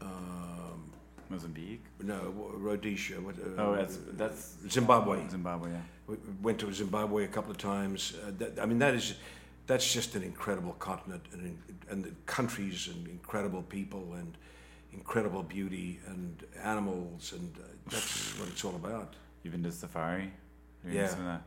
um, 0.00 0.90
Mozambique. 1.28 1.84
no 2.02 2.34
Rhodesia. 2.54 3.16
Uh, 3.18 3.32
Oh, 3.62 3.74
that's 3.76 3.98
that's 4.16 4.56
Zimbabwe. 4.68 5.28
Zimbabwe. 5.28 5.70
Yeah. 5.70 5.80
We 6.06 6.16
went 6.42 6.58
to 6.60 6.72
Zimbabwe 6.72 7.24
a 7.24 7.28
couple 7.28 7.50
of 7.50 7.58
times. 7.58 8.14
Uh, 8.14 8.30
that, 8.38 8.58
I 8.60 8.66
mean, 8.66 8.78
that 8.80 8.94
is 8.94 9.14
that's 9.70 9.92
just 9.92 10.16
an 10.16 10.24
incredible 10.24 10.72
continent, 10.72 11.22
and 11.32 11.56
and 11.90 12.04
the 12.04 12.10
countries 12.26 12.88
and 12.88 13.06
incredible 13.06 13.62
people 13.62 14.14
and 14.14 14.36
incredible 14.92 15.44
beauty 15.44 16.00
and 16.08 16.44
animals, 16.60 17.32
and 17.32 17.56
uh, 17.56 17.62
that's 17.88 18.32
what 18.38 18.48
it's 18.48 18.64
all 18.64 18.74
about. 18.74 19.14
You've 19.42 19.52
been 19.52 19.62
to 19.62 19.70
safari. 19.70 20.32
Yeah. 20.84 21.04
of 21.04 21.40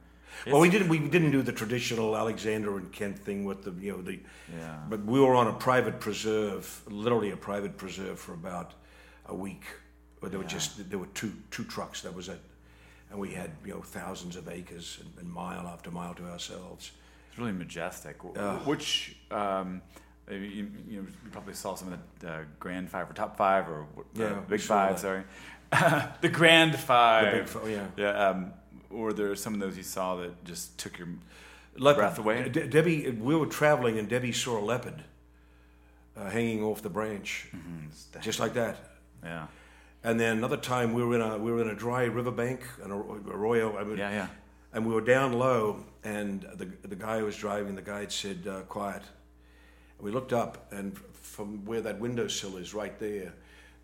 well, 0.54 0.62
we 0.62 0.70
didn't 0.70 0.88
we 0.88 1.00
didn't 1.00 1.32
do 1.32 1.42
the 1.42 1.52
traditional 1.52 2.16
Alexander 2.16 2.78
and 2.78 2.90
Kent 2.94 3.20
thing 3.20 3.44
with 3.44 3.66
the 3.66 3.72
you 3.86 3.92
know 3.92 4.02
the, 4.02 4.20
Yeah. 4.58 4.78
but 4.90 5.04
we 5.04 5.20
were 5.20 5.36
on 5.36 5.48
a 5.48 5.54
private 5.54 6.00
preserve, 6.00 6.82
literally 6.88 7.32
a 7.32 7.38
private 7.38 7.76
preserve 7.78 8.20
for 8.20 8.34
about 8.34 8.74
a 9.26 9.36
week. 9.36 9.66
Where 10.20 10.30
there 10.30 10.40
were 10.40 10.54
just 10.58 10.90
there 10.90 11.00
were 11.00 11.14
two 11.14 11.34
two 11.52 11.66
trucks. 11.66 12.02
That 12.02 12.16
was 12.16 12.30
it, 12.30 12.40
and 13.10 13.20
we 13.20 13.32
had 13.34 13.52
you 13.66 13.74
know 13.74 13.82
thousands 13.82 14.38
of 14.38 14.48
acres 14.48 15.00
and, 15.02 15.12
and 15.20 15.30
mile 15.30 15.68
after 15.68 15.92
mile 15.92 16.14
to 16.16 16.24
ourselves. 16.30 16.92
It's 17.34 17.40
really 17.40 17.52
majestic. 17.52 18.18
Yeah. 18.36 18.58
Which 18.60 19.16
um, 19.32 19.82
you, 20.30 20.38
you, 20.38 20.64
know, 20.64 21.08
you 21.26 21.30
probably 21.32 21.56
saw 21.56 21.74
some 21.74 21.92
of 21.94 22.00
the 22.20 22.30
uh, 22.30 22.40
grand 22.60 22.90
five 22.92 23.10
or 23.10 23.14
top 23.14 23.36
five 23.38 23.68
or 23.68 23.88
uh, 23.98 24.02
Yeah, 24.14 24.40
big 24.48 24.60
saw 24.60 24.76
five. 24.88 25.02
that. 25.02 25.24
Sorry, 25.72 26.12
the 26.22 26.30
grand 26.30 26.78
five. 26.78 27.32
The 27.32 27.40
big 27.40 27.48
fo- 27.48 27.68
yeah. 27.68 27.88
Yeah. 27.98 28.28
Um, 28.30 28.54
or 28.92 29.14
there 29.14 29.32
are 29.32 29.36
some 29.36 29.56
of 29.56 29.60
those 29.60 29.76
you 29.76 29.82
saw 29.84 30.18
that 30.18 30.44
just 30.46 30.78
took 30.78 31.00
your 31.00 31.08
Like 31.76 31.96
breath 31.96 32.20
away. 32.20 32.48
De- 32.50 32.68
Debbie, 32.68 33.10
we 33.10 33.36
were 33.36 33.48
traveling 33.48 33.98
and 33.98 34.08
Debbie 34.08 34.32
saw 34.32 34.60
a 34.60 34.62
leopard 34.64 35.04
uh, 36.16 36.30
hanging 36.30 36.64
off 36.64 36.84
the 36.84 36.90
branch, 36.92 37.48
Mm-hmm. 37.56 38.20
just 38.22 38.40
like 38.40 38.54
that. 38.54 38.78
yeah. 39.24 39.48
And 40.04 40.20
then 40.20 40.38
another 40.38 40.58
time 40.58 40.94
we 40.94 41.02
were 41.04 41.16
in 41.16 41.22
a 41.22 41.38
we 41.40 41.52
were 41.52 41.62
in 41.62 41.70
a 41.70 41.76
dry 41.76 42.04
riverbank, 42.04 42.60
an 42.84 42.92
arroyo. 42.92 43.76
I 43.78 43.84
mean, 43.86 43.98
Yeah, 43.98 44.12
yeah. 44.12 44.28
And 44.74 44.86
we 44.86 44.94
were 44.94 45.02
down 45.02 45.34
low, 45.34 45.84
and 46.04 46.42
the 46.56 46.66
the 46.88 46.96
guy 46.96 47.20
who 47.20 47.26
was 47.26 47.38
driving, 47.38 47.76
the 47.76 47.82
guide 47.82 48.12
said, 48.12 48.48
uh, 48.48 48.62
"Quiet." 48.62 49.04
And 49.98 50.06
we 50.06 50.12
looked 50.12 50.34
up, 50.34 50.72
and 50.72 50.98
from 51.14 51.66
where 51.66 51.82
that 51.82 52.00
windowsill 52.00 52.58
is, 52.58 52.74
right 52.74 52.98
there, 53.00 53.34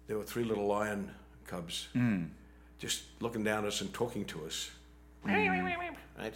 there 0.08 0.18
were 0.18 0.24
three 0.24 0.44
little 0.44 0.68
lion 0.68 1.12
cubs, 1.48 1.88
just 2.80 3.04
looking 3.20 3.44
down 3.44 3.64
at 3.64 3.68
us 3.68 3.82
and 3.82 3.94
talking 3.94 4.26
to 4.26 4.46
us. 4.46 4.72
Right? 6.18 6.34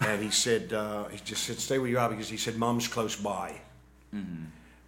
And 0.00 0.22
he 0.22 0.30
said, 0.30 0.72
uh, 0.72 1.08
he 1.08 1.18
just 1.24 1.42
said, 1.44 1.58
"Stay 1.58 1.78
where 1.78 1.88
you 1.88 1.98
are," 1.98 2.08
because 2.08 2.28
he 2.28 2.36
said, 2.36 2.56
"Mom's 2.56 2.88
close 2.88 3.16
by." 3.16 3.60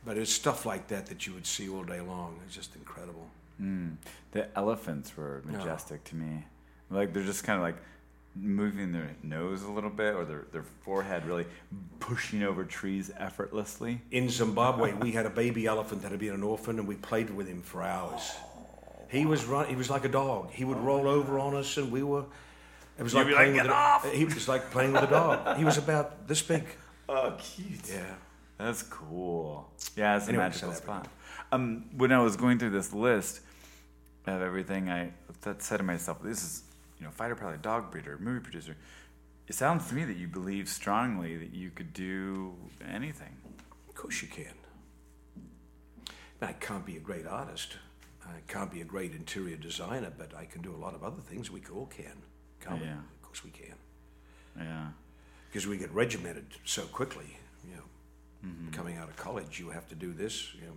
But 0.05 0.17
it's 0.17 0.33
stuff 0.33 0.65
like 0.65 0.89
that 0.89 1.07
that 1.07 1.27
you 1.27 1.35
would 1.35 1.47
see 1.47 1.69
all 1.69 1.85
day 1.85 2.01
long. 2.01 2.39
It's 2.47 2.55
just 2.55 2.75
incredible. 2.77 3.29
The 4.33 4.49
elephants 4.57 5.15
were 5.17 5.43
majestic 5.45 6.05
to 6.05 6.17
me. 6.17 6.45
Like 6.89 7.13
they're 7.13 7.23
just 7.25 7.45
kind 7.45 7.59
of 7.59 7.63
like 7.63 7.77
moving 8.37 8.93
their 8.93 9.11
nose 9.23 9.63
a 9.63 9.71
little 9.71 9.91
bit 9.91 10.15
or 10.15 10.25
their, 10.25 10.47
their 10.53 10.63
forehead 10.63 11.27
really 11.27 11.47
pushing 11.99 12.43
over 12.43 12.65
trees 12.65 13.11
effortlessly. 13.19 14.01
In 14.11 14.29
Zimbabwe, 14.29 14.93
we 14.95 15.13
had 15.13 15.27
a 15.27 15.31
baby 15.31 15.67
elephant 15.67 16.03
that 16.03 16.11
had 16.11 16.21
been 16.21 16.35
an 16.35 16.43
orphan, 16.43 16.79
and 16.79 16.87
we 16.87 16.95
played 16.95 17.31
with 17.31 17.49
him 17.49 17.63
for 17.63 17.83
hours. 17.83 18.33
He 19.09 19.27
was 19.27 19.45
run. 19.45 19.67
He 19.67 19.75
was 19.75 19.91
like 19.91 20.05
a 20.05 20.09
dog. 20.09 20.51
He 20.53 20.65
would 20.65 20.79
roll 20.79 21.09
over 21.09 21.39
on 21.39 21.55
us, 21.57 21.77
and 21.77 21.91
we 21.91 22.03
were. 22.03 22.25
It 22.99 23.03
was 23.03 23.13
You'd 23.13 23.21
like 23.21 23.27
be 23.29 23.33
like, 23.33 23.41
playing 23.43 23.55
"Get 23.57 23.63
with 23.65 23.73
off!" 23.73 24.05
A, 24.05 24.09
he 24.11 24.25
was 24.25 24.47
like 24.49 24.71
playing 24.71 24.93
with 24.93 25.03
a 25.03 25.07
dog. 25.09 25.57
He 25.57 25.65
was 25.65 25.79
about 25.79 26.27
this 26.29 26.43
big. 26.43 26.65
Oh, 27.13 27.37
cute. 27.41 27.89
Yeah. 27.91 28.15
That's 28.57 28.85
cool. 28.85 29.69
Yeah, 29.97 30.17
it's 30.17 30.27
a 30.27 30.29
Anyway, 30.29 30.45
magical 30.45 30.73
spot. 30.75 31.09
Um, 31.51 31.87
when 31.97 32.13
I 32.13 32.21
was 32.23 32.37
going 32.37 32.61
through 32.61 32.71
this 32.71 32.93
list 32.93 33.41
of 34.29 34.41
everything, 34.43 34.89
I 34.89 35.11
th- 35.43 35.57
said 35.59 35.79
to 35.79 35.83
myself, 35.83 36.23
"This 36.23 36.41
is, 36.45 36.63
you 37.01 37.07
know, 37.07 37.11
fighter 37.11 37.35
pilot, 37.35 37.63
dog 37.63 37.91
breeder, 37.91 38.19
movie 38.21 38.41
producer." 38.41 38.77
It 39.49 39.55
sounds 39.57 39.89
to 39.89 39.97
me 39.97 40.05
that 40.05 40.17
you 40.17 40.29
believe 40.29 40.69
strongly 40.69 41.37
that 41.37 41.53
you 41.53 41.71
could 41.71 41.93
do 41.93 42.55
anything. 42.89 43.37
Of 43.89 43.97
course 43.97 44.23
you 44.23 44.29
can. 44.29 44.55
I 46.41 46.53
can't 46.53 46.87
be 46.87 46.97
a 46.97 47.01
great 47.01 47.27
artist. 47.27 47.77
I 48.25 48.41
can't 48.47 48.71
be 48.71 48.81
a 48.81 48.85
great 48.85 49.13
interior 49.13 49.57
designer, 49.57 50.13
but 50.17 50.35
I 50.35 50.45
can 50.45 50.63
do 50.63 50.75
a 50.75 50.77
lot 50.77 50.95
of 50.95 51.03
other 51.03 51.21
things. 51.21 51.51
We 51.51 51.63
all 51.75 51.87
can, 51.87 52.23
can't 52.61 52.81
we? 52.81 52.87
Yeah. 52.87 52.93
Of 52.95 53.23
course 53.23 53.45
we 53.45 53.51
can. 53.51 53.75
Yeah. 54.57 54.89
Because 55.49 55.67
we 55.67 55.77
get 55.77 55.91
regimented 55.91 56.47
so 56.65 56.83
quickly. 56.83 57.37
You 57.69 57.77
know, 57.77 57.83
mm-hmm. 58.47 58.71
coming 58.71 58.97
out 58.99 59.09
of 59.09 59.17
college, 59.17 59.59
you 59.59 59.71
have 59.71 59.89
to 59.89 59.95
do 59.95 60.13
this. 60.13 60.55
You 60.55 60.67
know, 60.67 60.77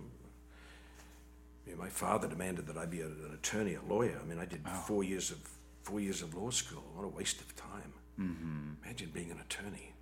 you 1.66 1.72
know, 1.72 1.78
my 1.78 1.88
father 1.88 2.28
demanded 2.28 2.66
that 2.66 2.76
I 2.76 2.86
be 2.86 3.00
an 3.00 3.30
attorney, 3.32 3.74
a 3.74 3.82
lawyer. 3.82 4.18
I 4.20 4.26
mean, 4.26 4.38
I 4.38 4.44
did 4.44 4.66
four 4.86 5.04
years 5.04 5.30
of 5.30 5.38
four 5.84 6.00
years 6.00 6.22
of 6.22 6.34
law 6.34 6.50
school. 6.50 6.82
What 6.94 7.04
a 7.04 7.08
waste 7.08 7.40
of 7.40 7.54
time. 7.54 7.92
Mm-hmm. 8.20 8.84
Imagine 8.84 9.10
being 9.12 9.30
an 9.30 9.38
attorney. 9.40 9.92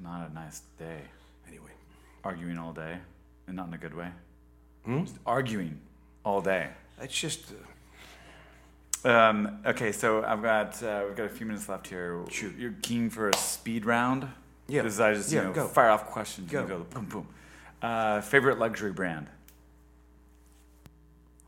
Not 0.00 0.30
a 0.30 0.34
nice 0.34 0.60
day. 0.78 1.00
Anyway, 1.48 1.70
Arguing 2.24 2.58
all 2.58 2.72
day, 2.72 2.98
and 3.46 3.56
not 3.56 3.66
in 3.68 3.74
a 3.74 3.78
good 3.78 3.94
way. 3.94 4.08
Just 4.86 5.16
arguing 5.26 5.80
all 6.24 6.40
day. 6.40 6.68
it's 7.00 7.18
just. 7.18 7.50
Uh, 7.50 7.54
Um, 9.04 9.58
okay, 9.66 9.90
so 9.90 10.22
I've 10.22 10.42
got 10.42 10.80
uh, 10.82 11.02
we've 11.06 11.16
got 11.16 11.26
a 11.26 11.34
few 11.38 11.44
minutes 11.46 11.68
left 11.68 11.88
here. 11.88 12.24
Shoot. 12.30 12.54
You're 12.56 12.74
keen 12.82 13.10
for 13.10 13.28
a 13.30 13.36
speed 13.36 13.84
round? 13.84 14.28
Yeah. 14.68 14.82
This 14.82 14.94
is 14.94 15.00
I 15.00 15.14
just 15.14 15.32
you 15.32 15.42
know 15.42 15.52
go. 15.52 15.66
fire 15.66 15.90
off 15.90 16.06
questions. 16.06 16.48
Go. 16.50 16.60
And 16.60 16.68
go 16.68 16.78
boom 16.88 17.06
boom. 17.06 17.26
Uh, 17.82 18.20
favorite 18.20 18.58
luxury 18.60 18.92
brand? 18.92 19.26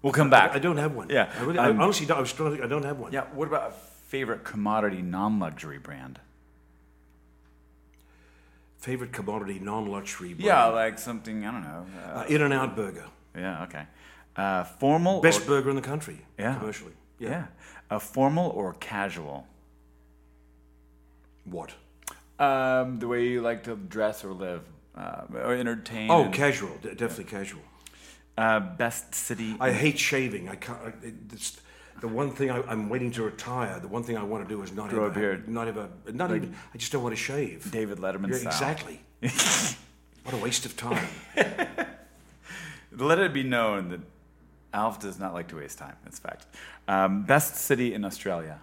We'll 0.05 0.13
come 0.13 0.29
back. 0.29 0.55
I 0.55 0.59
don't 0.59 0.77
have 0.77 0.93
one. 0.95 1.09
Yeah, 1.09 1.33
I, 1.35 1.43
really, 1.43 1.59
um, 1.59 1.81
I 1.81 1.83
honestly 1.85 2.05
don't. 2.05 2.19
I 2.19 2.21
was 2.21 2.33
to, 2.35 2.63
I 2.63 2.67
don't 2.67 2.85
have 2.85 2.99
one. 2.99 3.11
Yeah. 3.11 3.25
What 3.33 3.49
about 3.49 3.71
a 3.71 3.75
favorite 4.09 4.45
commodity 4.45 5.01
non-luxury 5.01 5.79
brand? 5.79 6.21
Favorite 8.77 9.13
commodity, 9.13 9.59
non-luxury. 9.61 10.35
Brand. 10.35 10.45
Yeah, 10.45 10.67
like 10.67 10.99
something 10.99 11.47
I 11.47 11.51
don't 11.51 11.63
know. 11.63 11.87
Uh, 12.07 12.19
Uh, 12.19 12.25
In-N-Out 12.29 12.77
Burger, 12.77 13.07
yeah. 13.35 13.63
Okay. 13.63 13.87
Uh, 14.37 14.65
formal. 14.65 15.23
best 15.23 15.41
or, 15.43 15.47
burger 15.47 15.71
in 15.71 15.77
the 15.77 15.81
country. 15.83 16.19
Yeah. 16.39 16.57
Commercially. 16.59 16.93
yeah. 17.19 17.47
A 17.91 17.99
formal 17.99 18.51
or 18.51 18.75
casual? 18.75 19.47
What? 21.45 21.73
Um, 22.39 22.99
the 22.99 23.09
way 23.09 23.27
you 23.29 23.41
like 23.41 23.63
to 23.65 23.75
dress 23.77 24.23
or 24.23 24.33
live, 24.35 24.65
uh, 24.95 25.23
or 25.33 25.55
entertain. 25.55 26.11
Oh, 26.11 26.25
and- 26.25 26.35
casual. 26.35 26.77
De- 26.83 26.95
definitely 26.95 27.25
casual. 27.25 27.63
Uh, 28.37 28.61
best 28.61 29.14
city. 29.14 29.57
I 29.61 29.70
hate 29.72 29.99
shaving. 29.99 30.49
I 30.49 30.57
can't. 30.57 30.78
I, 30.85 30.89
it- 31.07 31.14
it's 31.32 31.61
the 32.01 32.09
one 32.09 32.30
thing 32.32 32.51
I, 32.51 32.61
I'm 32.62 32.89
waiting 32.89 33.11
to 33.12 33.22
retire. 33.22 33.78
The 33.80 33.89
one 33.89 34.03
thing 34.03 34.16
I 34.16 34.22
want 34.24 34.47
to 34.47 34.55
do 34.55 34.61
is 34.62 34.72
not 34.72 34.91
Grow 34.91 35.03
a 35.05 35.07
have 35.07 35.14
beard. 35.14 35.49
Not 35.49 35.66
have 35.68 35.76
a. 35.76 35.89
Not 36.12 36.30
even. 36.35 36.55
I 36.74 36.78
just 36.78 36.91
don't 36.93 37.03
want 37.03 37.14
to 37.14 37.20
shave. 37.20 37.70
David 37.70 37.99
Letterman 37.99 38.30
Yeah, 38.30 38.51
style. 38.51 38.53
exactly. 38.53 39.01
what 40.24 40.35
a 40.35 40.39
waste 40.39 40.66
of 40.66 40.76
time. 40.76 41.07
Let 42.97 43.18
it 43.18 43.32
be 43.32 43.43
known 43.43 43.89
that 43.91 44.01
Alf 44.72 45.01
does 45.01 45.18
not 45.18 45.32
like 45.35 45.49
to 45.49 45.57
waste 45.57 45.78
time. 45.78 45.97
That's 46.05 46.18
fact. 46.18 46.47
Um, 46.89 47.22
best 47.22 47.57
city 47.57 47.95
in 47.95 48.05
Australia. 48.05 48.61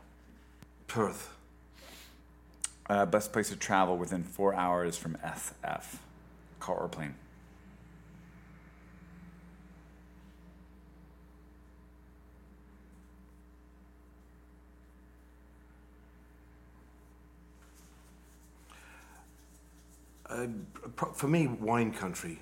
Perth. 0.87 1.33
Uh, 2.89 3.05
best 3.05 3.31
place 3.31 3.49
to 3.49 3.55
travel 3.55 3.97
within 3.97 4.23
four 4.23 4.53
hours 4.53 4.97
from 4.97 5.15
SF. 5.23 5.95
Car 6.59 6.75
or 6.77 6.87
plane. 6.89 7.15
Uh, 20.31 20.47
for 21.13 21.27
me, 21.27 21.47
wine 21.47 21.91
country. 21.91 22.39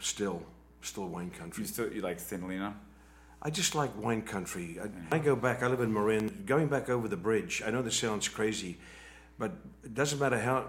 Still, 0.00 0.42
still 0.82 1.08
wine 1.08 1.30
country. 1.30 1.62
You 1.62 1.68
still 1.68 1.92
you 1.92 2.02
like 2.02 2.20
St. 2.20 2.40
Helena? 2.42 2.74
I 3.40 3.50
just 3.50 3.74
like 3.74 3.90
wine 4.02 4.22
country. 4.22 4.78
I, 4.82 5.16
I 5.16 5.18
go 5.18 5.36
back. 5.36 5.62
I 5.62 5.68
live 5.68 5.80
in 5.80 5.92
Marin. 5.92 6.42
Going 6.46 6.66
back 6.68 6.88
over 6.88 7.08
the 7.08 7.16
bridge. 7.16 7.62
I 7.64 7.70
know 7.70 7.82
this 7.82 7.96
sounds 7.96 8.28
crazy, 8.28 8.78
but 9.38 9.52
it 9.84 9.94
doesn't 9.94 10.18
matter 10.18 10.38
how 10.38 10.66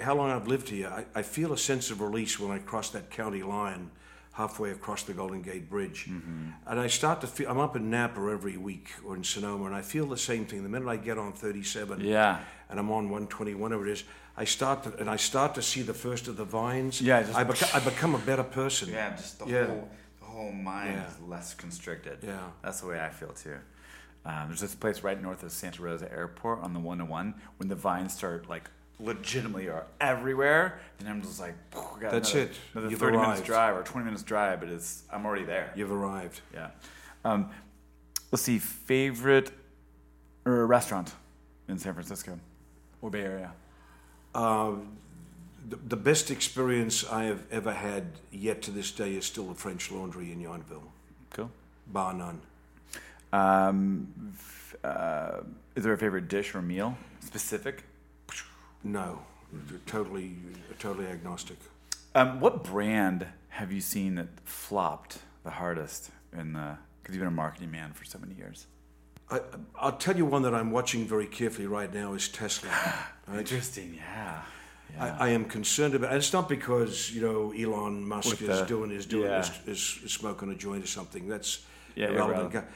how 0.00 0.14
long 0.14 0.30
I've 0.30 0.46
lived 0.48 0.68
here. 0.68 0.88
I, 0.88 1.06
I 1.18 1.22
feel 1.22 1.52
a 1.52 1.58
sense 1.58 1.90
of 1.90 2.00
release 2.00 2.38
when 2.38 2.50
I 2.50 2.58
cross 2.58 2.90
that 2.90 3.10
county 3.10 3.42
line, 3.42 3.90
halfway 4.32 4.70
across 4.70 5.02
the 5.04 5.12
Golden 5.12 5.42
Gate 5.42 5.68
Bridge, 5.70 6.08
and 6.66 6.80
I 6.80 6.86
start 6.88 7.20
to 7.22 7.26
feel. 7.26 7.48
I'm 7.50 7.58
up 7.58 7.76
in 7.76 7.90
Napa 7.90 8.20
every 8.30 8.56
week 8.56 8.88
or 9.04 9.16
in 9.16 9.24
Sonoma, 9.24 9.64
and 9.66 9.74
I 9.74 9.82
feel 9.82 10.06
the 10.06 10.16
same 10.18 10.44
thing. 10.44 10.62
The 10.62 10.68
minute 10.68 10.88
I 10.88 10.96
get 10.96 11.18
on 11.18 11.32
37, 11.32 12.00
Yeah. 12.00 12.40
and 12.68 12.78
I'm 12.78 12.90
on 12.90 13.04
120, 13.10 13.54
whatever 13.54 13.86
it 13.88 13.92
is, 13.92 14.04
I 14.38 14.44
start 14.44 14.84
to 14.84 14.94
and 15.00 15.10
I 15.10 15.16
start 15.16 15.54
to 15.56 15.62
see 15.62 15.82
the 15.82 15.92
first 15.94 16.28
of 16.28 16.36
the 16.36 16.44
vines. 16.44 17.00
Yeah, 17.02 17.22
just- 17.22 17.34
I, 17.36 17.42
beca- 17.44 17.74
I 17.74 17.80
become 17.80 18.14
a 18.14 18.18
better 18.18 18.44
person. 18.44 18.88
Yeah, 18.90 19.16
just 19.16 19.40
the 19.40 19.46
Yeah. 19.46 19.66
whole 19.66 19.88
the 20.20 20.26
whole 20.26 20.52
mind 20.52 20.92
Yeah. 20.94 21.08
is 21.08 21.20
less 21.26 21.54
constricted. 21.54 22.18
Yeah. 22.22 22.38
that's 22.62 22.80
the 22.80 22.86
way 22.86 23.00
I 23.00 23.10
feel 23.10 23.32
too. 23.32 23.56
Um, 24.24 24.48
there's 24.48 24.60
this 24.60 24.74
place 24.76 25.02
right 25.02 25.20
north 25.20 25.42
of 25.42 25.50
Santa 25.52 25.82
Rosa 25.82 26.10
Airport 26.12 26.60
on 26.62 26.72
the 26.72 26.78
101 26.80 27.34
when 27.56 27.68
the 27.68 27.74
vines 27.74 28.12
start 28.14 28.48
like 28.48 28.70
legitimately 29.00 29.68
are 29.68 29.86
everywhere, 30.00 30.80
and 31.00 31.08
I'm 31.08 31.22
just 31.22 31.40
like, 31.40 31.54
got 31.72 32.10
That's 32.12 32.32
another, 32.34 32.50
it. 32.50 32.56
Another 32.74 32.90
You've 32.90 33.00
30 33.00 33.16
minutes 33.18 33.40
drive 33.42 33.76
or 33.76 33.82
20 33.82 34.04
minutes 34.04 34.22
drive, 34.22 34.60
but 34.60 34.68
it's 34.68 35.02
I'm 35.10 35.24
already 35.26 35.44
there. 35.44 35.72
You've 35.74 35.92
arrived. 35.92 36.40
Yeah. 36.54 36.70
Um, 37.24 37.50
let's 38.30 38.42
see, 38.42 38.58
favorite 38.58 39.50
or 40.44 40.64
restaurant 40.66 41.12
in 41.68 41.78
San 41.78 41.94
Francisco 41.94 42.38
or 43.02 43.10
Bay 43.10 43.22
Area. 43.22 43.52
The, 44.38 45.76
the 45.88 45.96
best 45.96 46.30
experience 46.30 47.04
I 47.04 47.24
have 47.24 47.42
ever 47.50 47.72
had 47.74 48.04
yet 48.30 48.62
to 48.62 48.70
this 48.70 48.90
day 48.90 49.14
is 49.14 49.26
still 49.26 49.46
the 49.48 49.54
French 49.54 49.90
Laundry 49.90 50.32
in 50.32 50.40
Yountville, 50.40 50.88
Cool. 51.30 51.50
bar 51.88 52.14
none. 52.14 52.40
Um, 53.32 54.32
uh, 54.82 55.40
is 55.76 55.84
there 55.84 55.92
a 55.92 55.98
favorite 55.98 56.28
dish 56.28 56.54
or 56.54 56.62
meal 56.62 56.96
specific? 57.20 57.84
No, 58.82 59.20
totally, 59.86 60.36
totally 60.78 61.06
agnostic. 61.06 61.58
Um, 62.14 62.40
what 62.40 62.64
brand 62.64 63.26
have 63.50 63.70
you 63.70 63.82
seen 63.82 64.14
that 64.14 64.28
flopped 64.44 65.18
the 65.44 65.50
hardest 65.50 66.10
in 66.32 66.54
the? 66.54 66.78
Because 67.02 67.14
you've 67.14 67.20
been 67.20 67.28
a 67.28 67.30
marketing 67.30 67.70
man 67.70 67.92
for 67.92 68.04
so 68.04 68.18
many 68.18 68.34
years. 68.34 68.66
I, 69.30 69.40
I'll 69.78 69.96
tell 69.96 70.16
you 70.16 70.24
one 70.24 70.42
that 70.42 70.54
I'm 70.54 70.70
watching 70.70 71.06
very 71.06 71.26
carefully 71.26 71.66
right 71.66 71.92
now 71.92 72.14
is 72.14 72.28
Tesla. 72.28 72.70
right? 73.26 73.38
Interesting. 73.38 73.94
Yeah. 73.96 74.42
Yeah. 74.94 75.16
I, 75.18 75.26
I 75.26 75.28
am 75.30 75.44
concerned 75.44 75.94
about, 75.94 76.10
and 76.10 76.18
it's 76.18 76.32
not 76.32 76.48
because 76.48 77.12
you 77.12 77.20
know 77.20 77.52
Elon 77.52 78.06
Musk 78.06 78.40
is 78.40 78.62
doing 78.62 78.90
is 78.90 79.04
doing 79.04 79.30
yeah. 79.30 79.40
is, 79.40 80.00
is, 80.02 80.12
smoking 80.12 80.50
a 80.50 80.54
joint 80.54 80.82
or 80.82 80.86
something. 80.86 81.28
That's 81.28 81.64
Yeah, 81.94 82.06
irrelevant. 82.06 82.52
irrelevant. 82.52 82.66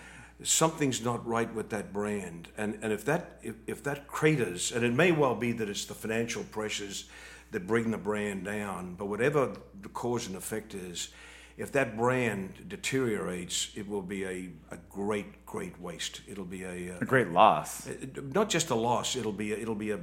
Something's 0.42 1.02
not 1.02 1.26
right 1.26 1.52
with 1.54 1.70
that 1.70 1.92
brand, 1.92 2.48
and 2.58 2.78
and 2.82 2.92
if 2.92 3.06
that 3.06 3.38
if, 3.42 3.54
if 3.66 3.82
that 3.84 4.08
craters, 4.08 4.72
and 4.72 4.84
it 4.84 4.92
may 4.92 5.12
well 5.12 5.34
be 5.34 5.52
that 5.52 5.70
it's 5.70 5.86
the 5.86 5.94
financial 5.94 6.42
pressures 6.44 7.08
that 7.52 7.66
bring 7.66 7.90
the 7.90 7.98
brand 7.98 8.44
down, 8.44 8.94
but 8.94 9.06
whatever 9.06 9.52
the 9.80 9.88
cause 9.88 10.26
and 10.26 10.36
effect 10.36 10.74
is, 10.74 11.08
if 11.56 11.70
that 11.72 11.96
brand 11.96 12.68
deteriorates, 12.68 13.70
it 13.76 13.88
will 13.88 14.02
be 14.02 14.24
a, 14.24 14.50
a 14.70 14.76
great, 14.90 15.44
great 15.46 15.80
waste. 15.80 16.20
It'll 16.26 16.44
be 16.44 16.62
a, 16.64 16.94
uh, 16.94 16.98
A 17.00 17.04
great 17.04 17.28
loss. 17.30 17.86
Uh, 17.86 17.92
a 18.16 18.20
not 18.20 18.48
just 18.48 18.70
a 18.70 18.74
loss. 18.74 19.16
It'll 19.16 19.32
be 19.32 19.52
a, 19.52 19.58
it'll 19.58 19.74
be 19.74 19.90
a 19.90 20.00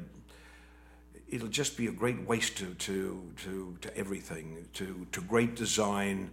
it'll 1.32 1.48
just 1.48 1.78
be 1.78 1.88
a 1.88 1.92
great 1.92 2.28
waste 2.28 2.58
to 2.58 2.74
to 2.76 3.22
to, 3.44 3.78
to 3.82 3.98
everything 3.98 4.68
to 4.74 5.06
to 5.12 5.22
great 5.22 5.56
design. 5.56 6.32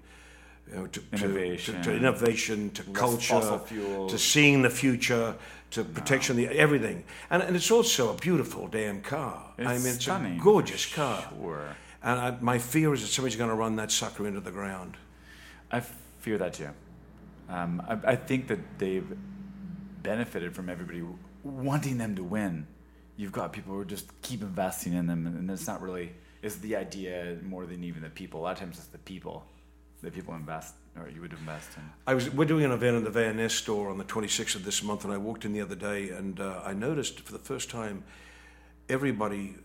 You 0.68 0.74
know, 0.76 0.86
to, 0.88 1.00
to- 1.00 1.24
Innovation. 1.24 1.74
to, 1.76 1.82
to 1.84 1.96
innovation, 1.96 2.70
to 2.70 2.82
culture, 2.92 3.60
to 4.08 4.18
seeing 4.18 4.62
the 4.62 4.70
future, 4.70 5.36
to 5.70 5.84
protection, 5.84 6.34
the 6.36 6.48
everything, 6.48 7.04
and 7.30 7.40
and 7.42 7.54
it's 7.54 7.70
also 7.70 8.10
a 8.12 8.16
beautiful 8.16 8.66
damn 8.66 9.00
car. 9.00 9.52
I 9.58 9.62
It's 9.74 9.84
mean, 9.84 9.94
it's 9.94 10.02
stunning, 10.04 10.40
a 10.40 10.42
gorgeous 10.42 10.84
car. 10.92 11.22
Sure. 11.40 11.76
And 12.02 12.18
I, 12.18 12.36
my 12.40 12.58
fear 12.58 12.92
is 12.94 13.02
that 13.02 13.08
somebody's 13.08 13.36
going 13.38 13.50
to 13.50 13.54
run 13.56 13.76
that 13.76 13.92
sucker 13.92 14.26
into 14.26 14.40
the 14.40 14.50
ground. 14.50 14.96
I 15.70 15.80
fear 15.80 16.38
that 16.38 16.54
too. 16.54 16.70
Um, 17.48 17.82
I, 17.86 18.12
I 18.12 18.16
think 18.16 18.48
that 18.48 18.78
they've 18.78 19.06
benefited 20.02 20.54
from 20.54 20.68
everybody 20.68 21.02
wanting 21.42 21.98
them 21.98 22.16
to 22.16 22.24
win. 22.24 22.66
You've 23.16 23.32
got 23.32 23.52
people 23.52 23.74
who 23.74 23.84
just 23.84 24.06
keep 24.22 24.42
investing 24.42 24.92
in 24.92 25.06
them, 25.06 25.26
and 25.26 25.50
it's 25.50 25.66
not 25.66 25.80
really 25.80 26.12
it's 26.42 26.56
the 26.56 26.76
idea 26.76 27.36
more 27.42 27.66
than 27.66 27.82
even 27.82 28.02
the 28.02 28.10
people. 28.10 28.40
A 28.40 28.42
lot 28.42 28.52
of 28.52 28.58
times, 28.58 28.78
it's 28.78 28.86
the 28.86 28.98
people 28.98 29.44
that 30.02 30.14
people 30.14 30.34
invest 30.34 30.74
or 30.98 31.08
you 31.08 31.20
would 31.20 31.32
invest 31.32 31.70
in. 31.76 31.82
I 32.06 32.14
was 32.14 32.30
we're 32.30 32.46
doing 32.46 32.64
an 32.64 32.72
event 32.72 32.96
in 32.96 33.04
the 33.04 33.10
Van 33.10 33.36
Ness 33.36 33.54
store 33.54 33.90
on 33.90 33.98
the 33.98 34.04
26th 34.04 34.54
of 34.54 34.64
this 34.64 34.82
month, 34.82 35.04
and 35.04 35.12
I 35.12 35.18
walked 35.18 35.44
in 35.44 35.52
the 35.52 35.60
other 35.60 35.74
day, 35.74 36.10
and 36.10 36.40
uh, 36.40 36.62
I 36.64 36.72
noticed 36.72 37.20
for 37.20 37.32
the 37.32 37.38
first 37.38 37.70
time 37.70 38.04
everybody 38.88 39.56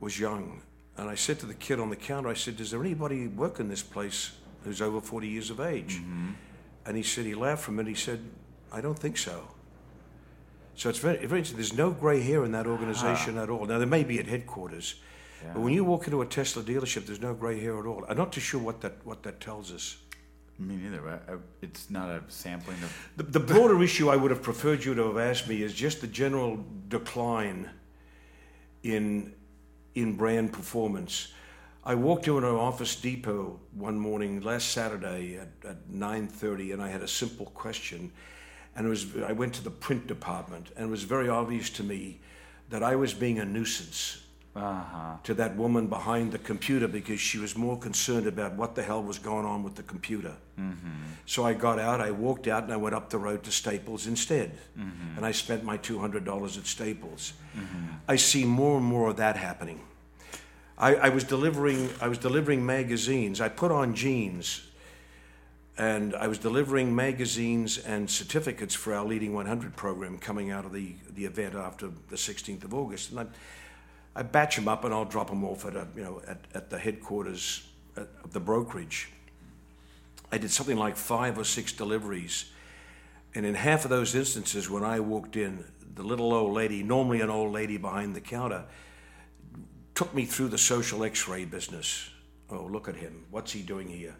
was 0.00 0.18
young. 0.18 0.62
And 0.96 1.08
I 1.08 1.14
said 1.14 1.38
to 1.40 1.46
the 1.46 1.54
kid 1.54 1.78
on 1.78 1.90
the 1.90 1.96
counter, 1.96 2.28
I 2.28 2.34
said, 2.34 2.56
"Does 2.56 2.70
there 2.70 2.80
anybody 2.80 3.26
work 3.26 3.60
in 3.60 3.68
this 3.68 3.82
place 3.82 4.32
who's 4.68 4.82
over 4.82 5.00
40 5.00 5.28
years 5.28 5.50
of 5.50 5.60
age?" 5.60 5.96
Mm-hmm. 5.96 6.30
And 6.86 6.96
he 6.96 7.02
said 7.02 7.26
he 7.26 7.34
laughed 7.34 7.64
for 7.64 7.72
a 7.72 7.74
minute. 7.74 7.90
He 7.90 7.94
said, 7.96 8.20
"I 8.72 8.80
don't 8.80 8.98
think 8.98 9.18
so." 9.18 9.48
So 10.78 10.88
it's 10.88 11.00
very, 11.00 11.26
very 11.26 11.42
there's 11.42 11.76
no 11.76 11.90
grey 11.90 12.20
hair 12.20 12.44
in 12.44 12.52
that 12.52 12.66
organization 12.66 13.36
ah. 13.36 13.42
at 13.42 13.50
all. 13.50 13.66
Now 13.66 13.78
there 13.78 13.86
may 13.86 14.04
be 14.04 14.20
at 14.20 14.26
headquarters, 14.26 14.94
but 15.42 15.60
when 15.60 15.72
you 15.72 15.84
walk 15.84 16.06
into 16.06 16.22
a 16.22 16.26
Tesla 16.26 16.62
dealership, 16.62 17.06
there's 17.06 17.20
no 17.20 17.34
grey 17.34 17.60
hair 17.60 17.78
at 17.80 17.86
all. 17.86 18.04
I'm 18.08 18.16
not 18.16 18.32
too 18.32 18.40
sure 18.40 18.60
what 18.60 18.80
that 18.82 19.04
what 19.04 19.24
that 19.24 19.40
tells 19.40 19.72
us. 19.72 19.96
Me 20.58 20.76
neither. 20.76 21.00
But 21.00 21.22
I, 21.28 21.38
it's 21.62 21.90
not 21.90 22.08
a 22.10 22.22
sampling 22.28 22.82
of. 22.82 23.10
The, 23.16 23.22
the 23.24 23.40
broader 23.40 23.82
issue 23.88 24.08
I 24.08 24.16
would 24.16 24.30
have 24.30 24.42
preferred 24.42 24.84
you 24.84 24.94
to 24.94 25.08
have 25.08 25.18
asked 25.18 25.48
me 25.48 25.62
is 25.62 25.74
just 25.74 26.00
the 26.00 26.06
general 26.06 26.64
decline 26.88 27.70
in 28.82 29.34
in 29.94 30.16
brand 30.16 30.52
performance. 30.52 31.32
I 31.88 31.94
walked 31.94 32.28
into 32.28 32.36
an 32.36 32.44
Office 32.44 32.94
Depot 32.96 33.58
one 33.72 33.98
morning 33.98 34.42
last 34.42 34.72
Saturday 34.72 35.38
at, 35.38 35.48
at 35.66 35.88
9:30, 35.90 36.74
and 36.74 36.82
I 36.82 36.88
had 36.88 37.00
a 37.00 37.08
simple 37.08 37.46
question, 37.46 38.12
and 38.76 38.86
it 38.86 38.90
was 38.90 39.06
I 39.26 39.32
went 39.32 39.54
to 39.54 39.64
the 39.64 39.70
print 39.70 40.06
department, 40.06 40.70
and 40.76 40.88
it 40.88 40.90
was 40.90 41.04
very 41.04 41.30
obvious 41.30 41.70
to 41.70 41.82
me 41.82 42.20
that 42.68 42.82
I 42.82 42.94
was 42.94 43.14
being 43.14 43.38
a 43.38 43.44
nuisance 43.44 44.22
Uh-huh. 44.54 45.16
to 45.22 45.34
that 45.34 45.56
woman 45.56 45.86
behind 45.86 46.32
the 46.32 46.38
computer 46.38 46.88
because 46.88 47.20
she 47.20 47.38
was 47.38 47.54
more 47.56 47.78
concerned 47.78 48.26
about 48.26 48.52
what 48.60 48.74
the 48.74 48.82
hell 48.82 49.02
was 49.02 49.18
going 49.18 49.46
on 49.46 49.62
with 49.62 49.74
the 49.74 49.84
computer. 49.84 50.34
Mm-hmm. 50.58 51.04
So 51.26 51.46
I 51.50 51.54
got 51.54 51.78
out, 51.78 52.00
I 52.08 52.10
walked 52.10 52.46
out, 52.52 52.62
and 52.64 52.72
I 52.72 52.76
went 52.76 52.94
up 52.98 53.08
the 53.08 53.18
road 53.18 53.40
to 53.44 53.50
Staples 53.50 54.06
instead. 54.06 54.50
Mm-hmm. 54.50 55.16
And 55.16 55.26
I 55.30 55.32
spent 55.32 55.62
my 55.62 55.78
$200 55.78 56.58
at 56.58 56.66
Staples. 56.66 57.32
Mm-hmm. 57.56 58.12
I 58.14 58.16
see 58.16 58.44
more 58.44 58.76
and 58.78 58.86
more 58.86 59.10
of 59.10 59.16
that 59.16 59.36
happening. 59.36 59.80
I, 60.78 60.94
I 60.94 61.08
was 61.08 61.24
delivering 61.24 61.90
I 62.00 62.08
was 62.08 62.18
delivering 62.18 62.64
magazines. 62.64 63.40
I 63.40 63.48
put 63.48 63.72
on 63.72 63.94
jeans 63.94 64.62
and 65.76 66.14
I 66.14 66.28
was 66.28 66.38
delivering 66.38 66.94
magazines 66.94 67.78
and 67.78 68.08
certificates 68.08 68.74
for 68.74 68.94
our 68.94 69.04
Leading 69.04 69.32
100 69.32 69.76
program 69.76 70.18
coming 70.18 70.50
out 70.50 70.64
of 70.64 70.72
the, 70.72 70.94
the 71.14 71.24
event 71.24 71.54
after 71.54 71.88
the 72.08 72.16
16th 72.16 72.64
of 72.64 72.74
August. 72.74 73.10
And 73.10 73.20
I, 73.20 73.26
I 74.16 74.22
batch 74.22 74.56
them 74.56 74.66
up 74.66 74.84
and 74.84 74.92
I'll 74.92 75.04
drop 75.04 75.30
them 75.30 75.44
off 75.44 75.64
at, 75.64 75.76
a, 75.76 75.86
you 75.94 76.02
know, 76.02 76.20
at, 76.26 76.38
at 76.52 76.70
the 76.70 76.78
headquarters 76.78 77.64
of 77.94 78.32
the 78.32 78.40
brokerage. 78.40 79.08
I 80.32 80.38
did 80.38 80.50
something 80.50 80.76
like 80.76 80.96
five 80.96 81.38
or 81.38 81.44
six 81.44 81.72
deliveries. 81.72 82.46
And 83.34 83.46
in 83.46 83.54
half 83.54 83.84
of 83.84 83.90
those 83.90 84.16
instances, 84.16 84.68
when 84.68 84.82
I 84.84 84.98
walked 84.98 85.36
in, 85.36 85.64
the 85.94 86.02
little 86.02 86.32
old 86.32 86.52
lady, 86.52 86.82
normally 86.82 87.20
an 87.20 87.30
old 87.30 87.52
lady 87.52 87.76
behind 87.76 88.16
the 88.16 88.20
counter, 88.20 88.64
took 89.98 90.14
me 90.14 90.24
through 90.24 90.46
the 90.46 90.56
social 90.56 91.02
x 91.02 91.26
ray 91.26 91.44
business. 91.44 92.08
Oh, 92.50 92.68
look 92.70 92.88
at 92.88 92.94
him. 92.94 93.24
What's 93.32 93.50
he 93.50 93.62
doing 93.62 93.88
here? 93.88 94.14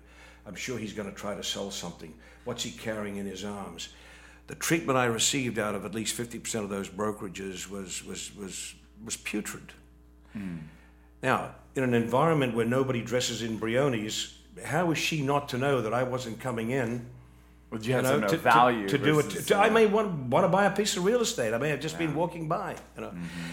I'm 0.44 0.56
sure 0.56 0.76
he's 0.76 0.92
going 0.92 1.08
to 1.08 1.14
try 1.14 1.36
to 1.36 1.42
sell 1.44 1.70
something. 1.70 2.12
What's 2.42 2.64
he 2.64 2.72
carrying 2.72 3.14
in 3.18 3.26
his 3.26 3.44
arms? 3.44 3.90
The 4.48 4.56
treatment 4.56 4.98
I 4.98 5.04
received 5.04 5.56
out 5.56 5.76
of 5.76 5.84
at 5.84 5.94
least 5.94 6.18
50% 6.18 6.64
of 6.64 6.68
those 6.68 6.88
brokerages 6.88 7.70
was, 7.70 8.04
was, 8.04 8.34
was, 8.34 8.74
was 9.04 9.16
putrid. 9.18 9.72
Hmm. 10.32 10.56
Now, 11.22 11.54
in 11.76 11.84
an 11.84 11.94
environment 11.94 12.56
where 12.56 12.66
nobody 12.66 13.00
dresses 13.00 13.42
in 13.42 13.56
briones, 13.56 14.36
how 14.64 14.90
is 14.90 14.98
she 14.98 15.22
not 15.22 15.48
to 15.50 15.58
know 15.58 15.80
that 15.80 15.94
I 15.94 16.02
wasn't 16.02 16.40
coming 16.40 16.72
in? 16.72 17.06
Well, 17.70 17.82
you 17.82 17.92
have 17.92 18.04
know, 18.04 18.20
to, 18.20 18.28
to- 18.28 18.36
value. 18.38 18.88
to, 18.88 18.96
do 18.96 19.18
it. 19.18 19.28
To, 19.48 19.56
I 19.56 19.68
uh, 19.68 19.70
may 19.70 19.84
want, 19.84 20.10
want 20.30 20.44
to 20.44 20.48
buy 20.48 20.64
a 20.64 20.70
piece 20.74 20.96
of 20.96 21.04
real 21.04 21.20
estate. 21.20 21.52
I 21.52 21.58
may 21.58 21.68
have 21.68 21.80
just 21.80 21.98
been 21.98 22.14
walking 22.14 22.48
by. 22.48 22.76
You 22.96 23.02
know, 23.02 23.12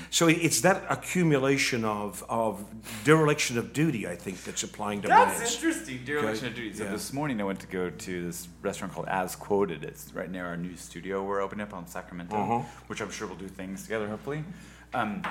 so 0.10 0.28
it's 0.30 0.62
that 0.62 0.86
accumulation 0.90 1.84
of 1.84 2.24
of 2.30 2.64
dereliction 3.04 3.58
of 3.58 3.74
duty. 3.74 4.08
I 4.08 4.16
think 4.16 4.42
that's 4.46 4.64
applying 4.64 5.02
to 5.02 5.10
That's 5.10 5.36
brands. 5.38 5.56
interesting. 5.56 6.00
Dereliction 6.06 6.46
Okay. 6.46 6.48
of 6.48 6.56
duty. 6.56 6.74
So 6.78 6.86
Yeah. 6.86 6.92
this 6.92 7.12
morning 7.12 7.42
I 7.42 7.44
went 7.44 7.60
to 7.62 7.68
go 7.68 7.90
to 7.90 8.26
this 8.26 8.48
restaurant 8.62 8.94
called 8.94 9.08
As 9.10 9.36
Quoted. 9.36 9.84
It's 9.84 10.14
right 10.14 10.32
near 10.32 10.46
our 10.46 10.56
new 10.56 10.78
studio 10.78 11.22
we're 11.22 11.42
opening 11.42 11.64
up 11.68 11.74
on 11.74 11.86
Sacramento, 11.86 12.36
Uh-huh. 12.38 12.60
which 12.88 13.02
I'm 13.02 13.12
sure 13.12 13.28
we'll 13.28 13.36
do 13.38 13.50
things 13.50 13.84
together. 13.84 14.08
Hopefully, 14.08 14.46
um, 14.94 15.24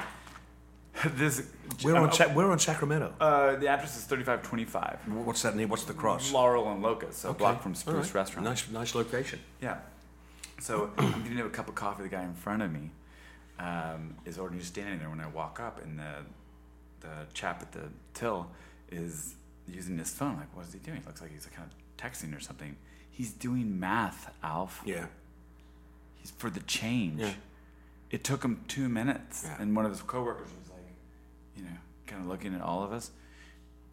this 1.17 1.43
We're 1.83 1.97
on 1.97 2.13
Sa- 2.13 2.33
we're 2.33 2.51
on 2.51 2.59
Sacramento. 2.59 3.13
uh, 3.21 3.57
the 3.57 3.69
address 3.69 3.97
is 3.97 4.05
3525 4.05 5.27
What's 5.27 5.43
that 5.43 5.57
name? 5.57 5.69
What's 5.69 5.85
the 5.85 5.95
cross? 5.95 6.33
Laurel 6.33 6.71
and 6.71 6.83
Locust, 6.83 7.21
so 7.21 7.31
a 7.31 7.35
block 7.35 7.63
from 7.63 7.73
All 7.73 7.77
Spruce 7.77 8.07
right. 8.09 8.15
Restaurant. 8.15 8.45
Nice, 8.47 8.71
nice 8.71 8.95
location. 8.95 9.41
Yeah. 9.61 9.79
So 10.61 10.91
I'm 10.99 11.23
getting 11.25 11.41
a 11.41 11.49
cup 11.49 11.69
of 11.69 11.75
coffee. 11.75 12.05
The 12.05 12.09
guy 12.09 12.23
in 12.23 12.35
front 12.35 12.63
of 12.63 12.71
me 12.73 12.91
um, 13.59 14.15
is 14.25 14.39
already 14.39 14.61
standing 14.63 14.99
there 15.01 15.11
when 15.11 15.21
I 15.21 15.27
walk 15.29 15.59
up, 15.61 15.83
and 15.83 15.99
the 15.99 16.15
the 17.01 17.27
chap 17.35 17.61
at 17.61 17.73
the 17.73 17.89
till 18.15 18.47
is 18.91 19.35
using 19.67 19.99
his 19.99 20.11
phone. 20.11 20.37
Like, 20.37 20.55
what 20.57 20.67
is 20.67 20.73
he 20.73 20.79
doing? 20.79 20.99
It 20.99 21.07
looks 21.07 21.21
like 21.21 21.33
he's 21.33 21.47
kind 21.47 21.69
of 21.69 21.75
texting 22.03 22.37
or 22.37 22.41
something. 22.41 22.77
He's 23.11 23.33
doing 23.33 23.79
math, 23.81 24.33
Alf. 24.43 24.81
Yeah. 24.85 25.07
He's 26.17 26.31
for 26.31 26.51
the 26.51 26.61
change. 26.61 27.21
Yeah. 27.21 27.33
It 28.11 28.23
took 28.23 28.45
him 28.45 28.65
two 28.69 28.89
minutes, 28.89 29.43
Yeah. 29.45 29.57
and 29.61 29.75
one 29.75 29.85
of 29.87 29.91
his 29.91 30.03
coworkers 30.03 30.47
was 30.47 30.64
you 31.57 31.63
know, 31.63 31.77
kind 32.07 32.23
of 32.23 32.29
looking 32.29 32.55
at 32.55 32.61
all 32.61 32.83
of 32.83 32.93
us. 32.93 33.11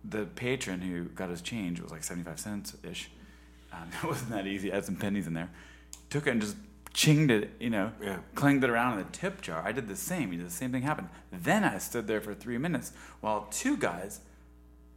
The 0.04 0.26
patron 0.26 0.82
who 0.82 1.04
got 1.06 1.30
his 1.30 1.42
change 1.42 1.80
it 1.80 1.84
was 1.84 1.92
like 1.92 2.04
seventy-five 2.04 2.40
cents 2.40 2.76
ish. 2.84 3.10
Um, 3.72 3.90
it 4.04 4.08
wasn't 4.08 4.32
that 4.32 4.48
easy. 4.48 4.72
I 4.72 4.76
had 4.76 4.86
some 4.86 4.96
pennies 4.96 5.28
in 5.28 5.34
there. 5.34 5.50
Took 6.10 6.28
it 6.28 6.32
and 6.32 6.42
just 6.42 6.56
chinged 6.94 7.30
it, 7.32 7.52
you 7.60 7.70
know, 7.70 7.92
Yeah. 8.02 8.18
clanged 8.36 8.64
it 8.66 8.70
around 8.70 9.00
in 9.00 9.06
the 9.06 9.12
tip 9.12 9.42
jar. 9.42 9.64
I 9.66 9.72
did 9.72 9.88
the 9.88 9.96
same. 9.96 10.38
The 10.44 10.50
same 10.50 10.72
thing 10.74 10.82
happened. 10.82 11.08
Then 11.32 11.64
I 11.64 11.78
stood 11.78 12.06
there 12.08 12.20
for 12.20 12.34
three 12.36 12.58
minutes 12.58 12.92
while 13.22 13.48
two 13.50 13.78
guys 13.78 14.20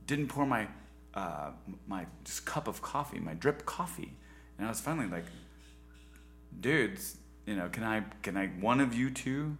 didn't 0.06 0.26
pour 0.28 0.44
my 0.46 0.66
uh, 1.14 1.52
my 1.86 2.06
just 2.24 2.44
cup 2.44 2.66
of 2.66 2.82
coffee, 2.82 3.20
my 3.20 3.34
drip 3.34 3.64
coffee, 3.64 4.12
and 4.58 4.66
I 4.66 4.70
was 4.70 4.80
finally 4.80 5.06
like, 5.06 5.24
dudes, 6.60 7.16
you 7.46 7.54
know, 7.54 7.68
can 7.68 7.84
I 7.84 8.02
can 8.22 8.36
I 8.36 8.48
one 8.48 8.80
of 8.80 8.94
you 8.94 9.10
two, 9.10 9.56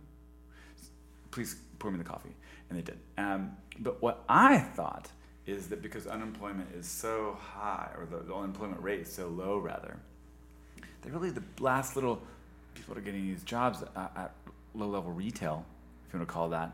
please 1.30 1.56
pour 1.78 1.90
me 1.92 1.98
the 1.98 2.04
coffee, 2.04 2.34
and 2.74 2.82
they 2.82 2.92
did. 2.92 2.98
Um, 3.18 3.56
but 3.78 4.02
what 4.02 4.24
I 4.28 4.58
thought 4.58 5.08
is 5.46 5.68
that 5.68 5.82
because 5.82 6.06
unemployment 6.06 6.68
is 6.74 6.86
so 6.86 7.36
high, 7.40 7.90
or 7.96 8.06
the, 8.06 8.24
the 8.24 8.34
unemployment 8.34 8.82
rate 8.82 9.00
is 9.00 9.12
so 9.12 9.28
low, 9.28 9.58
rather, 9.58 9.96
that 11.02 11.12
really 11.12 11.30
the 11.30 11.42
last 11.60 11.96
little 11.96 12.20
people 12.74 12.94
that 12.94 13.00
are 13.00 13.04
getting 13.04 13.26
these 13.26 13.42
jobs 13.42 13.82
at, 13.82 14.12
at 14.16 14.32
low 14.74 14.88
level 14.88 15.10
retail, 15.10 15.64
if 16.06 16.12
you 16.12 16.18
want 16.18 16.28
to 16.28 16.32
call 16.32 16.48
that, 16.48 16.72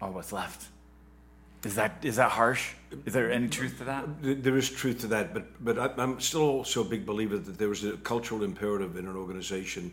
are 0.00 0.10
what's 0.10 0.32
left. 0.32 0.68
Is 1.64 1.74
that 1.74 2.04
is 2.04 2.16
that 2.16 2.30
harsh? 2.30 2.72
Is 3.04 3.12
there 3.12 3.32
any 3.32 3.48
truth 3.48 3.78
to 3.78 3.84
that? 3.84 4.04
There 4.22 4.56
is 4.56 4.70
truth 4.70 5.00
to 5.00 5.08
that, 5.08 5.34
but 5.34 5.64
but 5.64 5.98
I'm 5.98 6.20
still 6.20 6.42
also 6.42 6.82
a 6.82 6.84
big 6.84 7.04
believer 7.04 7.36
that 7.36 7.58
there 7.58 7.72
is 7.72 7.84
a 7.84 7.96
cultural 7.96 8.44
imperative 8.44 8.96
in 8.96 9.08
an 9.08 9.16
organization, 9.16 9.92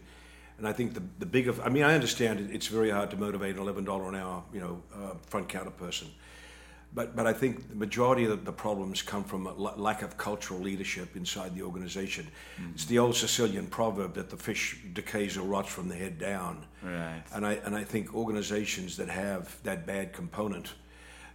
and 0.58 0.68
I 0.68 0.74
think 0.74 0.94
the 0.94 1.04
the 1.20 1.26
bigger. 1.26 1.54
I 1.64 1.70
mean, 1.70 1.84
I 1.84 1.94
understand 1.94 2.40
it, 2.40 2.52
it's 2.52 2.68
very 2.68 2.90
hard 2.90 3.12
to 3.12 3.18
motivate 3.18 3.56
an 3.56 3.62
eleven 3.62 3.84
dollar 3.84 4.10
an 4.10 4.16
hour, 4.16 4.44
you 4.54 4.60
know, 4.60 4.82
uh, 4.94 5.16
front 5.28 5.50
counter 5.50 5.72
person, 5.72 6.08
but 6.94 7.16
but 7.16 7.28
I 7.28 7.34
think 7.34 7.70
the 7.70 7.76
majority 7.76 8.24
of 8.26 8.32
the, 8.32 8.38
the 8.38 8.54
problems 8.54 9.02
come 9.02 9.24
from 9.24 9.48
a 9.48 9.54
lack 9.54 10.02
of 10.02 10.18
cultural 10.18 10.60
leadership 10.60 11.16
inside 11.16 11.56
the 11.56 11.62
organization. 11.64 12.28
It's 12.74 12.86
the 12.86 13.00
old 13.00 13.16
Sicilian 13.16 13.68
proverb 13.68 14.14
that 14.16 14.30
the 14.30 14.38
fish 14.38 14.80
decays 14.94 15.38
or 15.38 15.44
rots 15.44 15.70
from 15.70 15.90
the 15.90 15.96
head 15.96 16.18
down. 16.18 16.66
Right. 16.82 17.24
And 17.34 17.46
I 17.46 17.54
and 17.66 17.76
I 17.76 17.84
think 17.84 18.16
organizations 18.16 18.98
that 18.98 19.10
have 19.10 19.62
that 19.64 19.86
bad 19.86 20.14
component 20.14 20.74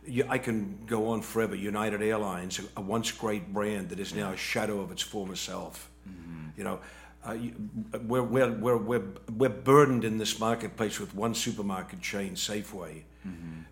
you, 0.07 0.25
I 0.29 0.39
can 0.39 0.79
go 0.87 1.09
on 1.09 1.23
forever. 1.23 1.55
United 1.55 2.03
Airlines, 2.03 2.61
a 2.77 2.81
once 2.81 3.13
great 3.13 3.53
brand 3.53 3.91
that 3.91 4.01
is 4.01 4.15
now 4.15 4.33
a 4.33 4.37
shadow 4.37 4.81
of 4.81 4.91
its 4.91 5.03
former 5.03 5.37
self. 5.37 5.91
You 6.57 6.65
know, 6.65 6.81
uh, 7.25 7.37
we're, 8.07 8.23
we're, 8.23 8.51
we're, 8.51 8.77
we're, 8.77 9.03
we're 9.37 9.49
burdened 9.49 10.05
in 10.05 10.19
this 10.19 10.39
marketplace 10.39 10.99
with 10.99 11.15
one 11.15 11.35
supermarket 11.35 12.01
chain, 12.01 12.35
Safeway, 12.35 13.03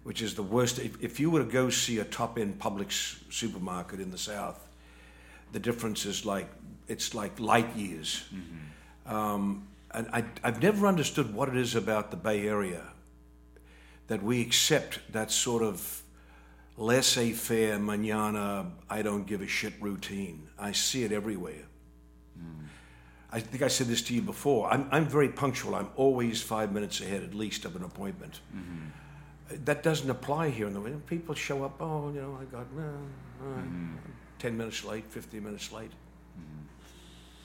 which 0.03 0.20
is 0.20 0.34
the 0.34 0.42
worst. 0.42 0.78
If, 0.78 1.03
if 1.03 1.18
you 1.18 1.30
were 1.30 1.44
to 1.44 1.51
go 1.51 1.70
see 1.70 1.99
a 1.99 2.05
top 2.05 2.38
end 2.38 2.59
Publix 2.59 3.22
supermarket 3.32 4.01
in 4.01 4.11
the 4.11 4.18
South, 4.18 4.68
the 5.53 5.59
difference 5.59 6.05
is 6.05 6.26
like 6.26 6.49
it's 6.88 7.14
like 7.14 7.40
light 7.40 7.74
years. 7.74 8.24
Um, 9.07 9.66
and 9.92 10.07
I, 10.12 10.24
I've 10.44 10.62
never 10.62 10.86
understood 10.86 11.34
what 11.34 11.49
it 11.49 11.57
is 11.57 11.74
about 11.74 12.11
the 12.11 12.16
Bay 12.18 12.46
Area 12.46 12.82
that 14.09 14.22
we 14.22 14.42
accept 14.42 15.01
that 15.12 15.30
sort 15.30 15.62
of 15.62 16.03
laissez-faire, 16.76 17.78
manana, 17.78 18.70
I 18.88 19.03
don't 19.03 19.26
give 19.26 19.42
a 19.42 19.46
shit 19.46 19.74
routine. 19.80 20.49
I 20.59 20.72
see 20.72 21.05
it 21.05 21.12
everywhere. 21.12 21.68
I 23.31 23.41
think 23.41 23.62
I 23.62 23.68
said 23.68 23.89
this 23.89 24.01
to 24.03 24.14
you 24.14 24.22
before. 24.22 24.70
I'm, 24.70 24.89
I'm 24.91 25.07
very 25.07 25.29
punctual. 25.29 25.74
I'm 25.74 25.91
always 25.97 26.41
five 26.41 26.72
minutes 26.72 27.01
ahead, 27.01 27.22
at 27.22 27.35
least, 27.35 27.64
of 27.66 27.76
an 27.76 27.85
appointment. 27.85 28.41
That 29.51 29.83
doesn't 29.83 30.09
apply 30.11 30.51
here 30.51 30.66
in 30.66 30.72
the 30.74 30.81
winter. 30.81 30.99
People 31.07 31.35
show 31.35 31.62
up. 31.64 31.81
Oh, 31.81 32.11
you 32.14 32.20
know, 32.20 32.39
I 32.41 32.45
got 32.45 32.66
uh, 32.79 32.83
uh, 33.47 33.62
ten 34.39 34.57
minutes 34.57 34.85
late, 34.85 35.05
fifteen 35.09 35.45
minutes 35.45 35.72
late. 35.72 35.91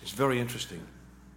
It's 0.01 0.11
very 0.11 0.39
interesting. 0.39 0.81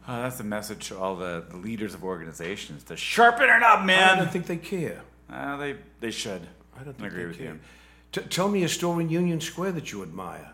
Oh, 0.09 0.23
that's 0.23 0.39
the 0.39 0.45
message 0.45 0.89
to 0.89 0.99
all 0.99 1.17
the, 1.17 1.45
the 1.51 1.57
leaders 1.57 1.95
of 1.95 2.03
organizations 2.05 2.83
to 2.85 2.97
sharpen 2.97 3.49
it 3.49 3.63
up, 3.63 3.85
man. 3.85 4.09
I 4.11 4.17
don't 4.17 4.31
think 4.31 4.47
they 4.47 4.57
care. 4.57 5.03
Uh, 5.31 5.57
they 5.57 5.77
they 6.01 6.11
should. 6.11 6.43
I 6.79 6.83
don't 6.85 6.95
think 6.97 7.09
agree 7.13 7.23
they 7.23 7.29
with 7.29 7.39
care. 7.39 7.47
you. 7.47 7.61
T- 8.13 8.21
tell 8.23 8.49
me 8.49 8.63
a 8.65 8.69
store 8.69 9.01
in 9.01 9.09
Union 9.09 9.41
Square 9.41 9.73
that 9.73 9.93
you 9.93 10.03
admire. 10.03 10.51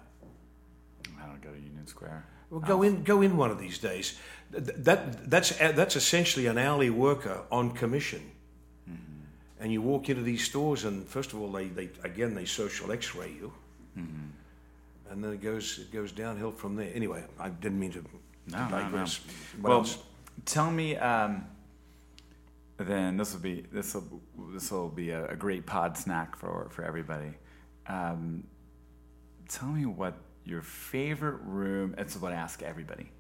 I 1.23 1.27
don't 1.27 1.41
go 1.43 1.51
to 1.51 1.57
Union 1.59 1.87
Square. 1.87 2.25
Well, 2.53 2.61
go 2.61 2.83
in, 2.83 3.03
go 3.03 3.23
in 3.23 3.39
one 3.39 3.51
of 3.51 3.59
these 3.59 3.79
days. 3.79 4.19
That, 4.51 5.31
that's, 5.31 5.57
that's 5.57 5.97
essentially 5.97 6.47
an 6.47 6.59
hourly 6.59 6.91
worker 6.91 7.41
on 7.51 7.71
commission. 7.71 8.31
And 9.59 9.73
you 9.73 9.81
walk 9.81 10.11
into 10.11 10.23
these 10.23 10.45
stores, 10.45 10.85
and 10.85 11.07
first 11.07 11.33
of 11.33 11.41
all, 11.41 11.51
they, 11.51 11.67
they 11.69 11.89
again 12.03 12.35
they 12.35 12.45
social 12.45 12.91
X-ray 12.91 13.31
you, 13.31 13.53
and 15.09 15.23
then 15.23 15.33
it 15.33 15.41
goes 15.41 15.79
it 15.79 15.93
goes 15.93 16.11
downhill 16.11 16.51
from 16.51 16.75
there. 16.75 16.91
Anyway, 16.93 17.23
I 17.39 17.49
didn't 17.49 17.79
mean 17.79 17.93
to, 17.93 18.05
No, 18.49 18.69
no, 18.69 18.89
no. 18.89 19.07
Well, 19.63 19.79
else? 19.79 19.99
tell 20.45 20.71
me. 20.71 20.97
Um, 20.97 21.47
then 22.77 23.17
this 23.17 23.33
will 23.35 23.41
be 23.41 23.65
this 23.73 23.95
will 23.95 24.21
this 24.53 24.73
will 24.73 24.89
be 24.89 25.11
a, 25.11 25.27
a 25.29 25.37
great 25.37 25.65
pod 25.65 25.97
snack 25.97 26.35
for 26.35 26.67
for 26.71 26.83
everybody. 26.85 27.33
Um, 27.87 28.43
tell 29.49 29.69
me 29.69 29.87
what 29.87 30.15
your 30.45 30.63
favorite 30.63 31.41
room. 31.45 31.95
It's 31.99 32.17
what 32.17 32.33
I 32.33 32.37
ask 32.37 32.63
everybody. 32.63 33.11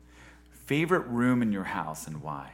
Favorite 0.50 1.06
room 1.06 1.42
in 1.42 1.52
your 1.52 1.64
house 1.64 2.06
and 2.06 2.22
why? 2.22 2.52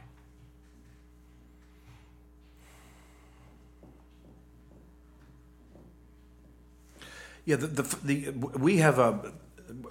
Yeah, 7.45 7.55
the, 7.55 7.67
the, 7.67 7.97
the, 8.03 8.31
we 8.31 8.77
have 8.77 8.99
a. 8.99 9.33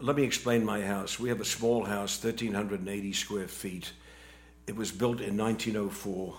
Let 0.00 0.16
me 0.16 0.22
explain 0.22 0.64
my 0.64 0.80
house. 0.80 1.18
We 1.18 1.28
have 1.28 1.40
a 1.40 1.44
small 1.44 1.84
house, 1.84 2.22
1,380 2.22 3.12
square 3.12 3.48
feet. 3.48 3.92
It 4.66 4.76
was 4.76 4.92
built 4.92 5.20
in 5.20 5.36
1904. 5.36 6.34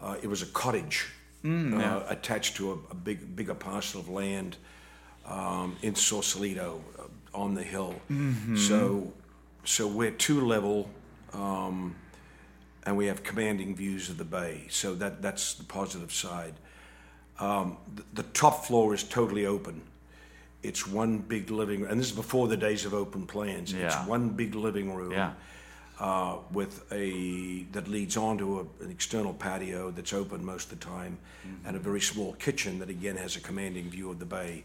Uh, 0.00 0.16
it 0.22 0.26
was 0.26 0.42
a 0.42 0.46
cottage 0.46 1.06
uh, 1.82 2.02
attached 2.08 2.56
to 2.56 2.72
a, 2.72 2.74
a 2.92 2.94
big, 2.94 3.36
bigger 3.36 3.54
parcel 3.54 4.00
of 4.00 4.08
land 4.08 4.56
um, 5.26 5.76
in 5.82 5.94
Sausalito 5.94 6.82
on 7.36 7.54
the 7.54 7.62
hill. 7.62 7.94
So, 8.56 9.12
so 9.64 9.86
we're 9.86 10.10
two 10.10 10.40
level, 10.46 10.88
um, 11.32 11.94
and 12.84 12.96
we 12.96 13.06
have 13.06 13.22
commanding 13.22 13.76
views 13.76 14.08
of 14.10 14.16
the 14.16 14.24
bay. 14.24 14.66
So 14.70 14.94
that 14.96 15.22
that's 15.22 15.54
the 15.54 15.64
positive 15.64 16.12
side. 16.12 16.54
Um, 17.38 17.76
the, 17.94 18.22
the 18.22 18.28
top 18.32 18.64
floor 18.64 18.94
is 18.94 19.02
totally 19.02 19.46
open. 19.46 19.82
It's 20.62 20.86
one 20.86 21.18
big 21.18 21.50
living, 21.50 21.84
and 21.86 22.00
this 22.00 22.06
is 22.06 22.16
before 22.16 22.48
the 22.48 22.56
days 22.56 22.84
of 22.86 22.94
open 22.94 23.26
plans. 23.26 23.72
Yeah. 23.72 23.86
It's 23.86 24.08
one 24.08 24.30
big 24.30 24.54
living 24.54 24.92
room 24.94 25.12
Yeah. 25.12 25.32
uh, 26.00 26.36
with 26.50 26.90
a 26.90 27.64
that 27.72 27.86
leads 27.88 28.16
onto 28.16 28.60
a, 28.60 28.84
an 28.84 28.90
external 28.90 29.34
patio 29.34 29.90
that's 29.90 30.12
open 30.12 30.44
most 30.44 30.72
of 30.72 30.78
the 30.80 30.84
time, 30.86 31.18
and 31.66 31.76
a 31.76 31.78
very 31.78 32.00
small 32.00 32.32
kitchen 32.34 32.78
that 32.78 32.88
again 32.90 33.16
has 33.16 33.36
a 33.36 33.40
commanding 33.40 33.90
view 33.90 34.10
of 34.10 34.18
the 34.18 34.26
bay. 34.26 34.64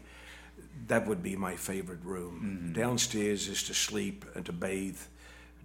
That 0.88 1.06
would 1.06 1.22
be 1.22 1.36
my 1.36 1.56
favorite 1.56 2.04
room. 2.04 2.72
Downstairs 2.74 3.48
is 3.48 3.62
to 3.64 3.74
sleep 3.74 4.24
and 4.34 4.44
to 4.46 4.52
bathe, 4.52 4.98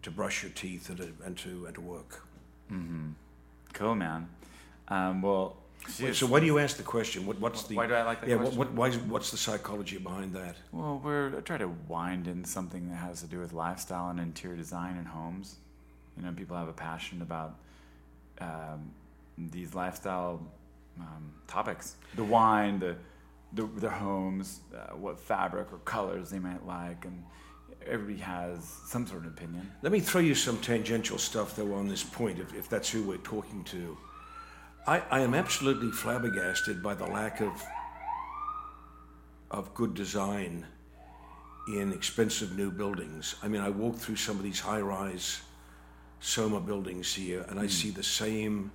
to 0.03 0.11
brush 0.11 0.43
your 0.43 0.51
teeth, 0.51 0.89
and 0.89 0.97
to 0.97 1.13
and 1.25 1.37
to, 1.37 1.65
and 1.65 1.75
to 1.75 1.81
work. 1.81 2.23
Cool, 3.73 3.95
man. 3.95 4.29
Um, 4.89 5.21
well, 5.21 5.57
Wait, 6.01 6.15
so 6.15 6.27
why 6.27 6.39
do 6.39 6.45
you 6.45 6.59
ask 6.59 6.77
the 6.77 6.83
question? 6.83 7.25
What, 7.25 7.39
what's 7.39 7.63
the 7.63 7.75
Why 7.75 7.87
do 7.87 7.93
I 7.93 8.03
like 8.03 8.21
that 8.21 8.29
yeah? 8.29 8.37
question? 8.37 8.57
What, 8.57 8.71
what, 8.73 8.91
why, 8.91 8.97
what's 9.07 9.31
the 9.31 9.37
psychology 9.37 9.97
behind 9.97 10.33
that? 10.33 10.55
Well, 10.71 11.01
we're 11.03 11.37
I 11.37 11.41
try 11.41 11.57
to 11.57 11.69
wind 11.87 12.27
in 12.27 12.43
something 12.43 12.89
that 12.89 12.95
has 12.95 13.21
to 13.21 13.27
do 13.27 13.39
with 13.39 13.53
lifestyle 13.53 14.09
and 14.09 14.19
interior 14.19 14.57
design 14.57 14.97
and 14.97 15.07
homes. 15.07 15.55
You 16.17 16.23
know, 16.23 16.31
people 16.31 16.57
have 16.57 16.67
a 16.67 16.73
passion 16.73 17.21
about 17.21 17.55
um, 18.41 18.91
these 19.37 19.75
lifestyle 19.75 20.41
um, 20.99 21.31
topics: 21.47 21.95
the 22.15 22.23
wine, 22.23 22.79
the 22.79 22.95
the, 23.53 23.63
the 23.77 23.89
homes, 23.89 24.61
uh, 24.75 24.95
what 24.95 25.19
fabric 25.19 25.71
or 25.71 25.77
colors 25.79 26.29
they 26.29 26.39
might 26.39 26.65
like, 26.65 27.05
and 27.05 27.23
everybody 27.85 28.19
has 28.19 28.65
some 28.87 29.07
sort 29.07 29.25
of 29.25 29.31
opinion. 29.33 29.71
Let 29.81 29.91
me 29.91 29.99
throw 29.99 30.21
you 30.21 30.35
some 30.35 30.57
tangential 30.59 31.17
stuff, 31.17 31.55
though, 31.55 31.73
on 31.73 31.87
this 31.87 32.03
point, 32.03 32.39
if, 32.39 32.53
if 32.53 32.69
that's 32.69 32.89
who 32.89 33.03
we're 33.03 33.17
talking 33.17 33.63
to. 33.65 33.97
I, 34.85 35.01
I 35.09 35.19
am 35.21 35.33
absolutely 35.33 35.91
flabbergasted 35.91 36.81
by 36.81 36.95
the 36.95 37.05
lack 37.05 37.41
of, 37.41 37.63
of 39.51 39.73
good 39.73 39.93
design 39.93 40.65
in 41.67 41.91
expensive 41.91 42.57
new 42.57 42.71
buildings. 42.71 43.35
I 43.43 43.47
mean, 43.47 43.61
I 43.61 43.69
walk 43.69 43.95
through 43.95 44.15
some 44.15 44.37
of 44.37 44.43
these 44.43 44.59
high 44.59 44.81
rise 44.81 45.41
Soma 46.19 46.59
buildings 46.59 47.13
here, 47.13 47.45
and 47.49 47.59
I 47.59 47.67
see 47.67 47.91
the 47.91 48.03
same 48.03 48.71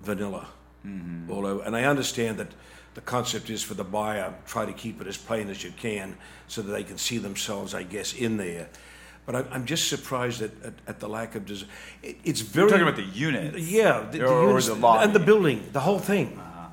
vanilla 0.00 0.48
all 1.28 1.46
over. 1.46 1.62
And 1.62 1.76
I 1.76 1.84
understand 1.84 2.38
that 2.38 2.52
the 2.94 3.00
concept 3.00 3.50
is 3.50 3.62
for 3.62 3.74
the 3.74 3.84
buyer, 3.84 4.34
try 4.46 4.66
to 4.66 4.72
keep 4.72 5.00
it 5.00 5.06
as 5.06 5.16
plain 5.16 5.48
as 5.50 5.62
you 5.62 5.72
can 5.76 6.16
so 6.48 6.62
that 6.62 6.72
they 6.72 6.82
can 6.82 6.98
see 6.98 7.18
themselves, 7.18 7.74
I 7.74 7.82
guess, 7.82 8.12
in 8.12 8.36
there. 8.36 8.68
But 9.26 9.36
I'm, 9.36 9.48
I'm 9.50 9.66
just 9.66 9.88
surprised 9.88 10.40
at, 10.40 10.50
at, 10.64 10.72
at 10.86 11.00
the 11.00 11.08
lack 11.08 11.34
of 11.34 11.44
design. 11.44 11.68
It, 12.02 12.16
it's 12.24 12.40
very. 12.40 12.70
You're 12.70 12.78
talking 12.78 12.88
about 12.88 12.96
the 12.96 13.18
unit. 13.18 13.58
Yeah, 13.58 14.06
the, 14.10 14.18
the 14.18 14.24
or, 14.24 14.32
or 14.32 14.48
units 14.48 14.68
the 14.68 14.74
lobby. 14.74 15.04
and 15.04 15.12
the 15.12 15.20
building, 15.20 15.68
the 15.72 15.80
whole 15.80 15.98
thing. 15.98 16.38
Uh-huh. 16.38 16.68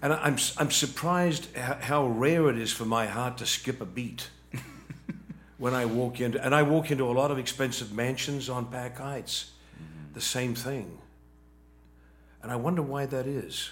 And 0.00 0.12
I- 0.12 0.22
I'm 0.22 0.36
I'm 0.58 0.70
surprised 0.70 1.56
how, 1.56 1.74
how 1.80 2.06
rare 2.06 2.48
it 2.48 2.56
is 2.56 2.72
for 2.72 2.84
my 2.84 3.06
heart 3.06 3.38
to 3.38 3.46
skip 3.46 3.80
a 3.80 3.84
beat 3.84 4.28
when 5.58 5.74
I 5.74 5.86
walk 5.86 6.20
into 6.20 6.40
and 6.42 6.54
I 6.54 6.62
walk 6.62 6.92
into 6.92 7.04
a 7.10 7.12
lot 7.12 7.32
of 7.32 7.38
expensive 7.38 7.92
mansions 7.92 8.48
on 8.48 8.66
Pac 8.66 8.98
Heights. 8.98 9.50
Mm-hmm. 9.74 10.14
The 10.14 10.20
same 10.20 10.54
thing. 10.54 10.98
And 12.42 12.52
I 12.52 12.56
wonder 12.56 12.82
why 12.82 13.06
that 13.06 13.26
is. 13.26 13.70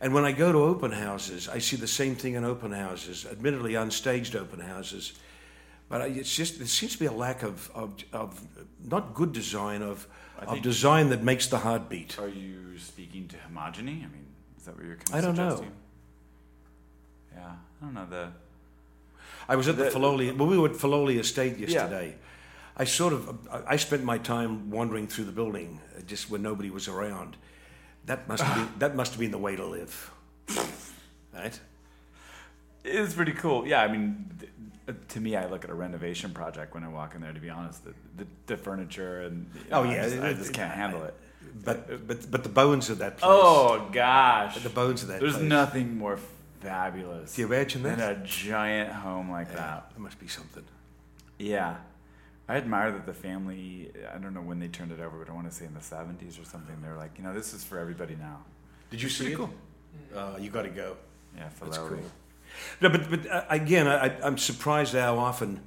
And 0.00 0.14
when 0.14 0.24
I 0.24 0.32
go 0.32 0.52
to 0.52 0.58
open 0.58 0.92
houses, 0.92 1.48
I 1.48 1.58
see 1.58 1.76
the 1.76 1.88
same 1.88 2.14
thing 2.14 2.34
in 2.34 2.44
open 2.44 2.72
houses, 2.72 3.26
admittedly 3.28 3.72
unstaged 3.72 4.36
open 4.36 4.60
houses. 4.60 5.12
But 5.88 6.02
I, 6.02 6.06
it's 6.06 6.34
just 6.34 6.58
there 6.58 6.66
seems 6.66 6.92
to 6.92 6.98
be 6.98 7.06
a 7.06 7.12
lack 7.12 7.42
of, 7.42 7.70
of, 7.74 7.94
of 8.12 8.40
not 8.84 9.14
good 9.14 9.32
design 9.32 9.82
of, 9.82 10.06
of 10.46 10.62
design 10.62 11.08
that 11.08 11.22
makes 11.22 11.48
the 11.48 11.58
heart 11.58 11.88
beat. 11.88 12.18
Are 12.18 12.28
you 12.28 12.78
speaking 12.78 13.26
to 13.28 13.36
homogeny? 13.36 14.04
I 14.04 14.06
mean, 14.06 14.26
is 14.56 14.66
that 14.66 14.76
what 14.76 14.84
you're 14.84 14.96
kind 14.96 15.08
of 15.10 15.14
I 15.16 15.20
don't 15.20 15.34
know. 15.36 15.50
suggesting? 15.56 15.72
Yeah, 17.34 17.50
I 17.82 17.84
don't 17.84 17.94
know 17.94 18.06
the. 18.06 18.28
I 19.48 19.56
was 19.56 19.66
at 19.66 19.76
the, 19.76 19.84
The- 19.84 19.90
Filoli. 19.90 20.36
Well, 20.36 20.46
we 20.48 20.58
were 20.58 20.68
at 20.68 20.74
Filoli 20.74 21.18
Estate 21.18 21.58
yesterday. 21.58 22.08
Yeah. 22.08 22.14
I 22.76 22.84
sort 22.84 23.12
of 23.12 23.48
I 23.66 23.74
spent 23.76 24.04
my 24.04 24.18
time 24.18 24.70
wandering 24.70 25.08
through 25.08 25.24
the 25.24 25.32
building 25.32 25.80
just 26.06 26.30
when 26.30 26.42
nobody 26.42 26.70
was 26.70 26.86
around. 26.86 27.36
That 28.08 28.26
must 28.26 28.42
have 28.42 28.56
been, 28.56 28.78
that 28.80 28.96
must 28.96 29.12
have 29.12 29.20
been 29.20 29.30
the 29.30 29.38
way 29.38 29.54
to 29.56 29.64
live, 29.64 30.10
right? 31.34 31.58
It's 32.84 33.14
pretty 33.14 33.32
cool. 33.32 33.66
Yeah, 33.66 33.82
I 33.82 33.88
mean, 33.88 34.30
th- 34.40 34.52
uh, 34.88 34.92
to 35.08 35.20
me, 35.20 35.36
I 35.36 35.46
look 35.46 35.62
at 35.64 35.70
a 35.70 35.74
renovation 35.74 36.30
project 36.32 36.72
when 36.74 36.84
I 36.84 36.88
walk 36.88 37.14
in 37.14 37.20
there. 37.20 37.32
To 37.34 37.40
be 37.40 37.50
honest, 37.50 37.84
the, 37.84 37.92
the, 38.16 38.26
the 38.46 38.56
furniture 38.56 39.20
and 39.22 39.46
you 39.54 39.60
Oh, 39.72 39.84
know, 39.84 39.90
I 39.90 39.94
yeah, 39.94 40.02
just, 40.08 40.20
I 40.22 40.32
just 40.32 40.50
it- 40.50 40.54
can't 40.54 40.72
handle 40.74 41.04
it. 41.04 41.14
But 41.64 42.06
but 42.06 42.30
but 42.30 42.42
the 42.42 42.48
bones 42.48 42.88
of 42.90 42.98
that 42.98 43.18
place. 43.18 43.30
Oh 43.30 43.88
gosh, 43.92 44.62
the 44.62 44.68
bones 44.70 45.02
of 45.02 45.08
that 45.08 45.20
There's 45.20 45.34
place. 45.36 45.44
nothing 45.48 45.96
more 45.98 46.18
fabulous. 46.60 47.34
Do 47.34 47.42
you 47.42 47.46
imagine 47.48 47.82
than 47.82 47.98
that? 47.98 48.16
a 48.18 48.20
giant 48.24 48.90
home 48.92 49.30
like 49.30 49.48
Yeah, 49.50 49.56
that. 49.56 49.90
that 49.92 49.98
must 50.00 50.18
be 50.20 50.28
something. 50.28 50.64
Yeah. 51.38 51.76
I 52.48 52.56
admire 52.56 52.90
that 52.92 53.04
the 53.04 53.12
family, 53.12 53.90
I 54.12 54.18
don't 54.18 54.32
know 54.32 54.40
when 54.40 54.58
they 54.58 54.68
turned 54.68 54.90
it 54.92 55.00
over, 55.00 55.18
but 55.18 55.30
I 55.30 55.34
want 55.34 55.48
to 55.50 55.54
say 55.54 55.66
in 55.66 55.74
the 55.74 55.80
70s 55.80 56.40
or 56.40 56.44
something, 56.44 56.74
they 56.82 56.88
were 56.88 56.96
like, 56.96 57.12
you 57.18 57.24
know, 57.24 57.34
this 57.34 57.52
is 57.52 57.62
for 57.62 57.78
everybody 57.78 58.16
now. 58.16 58.38
Did 58.90 59.02
you 59.02 59.08
see 59.10 59.32
it? 59.32 59.36
cool. 59.36 59.50
uh, 60.16 60.36
you 60.40 60.48
got 60.50 60.62
to 60.62 60.70
go. 60.70 60.96
Yeah, 61.36 61.50
for 61.50 61.66
That's 61.66 61.78
Filoli. 61.78 61.88
cool. 61.88 61.98
No, 62.80 62.88
but 62.88 63.10
but 63.10 63.26
uh, 63.30 63.44
again, 63.50 63.86
I, 63.86 64.18
I'm 64.22 64.38
surprised 64.38 64.94
how 64.94 65.18
often, 65.18 65.60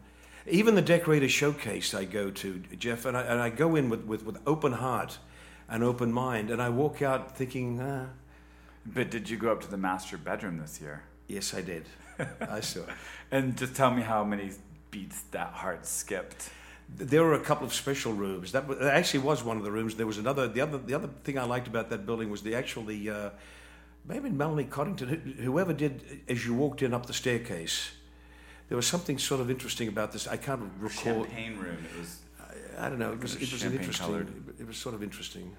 even 0.47 0.73
the 0.73 0.81
decorator 0.81 1.29
showcase 1.29 1.93
I 1.93 2.05
go 2.05 2.31
to, 2.31 2.63
Jeff, 2.79 3.05
and 3.05 3.15
I, 3.15 3.21
and 3.21 3.39
I 3.39 3.51
go 3.51 3.75
in 3.75 3.87
with, 3.89 4.05
with, 4.05 4.25
with 4.25 4.39
open 4.47 4.71
heart 4.73 5.19
and 5.69 5.83
open 5.83 6.11
mind, 6.11 6.49
and 6.49 6.59
I 6.59 6.69
walk 6.69 7.03
out 7.03 7.37
thinking, 7.37 7.79
ah, 7.79 8.07
But 8.87 9.11
did 9.11 9.29
you 9.29 9.37
go 9.37 9.51
up 9.51 9.61
to 9.61 9.69
the 9.69 9.77
master 9.77 10.17
bedroom 10.17 10.57
this 10.57 10.81
year? 10.81 11.03
yes, 11.27 11.53
I 11.53 11.61
did. 11.61 11.85
I 12.49 12.59
saw. 12.59 12.81
it. 12.81 12.89
And 13.31 13.55
just 13.55 13.75
tell 13.75 13.91
me 13.91 14.01
how 14.01 14.23
many 14.23 14.51
beats 14.89 15.21
that 15.31 15.53
heart 15.53 15.85
skipped. 15.85 16.49
There 16.97 17.23
were 17.23 17.33
a 17.33 17.39
couple 17.39 17.65
of 17.65 17.73
special 17.73 18.13
rooms. 18.13 18.51
That, 18.51 18.67
that 18.67 18.93
actually 18.93 19.21
was 19.21 19.43
one 19.43 19.57
of 19.57 19.63
the 19.63 19.71
rooms. 19.71 19.95
There 19.95 20.05
was 20.07 20.17
another. 20.17 20.47
The 20.47 20.61
other. 20.61 20.77
The 20.77 20.93
other 20.93 21.09
thing 21.23 21.37
I 21.37 21.43
liked 21.43 21.67
about 21.67 21.89
that 21.89 22.05
building 22.05 22.29
was 22.29 22.41
the 22.43 22.55
actual 22.55 22.83
the. 22.83 23.09
Uh, 23.09 23.29
maybe 24.05 24.29
Melanie 24.29 24.65
Coddington, 24.65 25.07
who- 25.07 25.43
whoever 25.43 25.73
did 25.73 26.21
as 26.27 26.45
you 26.45 26.53
walked 26.53 26.81
in 26.81 26.93
up 26.93 27.05
the 27.05 27.13
staircase. 27.13 27.91
There 28.67 28.75
was 28.75 28.87
something 28.87 29.17
sort 29.17 29.41
of 29.41 29.49
interesting 29.49 29.87
about 29.89 30.11
this. 30.11 30.27
I 30.27 30.37
can't 30.37 30.71
recall. 30.79 31.23
Champagne 31.25 31.57
room. 31.57 31.77
It 31.93 31.99
was. 31.99 32.19
I 32.79 32.89
don't 32.89 32.99
know. 32.99 33.11
It 33.13 33.21
was, 33.21 33.35
It 33.35 33.41
was 33.41 33.51
it 33.51 33.55
was 33.55 33.63
interesting. 33.73 34.05
colored. 34.05 34.27
It 34.59 34.67
was 34.67 34.77
sort 34.77 34.95
of 34.95 35.03
interesting. 35.03 35.55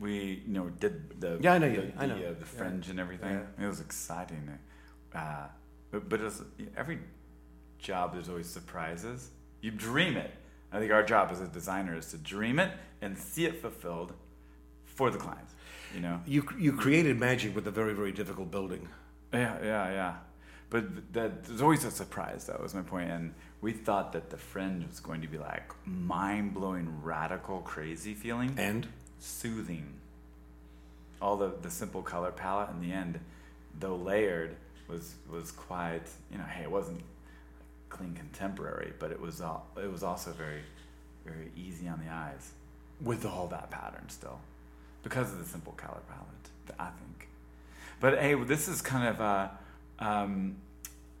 We, 0.00 0.42
you 0.46 0.52
know, 0.52 0.68
did 0.68 1.20
the 1.20 1.38
Yeah, 1.40 1.54
I 1.54 1.58
know 1.58 1.68
the, 1.68 1.74
you- 1.74 1.92
I 1.98 2.06
know. 2.06 2.18
the, 2.18 2.28
uh, 2.30 2.34
the 2.38 2.44
fringe 2.46 2.88
and 2.88 3.00
everything. 3.00 3.30
Yeah. 3.58 3.64
It 3.64 3.68
was 3.68 3.80
exciting. 3.80 4.48
Uh, 5.14 5.46
but 5.90 6.08
but 6.08 6.20
it 6.20 6.24
was, 6.24 6.42
every 6.76 6.98
job 7.78 8.12
there's 8.12 8.28
always 8.28 8.48
surprises. 8.48 9.30
You 9.60 9.72
dream 9.72 10.16
it. 10.16 10.30
I 10.72 10.78
think 10.78 10.92
our 10.92 11.02
job 11.02 11.30
as 11.32 11.40
a 11.40 11.46
designer 11.46 11.96
is 11.96 12.06
to 12.10 12.18
dream 12.18 12.58
it 12.58 12.70
and 13.00 13.16
see 13.16 13.46
it 13.46 13.60
fulfilled 13.62 14.12
for 14.84 15.10
the 15.10 15.18
clients. 15.18 15.54
You 15.94 16.00
know. 16.00 16.20
You 16.26 16.46
you 16.58 16.72
created 16.72 17.18
magic 17.18 17.54
with 17.54 17.66
a 17.66 17.70
very 17.70 17.94
very 17.94 18.12
difficult 18.12 18.50
building. 18.50 18.88
Yeah, 19.32 19.56
yeah, 19.62 19.90
yeah. 19.90 20.14
But 20.70 21.12
that 21.14 21.44
there's 21.44 21.62
always 21.62 21.84
a 21.84 21.90
surprise, 21.90 22.44
That 22.46 22.60
Was 22.60 22.74
my 22.74 22.82
point. 22.82 23.10
and 23.10 23.34
we 23.60 23.72
thought 23.72 24.12
that 24.12 24.28
the 24.30 24.36
fringe 24.36 24.86
was 24.86 25.00
going 25.00 25.22
to 25.22 25.28
be 25.28 25.38
like 25.38 25.72
mind 25.86 26.52
blowing, 26.54 27.02
radical, 27.02 27.60
crazy 27.60 28.14
feeling. 28.14 28.54
And 28.58 28.86
soothing. 29.18 29.86
All 31.20 31.36
the, 31.36 31.52
the 31.62 31.70
simple 31.70 32.02
color 32.02 32.30
palette 32.30 32.70
in 32.70 32.80
the 32.80 32.92
end, 32.92 33.18
though 33.80 33.96
layered, 33.96 34.56
was 34.88 35.14
was 35.30 35.50
quite 35.50 36.08
you 36.30 36.38
know 36.38 36.44
hey 36.44 36.62
it 36.62 36.70
wasn't 36.70 37.00
clean 37.88 38.14
contemporary, 38.14 38.92
but 38.98 39.10
it 39.10 39.20
was 39.20 39.40
all, 39.40 39.66
it 39.76 39.90
was 39.90 40.02
also 40.02 40.32
very 40.32 40.62
very 41.24 41.50
easy 41.56 41.86
on 41.88 42.00
the 42.04 42.10
eyes 42.10 42.52
with 43.00 43.26
all 43.26 43.46
that 43.48 43.70
pattern 43.70 44.08
still 44.08 44.40
because 45.02 45.30
of 45.32 45.38
the 45.38 45.44
simple 45.44 45.72
color 45.74 46.00
palette 46.08 46.38
I 46.78 46.90
think. 46.90 47.28
But 48.00 48.18
hey, 48.18 48.34
this 48.34 48.68
is 48.68 48.82
kind 48.82 49.08
of 49.08 49.20
uh, 49.20 49.48
um, 49.98 50.56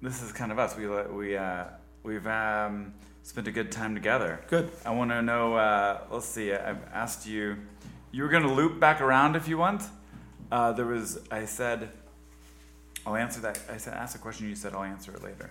this 0.02 0.22
is 0.22 0.32
kind 0.32 0.52
of 0.52 0.58
us. 0.58 0.76
We 0.76 0.86
we 0.86 1.36
uh, 1.36 1.64
we've 2.02 2.26
um, 2.26 2.94
spent 3.22 3.48
a 3.48 3.50
good 3.50 3.72
time 3.72 3.94
together. 3.94 4.40
Good. 4.48 4.70
I 4.84 4.90
want 4.90 5.10
to 5.10 5.22
know. 5.22 5.54
Uh, 5.54 6.00
let's 6.10 6.26
see. 6.26 6.52
I've 6.52 6.82
asked 6.92 7.26
you. 7.26 7.56
You 8.12 8.22
were 8.22 8.28
going 8.28 8.44
to 8.44 8.52
loop 8.52 8.80
back 8.80 9.00
around 9.00 9.36
if 9.36 9.48
you 9.48 9.58
want. 9.58 9.82
Uh, 10.50 10.72
there 10.72 10.86
was. 10.86 11.18
I 11.30 11.44
said. 11.44 11.90
I'll 13.06 13.16
answer 13.16 13.40
that. 13.40 13.60
I 13.70 13.78
said 13.78 13.94
ask 13.94 14.16
a 14.16 14.18
question. 14.18 14.48
You 14.48 14.54
said 14.54 14.74
I'll 14.74 14.82
answer 14.82 15.12
it 15.12 15.22
later. 15.22 15.50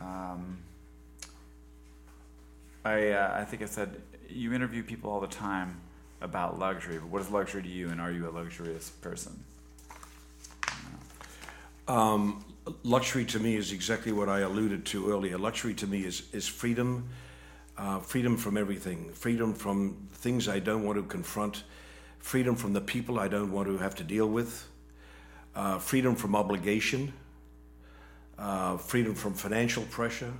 Um, 0.00 0.58
I 2.84 3.10
uh, 3.10 3.40
I 3.40 3.44
think 3.44 3.62
I 3.62 3.66
said 3.66 4.00
you 4.28 4.52
interview 4.52 4.82
people 4.82 5.10
all 5.10 5.20
the 5.20 5.26
time 5.26 5.80
about 6.20 6.58
luxury. 6.58 6.98
But 6.98 7.08
what 7.08 7.22
is 7.22 7.30
luxury 7.30 7.62
to 7.62 7.68
you, 7.68 7.90
and 7.90 8.00
are 8.00 8.10
you 8.10 8.28
a 8.28 8.30
luxurious 8.30 8.90
person? 8.90 9.44
Um, 11.86 12.44
luxury 12.82 13.24
to 13.26 13.38
me 13.38 13.56
is 13.56 13.72
exactly 13.72 14.12
what 14.12 14.28
I 14.28 14.40
alluded 14.40 14.84
to 14.86 15.10
earlier. 15.10 15.38
Luxury 15.38 15.74
to 15.74 15.86
me 15.86 16.04
is 16.04 16.22
is 16.32 16.46
freedom, 16.46 17.08
uh, 17.76 17.98
freedom 18.00 18.36
from 18.36 18.56
everything, 18.56 19.10
freedom 19.12 19.54
from 19.54 20.08
things 20.12 20.48
I 20.48 20.58
don't 20.58 20.84
want 20.84 20.98
to 20.98 21.04
confront, 21.04 21.64
freedom 22.18 22.56
from 22.56 22.72
the 22.72 22.80
people 22.80 23.18
I 23.18 23.28
don't 23.28 23.52
want 23.52 23.68
to 23.68 23.78
have 23.78 23.94
to 23.96 24.04
deal 24.04 24.28
with, 24.28 24.68
uh, 25.54 25.78
freedom 25.78 26.14
from 26.14 26.36
obligation, 26.36 27.12
uh, 28.38 28.76
freedom 28.76 29.14
from 29.14 29.34
financial 29.34 29.82
pressure. 29.84 30.32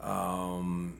Um, 0.00 0.96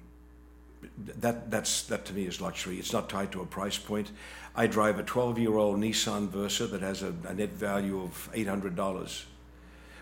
that 1.21 1.51
that's 1.51 1.83
that 1.85 2.05
to 2.07 2.15
me 2.15 2.25
is 2.25 2.41
luxury. 2.41 2.79
It's 2.79 2.93
not 2.93 3.09
tied 3.09 3.33
to 3.33 3.41
a 3.43 3.47
price 3.47 3.79
point. 3.79 4.11
I 4.55 4.67
drive 4.67 4.99
a 4.99 5.03
12-year-old 5.03 5.79
Nissan 5.79 6.29
Versa 6.29 6.67
that 6.67 6.83
has 6.83 7.03
a, 7.03 7.15
a 7.27 7.35
net 7.35 7.51
value 7.51 8.03
of 8.03 8.29
$800, 8.35 9.25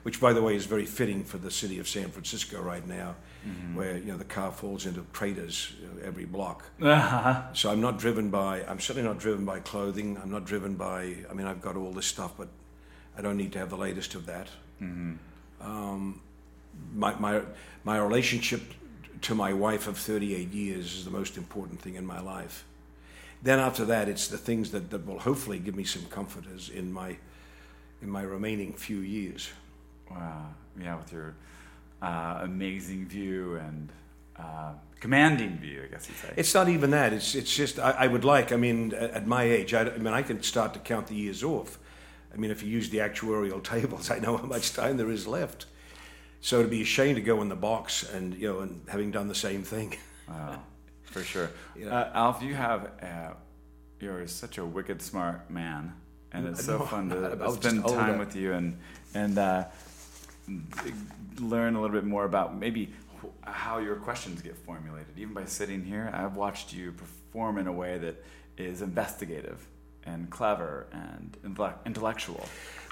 which, 0.03 0.20
by 0.20 0.33
the 0.33 0.41
way, 0.43 0.57
is 0.57 0.64
very 0.66 0.87
fitting 0.87 1.22
for 1.22 1.37
the 1.39 1.51
city 1.51 1.79
of 1.79 1.87
San 1.89 2.09
Francisco 2.09 2.61
right 2.62 2.87
now, 2.87 3.14
where 3.74 3.97
you 3.99 4.07
know 4.07 4.16
the 4.16 4.24
car 4.24 4.51
falls 4.51 4.87
into 4.87 5.03
craters 5.12 5.72
every 6.03 6.24
block. 6.24 6.64
So 7.55 7.70
I'm 7.70 7.81
not 7.81 7.99
driven 7.99 8.31
by. 8.31 8.64
I'm 8.64 8.81
certainly 8.81 9.07
not 9.09 9.18
driven 9.18 9.45
by 9.45 9.61
clothing. 9.61 10.18
I'm 10.22 10.31
not 10.31 10.45
driven 10.45 10.74
by. 10.74 11.14
I 11.31 11.35
mean, 11.35 11.47
I've 11.47 11.61
got 11.62 11.76
all 11.76 11.93
this 11.93 12.07
stuff, 12.07 12.35
but 12.37 12.49
I 13.16 13.22
don't 13.22 13.37
need 13.37 13.53
to 13.53 13.59
have 13.59 13.70
the 13.70 13.76
latest 13.76 14.14
of 14.14 14.26
that. 14.26 14.49
Um, 15.61 16.21
my 16.95 17.15
my 17.19 17.43
my 17.85 17.99
relationship 17.99 18.63
to 19.23 19.35
my 19.35 19.53
wife 19.53 19.89
of 19.89 19.99
38 19.99 20.53
years 20.53 20.95
is 20.95 21.05
the 21.05 21.11
most 21.11 21.37
important 21.37 21.81
thing 21.81 21.95
in 21.97 22.07
my 22.07 22.21
life. 22.21 22.65
Then 23.43 23.59
after 23.59 23.85
that, 23.87 24.09
it's 24.09 24.29
the 24.29 24.39
things 24.39 24.71
that, 24.73 24.91
that 24.91 25.07
will 25.07 25.21
hopefully 25.21 25.59
give 25.59 25.75
me 25.75 25.85
some 25.85 26.05
comfort 26.07 26.45
as 26.55 26.69
in 26.69 26.93
my 26.93 27.17
in 28.03 28.11
my 28.11 28.23
remaining 28.23 28.73
few 28.73 28.99
years. 28.99 29.51
Wow. 30.11 30.47
Yeah, 30.81 30.97
with 30.97 31.13
your 31.13 31.35
uh, 32.01 32.41
amazing 32.43 33.07
view 33.07 33.57
and 33.57 33.89
uh, 34.39 34.73
commanding 35.01 35.59
view, 35.59 35.83
I 35.85 35.87
guess 35.87 36.09
you'd 36.09 36.19
say. 36.19 36.33
It's 36.37 36.55
not 36.55 36.69
even 36.69 36.91
that. 36.91 37.13
It's 37.13 37.35
it's 37.35 37.55
just 37.55 37.79
I, 37.79 37.91
I 37.91 38.07
would 38.07 38.25
like. 38.25 38.53
I 38.53 38.57
mean, 38.57 38.93
at 38.95 39.27
my 39.27 39.43
age, 39.43 39.75
I, 39.75 39.83
I 39.83 39.99
mean, 39.99 40.15
I 40.15 40.23
can 40.23 40.43
start 40.43 40.75
to 40.75 40.81
count 40.81 41.09
the 41.09 41.15
years 41.15 41.43
off. 41.43 41.79
I 42.33 42.37
mean, 42.37 42.51
if 42.51 42.62
you 42.62 42.68
use 42.68 42.91
the 42.91 42.99
actuarial 42.99 43.62
tables, 43.74 44.11
I 44.11 44.18
know 44.18 44.37
how 44.37 44.47
much 44.47 44.74
time 44.74 44.97
there 44.97 45.11
is 45.11 45.26
left. 45.26 45.66
So 46.41 46.62
to 46.62 46.68
be 46.68 46.83
ashamed 46.83 47.16
to 47.16 47.22
go 47.22 47.43
in 47.43 47.49
the 47.49 47.57
box 47.57 48.05
and 48.14 48.35
you 48.35 48.53
know 48.53 48.61
and 48.61 48.83
having 48.89 49.11
done 49.11 49.29
the 49.29 49.35
same 49.35 49.62
thing. 49.62 49.97
Wow, 50.29 50.61
for 51.05 51.22
sure. 51.22 51.51
You 51.74 51.87
know. 51.87 51.93
Uh, 51.93 52.11
Alf, 52.12 52.43
you 52.43 52.55
have 52.55 52.91
uh, 53.03 53.33
you're 53.99 54.26
such 54.26 54.59
a 54.59 54.64
wicked 54.64 55.01
smart 55.01 55.49
man, 55.51 55.95
and 56.33 56.47
it's 56.47 56.62
so 56.66 56.76
No, 56.79 56.85
fun 56.85 57.09
to 57.09 57.51
spend 57.61 57.83
time 57.87 58.11
older. 58.11 58.18
with 58.18 58.37
you 58.37 58.53
and 58.53 58.76
and 59.14 59.39
uh, 59.39 59.64
learn 61.41 61.74
a 61.76 61.81
little 61.81 61.95
bit 61.97 62.05
more 62.05 62.24
about 62.24 62.57
maybe 62.57 62.93
wh- 63.22 63.49
how 63.51 63.79
your 63.79 63.97
questions 63.97 64.43
get 64.43 64.57
formulated. 64.57 65.16
Even 65.16 65.35
by 65.35 65.45
sitting 65.47 65.85
here, 65.85 66.11
I've 66.12 66.37
watched 66.37 66.72
you 66.72 66.93
perform 66.93 67.59
in 67.59 67.66
a 67.66 67.72
way 67.72 67.99
that 67.99 68.22
is 68.57 68.83
investigative 68.83 69.66
and 70.05 70.30
clever 70.30 70.86
and 70.92 71.36
intellectual. 71.86 72.46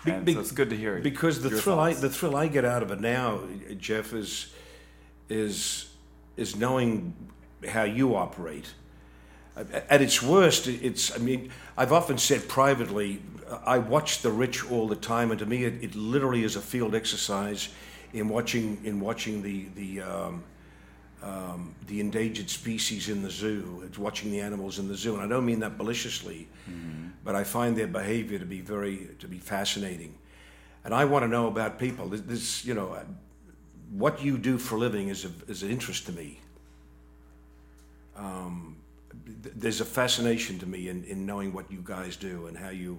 And 0.04 0.24
be- 0.24 0.34
so 0.34 0.40
it's 0.40 0.52
good 0.52 0.70
to 0.70 0.76
hear. 0.76 0.98
because 1.00 1.42
the 1.42 1.50
thrill 1.50 1.80
I, 1.80 1.94
the 1.94 2.10
thrill 2.10 2.36
I 2.36 2.48
get 2.48 2.64
out 2.64 2.82
of 2.82 2.90
it 2.90 3.00
now, 3.00 3.40
Jeff, 3.78 4.12
is 4.12 4.52
is 5.28 5.90
is 6.36 6.56
knowing 6.56 7.14
how 7.68 7.82
you 7.82 8.14
operate. 8.14 8.66
At 9.56 10.02
its 10.02 10.22
worst, 10.22 10.68
it's. 10.68 11.14
I 11.14 11.18
mean, 11.18 11.50
I've 11.78 11.92
often 11.92 12.18
said 12.18 12.46
privately, 12.46 13.22
I 13.64 13.78
watch 13.78 14.20
the 14.20 14.30
rich 14.30 14.70
all 14.70 14.86
the 14.86 14.96
time, 14.96 15.30
and 15.30 15.38
to 15.38 15.46
me, 15.46 15.64
it, 15.64 15.82
it 15.82 15.94
literally 15.94 16.44
is 16.44 16.56
a 16.56 16.60
field 16.60 16.94
exercise 16.94 17.70
in 18.12 18.28
watching 18.28 18.78
in 18.84 19.00
watching 19.00 19.42
the 19.42 19.66
the. 19.74 20.02
Um, 20.02 20.44
um, 21.22 21.74
the 21.86 22.00
endangered 22.00 22.50
species 22.50 23.08
in 23.08 23.22
the 23.22 23.30
zoo. 23.30 23.82
It's 23.86 23.98
watching 23.98 24.30
the 24.30 24.40
animals 24.40 24.78
in 24.78 24.88
the 24.88 24.94
zoo, 24.94 25.14
and 25.14 25.22
I 25.22 25.28
don't 25.28 25.46
mean 25.46 25.60
that 25.60 25.76
maliciously, 25.78 26.48
but 27.24 27.34
I 27.34 27.44
find 27.44 27.76
their 27.76 27.86
behavior 27.86 28.38
to 28.38 28.44
be 28.44 28.60
very 28.60 29.08
to 29.18 29.28
be 29.28 29.38
fascinating, 29.38 30.14
and 30.84 30.94
I 30.94 31.04
want 31.04 31.24
to 31.24 31.28
know 31.28 31.46
about 31.48 31.78
people. 31.78 32.08
This, 32.08 32.64
you 32.64 32.74
know, 32.74 32.92
uh, 32.92 33.04
what 33.90 34.22
you 34.22 34.38
do 34.38 34.58
for 34.58 34.76
a 34.76 34.78
living 34.78 35.08
is 35.08 35.24
a, 35.24 35.30
is 35.48 35.62
an 35.62 35.70
interest 35.70 36.06
to 36.06 36.12
me. 36.12 36.40
Um, 38.16 38.76
th- 39.42 39.54
there's 39.56 39.80
a 39.80 39.84
fascination 39.84 40.58
to 40.58 40.66
me 40.66 40.88
in, 40.88 41.04
in 41.04 41.26
knowing 41.26 41.52
what 41.52 41.70
you 41.70 41.82
guys 41.84 42.16
do 42.16 42.46
and 42.46 42.56
how 42.56 42.70
you 42.70 42.98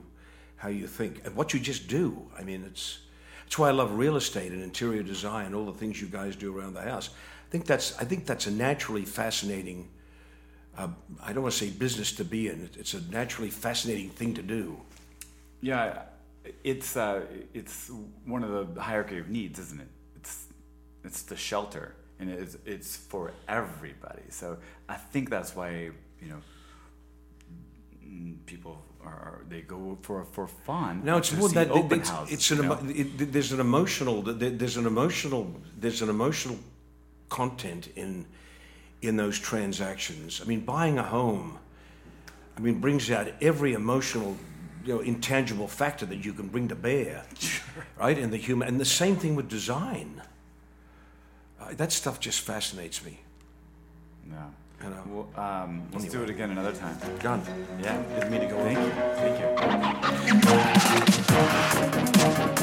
how 0.58 0.70
you 0.70 0.88
think 0.88 1.22
and 1.26 1.36
what 1.36 1.54
you 1.54 1.60
just 1.60 1.88
do. 1.88 2.30
I 2.38 2.44
mean, 2.44 2.64
it's 2.66 3.00
it's 3.46 3.58
why 3.58 3.70
I 3.70 3.72
love 3.72 3.94
real 3.94 4.18
estate 4.18 4.52
and 4.52 4.62
interior 4.62 5.04
design, 5.04 5.48
and 5.48 5.56
all 5.56 5.66
the 5.66 5.80
things 5.80 6.02
you 6.02 6.08
guys 6.08 6.36
do 6.36 6.58
around 6.58 6.74
the 6.74 6.82
house. 6.82 7.12
I 7.48 7.50
think 7.50 7.66
that's 7.66 7.98
I 7.98 8.04
think 8.04 8.26
that's 8.26 8.46
a 8.46 8.52
naturally 8.52 9.06
fascinating. 9.06 9.90
Uh, 10.78 10.90
I 11.24 11.32
don't 11.32 11.44
want 11.44 11.54
to 11.54 11.66
say 11.66 11.70
business 11.72 12.12
to 12.14 12.26
be 12.26 12.50
in. 12.50 12.70
It's 12.78 12.94
a 12.94 13.02
naturally 13.10 13.50
fascinating 13.50 14.10
thing 14.10 14.34
to 14.34 14.42
do. 14.42 14.78
Yeah, 15.62 16.04
it's 16.66 16.98
uh, 16.98 17.22
it's 17.54 17.90
one 18.26 18.44
of 18.44 18.76
the 18.76 18.82
hierarchy 18.82 19.20
of 19.20 19.30
needs, 19.30 19.60
isn't 19.60 19.80
it? 19.80 19.88
It's 20.18 20.48
it's 21.06 21.22
the 21.22 21.38
shelter, 21.38 21.96
and 22.20 22.30
it's 22.30 22.58
it's 22.66 22.98
for 22.98 23.32
everybody. 23.48 24.24
So 24.30 24.58
I 24.90 24.96
think 24.96 25.30
that's 25.30 25.56
why 25.56 25.92
you 26.22 26.30
know 26.30 26.42
people 28.46 28.84
are 29.06 29.46
they 29.48 29.62
go 29.62 29.98
for 30.02 30.26
for 30.26 30.48
fun. 30.48 31.02
No, 31.06 31.16
it's 31.16 31.32
more 31.32 31.48
that 31.50 31.72
open 31.72 32.02
it's, 32.02 32.10
houses. 32.10 32.34
it's 32.34 32.52
an 32.52 32.66
emo- 32.66 32.90
it, 32.90 33.32
there's 33.32 33.54
an 33.54 33.62
emotional 33.62 34.22
there's 34.22 34.76
an 34.76 34.86
emotional 34.86 35.50
there's 35.80 36.02
an 36.02 36.10
emotional 36.10 36.60
content 37.30 37.90
in 37.96 38.26
in 39.02 39.16
those 39.16 39.40
transactions. 39.40 40.42
I 40.42 40.46
mean, 40.46 40.62
buying 40.62 40.98
a 40.98 41.04
home, 41.04 41.60
I 42.58 42.62
mean, 42.62 42.80
brings 42.80 43.12
out 43.12 43.28
every 43.42 43.74
emotional, 43.74 44.36
you 44.84 44.96
know, 44.96 45.02
intangible 45.02 45.68
factor 45.68 46.06
that 46.08 46.26
you 46.26 46.34
can 46.34 46.48
bring 46.48 46.68
to 46.70 46.76
bear, 46.76 47.24
sure. 47.38 47.86
right? 47.98 48.18
And 48.18 48.34
the 48.34 48.38
human, 48.38 48.68
and 48.68 48.80
the 48.80 48.86
same 48.86 49.16
thing 49.16 49.36
with 49.36 49.50
design. 49.50 50.22
Uh, 51.60 51.74
that 51.74 51.92
stuff 51.92 52.20
just 52.20 52.42
fascinates 52.42 53.04
me. 53.06 53.20
Yeah. 54.30 54.48
Well, 55.08 55.28
um, 55.36 55.88
let's 55.92 56.06
anyway. 56.06 56.20
do 56.20 56.24
it 56.24 56.30
again 56.30 56.52
another 56.52 56.74
time. 56.74 56.98
Done. 57.20 57.42
Yeah. 57.82 58.02
Didn't 58.20 58.40
to 58.40 58.48
go. 58.48 58.58
Thank 58.64 58.78
on. 58.78 58.86
you. 58.86 58.92
Thank 62.28 62.48
you. 62.48 62.54